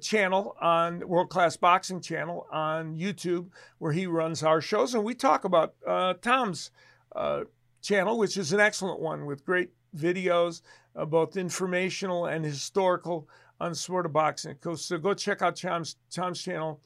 channel 0.01 0.57
on 0.61 1.07
World 1.07 1.31
Class 1.31 1.57
Boxing 1.57 2.01
channel 2.01 2.47
on 2.51 2.97
YouTube, 2.97 3.49
where 3.79 3.93
he 3.93 4.07
runs 4.07 4.43
our 4.43 4.61
shows, 4.61 4.95
and 4.95 5.05
we 5.05 5.15
talk 5.15 5.45
about 5.45 5.75
uh, 5.87 6.15
Tom's 6.15 6.71
uh, 7.15 7.43
channel, 7.83 8.19
which 8.19 8.37
is 8.37 8.53
an 8.53 8.61
excellent 8.61 9.01
one 9.01 9.27
with 9.27 9.45
great 9.45 9.71
videos, 9.97 10.63
uh, 10.97 11.05
both 11.05 11.37
informational 11.37 12.27
and 12.27 12.45
historical 12.45 13.29
on 13.61 13.75
sport 13.75 14.07
of 14.07 14.13
boxing. 14.13 14.57
So 14.77 14.99
go 14.99 15.15
check 15.15 15.43
out 15.43 15.57
Tom's, 15.57 15.97
Tom's 16.11 16.43
channel 16.43 16.81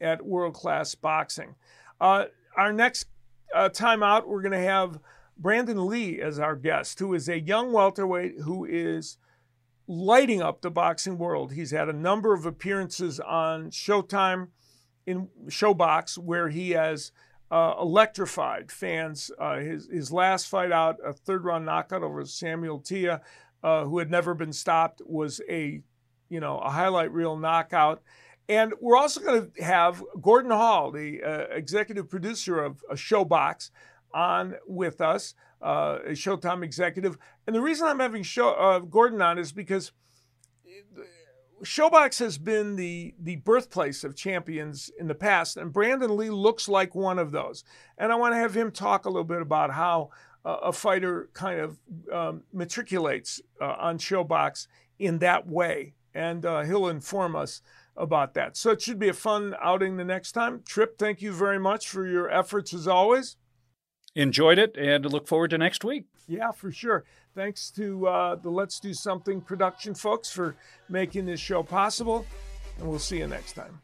at 0.00 0.24
World 0.24 0.54
Class 0.54 0.94
Boxing. 0.94 1.54
Uh, 2.00 2.26
our 2.56 2.72
next 2.72 3.06
uh, 3.54 3.68
time 3.68 4.02
out, 4.02 4.28
we're 4.28 4.42
going 4.42 4.52
to 4.52 4.58
have 4.58 4.98
Brandon 5.36 5.86
Lee 5.86 6.20
as 6.20 6.38
our 6.38 6.56
guest, 6.56 6.98
who 6.98 7.14
is 7.14 7.28
a 7.28 7.40
young 7.40 7.72
welterweight 7.72 8.40
who 8.40 8.64
is 8.64 9.18
lighting 9.86 10.40
up 10.40 10.62
the 10.62 10.70
boxing 10.70 11.18
world. 11.18 11.52
He's 11.52 11.70
had 11.70 11.88
a 11.88 11.92
number 11.92 12.32
of 12.32 12.46
appearances 12.46 13.20
on 13.20 13.70
Showtime 13.70 14.48
in 15.06 15.28
ShoBox 15.46 16.18
where 16.18 16.48
he 16.48 16.70
has 16.70 17.12
uh, 17.50 17.74
electrified 17.80 18.72
fans. 18.72 19.30
Uh, 19.38 19.58
his, 19.58 19.88
his 19.92 20.12
last 20.12 20.48
fight 20.48 20.72
out, 20.72 20.96
a 21.04 21.12
third 21.12 21.44
round 21.44 21.66
knockout 21.66 22.02
over 22.02 22.24
Samuel 22.24 22.78
Teah, 22.78 23.20
uh, 23.62 23.84
who 23.84 23.98
had 23.98 24.10
never 24.10 24.34
been 24.34 24.52
stopped, 24.52 25.02
was 25.04 25.40
a 25.48 25.82
you 26.28 26.40
know 26.40 26.58
a 26.58 26.70
highlight 26.70 27.12
reel 27.12 27.36
knockout. 27.36 28.02
And 28.48 28.72
we're 28.80 28.96
also 28.96 29.20
going 29.20 29.50
to 29.50 29.62
have 29.62 30.02
Gordon 30.20 30.50
Hall, 30.50 30.90
the 30.90 31.22
uh, 31.22 31.54
executive 31.54 32.10
producer 32.10 32.58
of 32.58 32.82
a 32.90 32.94
ShoBox, 32.94 33.70
on 34.14 34.56
with 34.66 35.00
us, 35.00 35.34
uh, 35.62 35.98
a 36.04 36.10
Showtime 36.10 36.62
executive. 36.64 37.16
And 37.46 37.54
the 37.54 37.60
reason 37.60 37.86
I'm 37.86 38.00
having 38.00 38.22
show, 38.22 38.50
uh, 38.50 38.80
Gordon 38.80 39.22
on 39.22 39.38
is 39.38 39.52
because 39.52 39.92
ShoBox 41.62 42.18
has 42.18 42.38
been 42.38 42.74
the 42.74 43.14
the 43.20 43.36
birthplace 43.36 44.02
of 44.02 44.16
champions 44.16 44.90
in 44.98 45.06
the 45.06 45.14
past, 45.14 45.56
and 45.56 45.72
Brandon 45.72 46.16
Lee 46.16 46.30
looks 46.30 46.68
like 46.68 46.94
one 46.94 47.18
of 47.18 47.30
those. 47.30 47.62
And 47.98 48.10
I 48.10 48.16
want 48.16 48.34
to 48.34 48.38
have 48.38 48.54
him 48.54 48.72
talk 48.72 49.06
a 49.06 49.08
little 49.08 49.24
bit 49.24 49.40
about 49.40 49.70
how 49.70 50.10
uh, 50.44 50.56
a 50.62 50.72
fighter 50.72 51.30
kind 51.34 51.60
of 51.60 51.78
um, 52.12 52.42
matriculates 52.52 53.40
uh, 53.60 53.76
on 53.78 53.98
ShoBox 53.98 54.66
in 54.98 55.18
that 55.20 55.46
way, 55.46 55.94
and 56.14 56.44
uh, 56.44 56.62
he'll 56.62 56.88
inform 56.88 57.36
us 57.36 57.62
about 57.96 58.34
that. 58.34 58.56
So 58.56 58.70
it 58.70 58.82
should 58.82 58.98
be 58.98 59.08
a 59.08 59.14
fun 59.14 59.54
outing 59.62 59.96
the 59.96 60.04
next 60.04 60.32
time. 60.32 60.62
Trip, 60.66 60.98
thank 60.98 61.22
you 61.22 61.32
very 61.32 61.58
much 61.58 61.88
for 61.88 62.06
your 62.06 62.30
efforts 62.30 62.74
as 62.74 62.88
always. 62.88 63.36
Enjoyed 64.14 64.58
it, 64.58 64.76
and 64.76 65.06
look 65.06 65.26
forward 65.26 65.50
to 65.50 65.58
next 65.58 65.84
week. 65.84 66.04
Yeah, 66.28 66.52
for 66.52 66.70
sure. 66.70 67.04
Thanks 67.34 67.70
to 67.72 68.06
uh, 68.06 68.34
the 68.36 68.50
Let's 68.50 68.78
Do 68.78 68.92
Something 68.92 69.40
production 69.40 69.94
folks 69.94 70.30
for 70.30 70.54
making 70.88 71.24
this 71.26 71.40
show 71.40 71.62
possible. 71.62 72.26
And 72.78 72.88
we'll 72.88 72.98
see 72.98 73.18
you 73.18 73.26
next 73.26 73.54
time. 73.54 73.80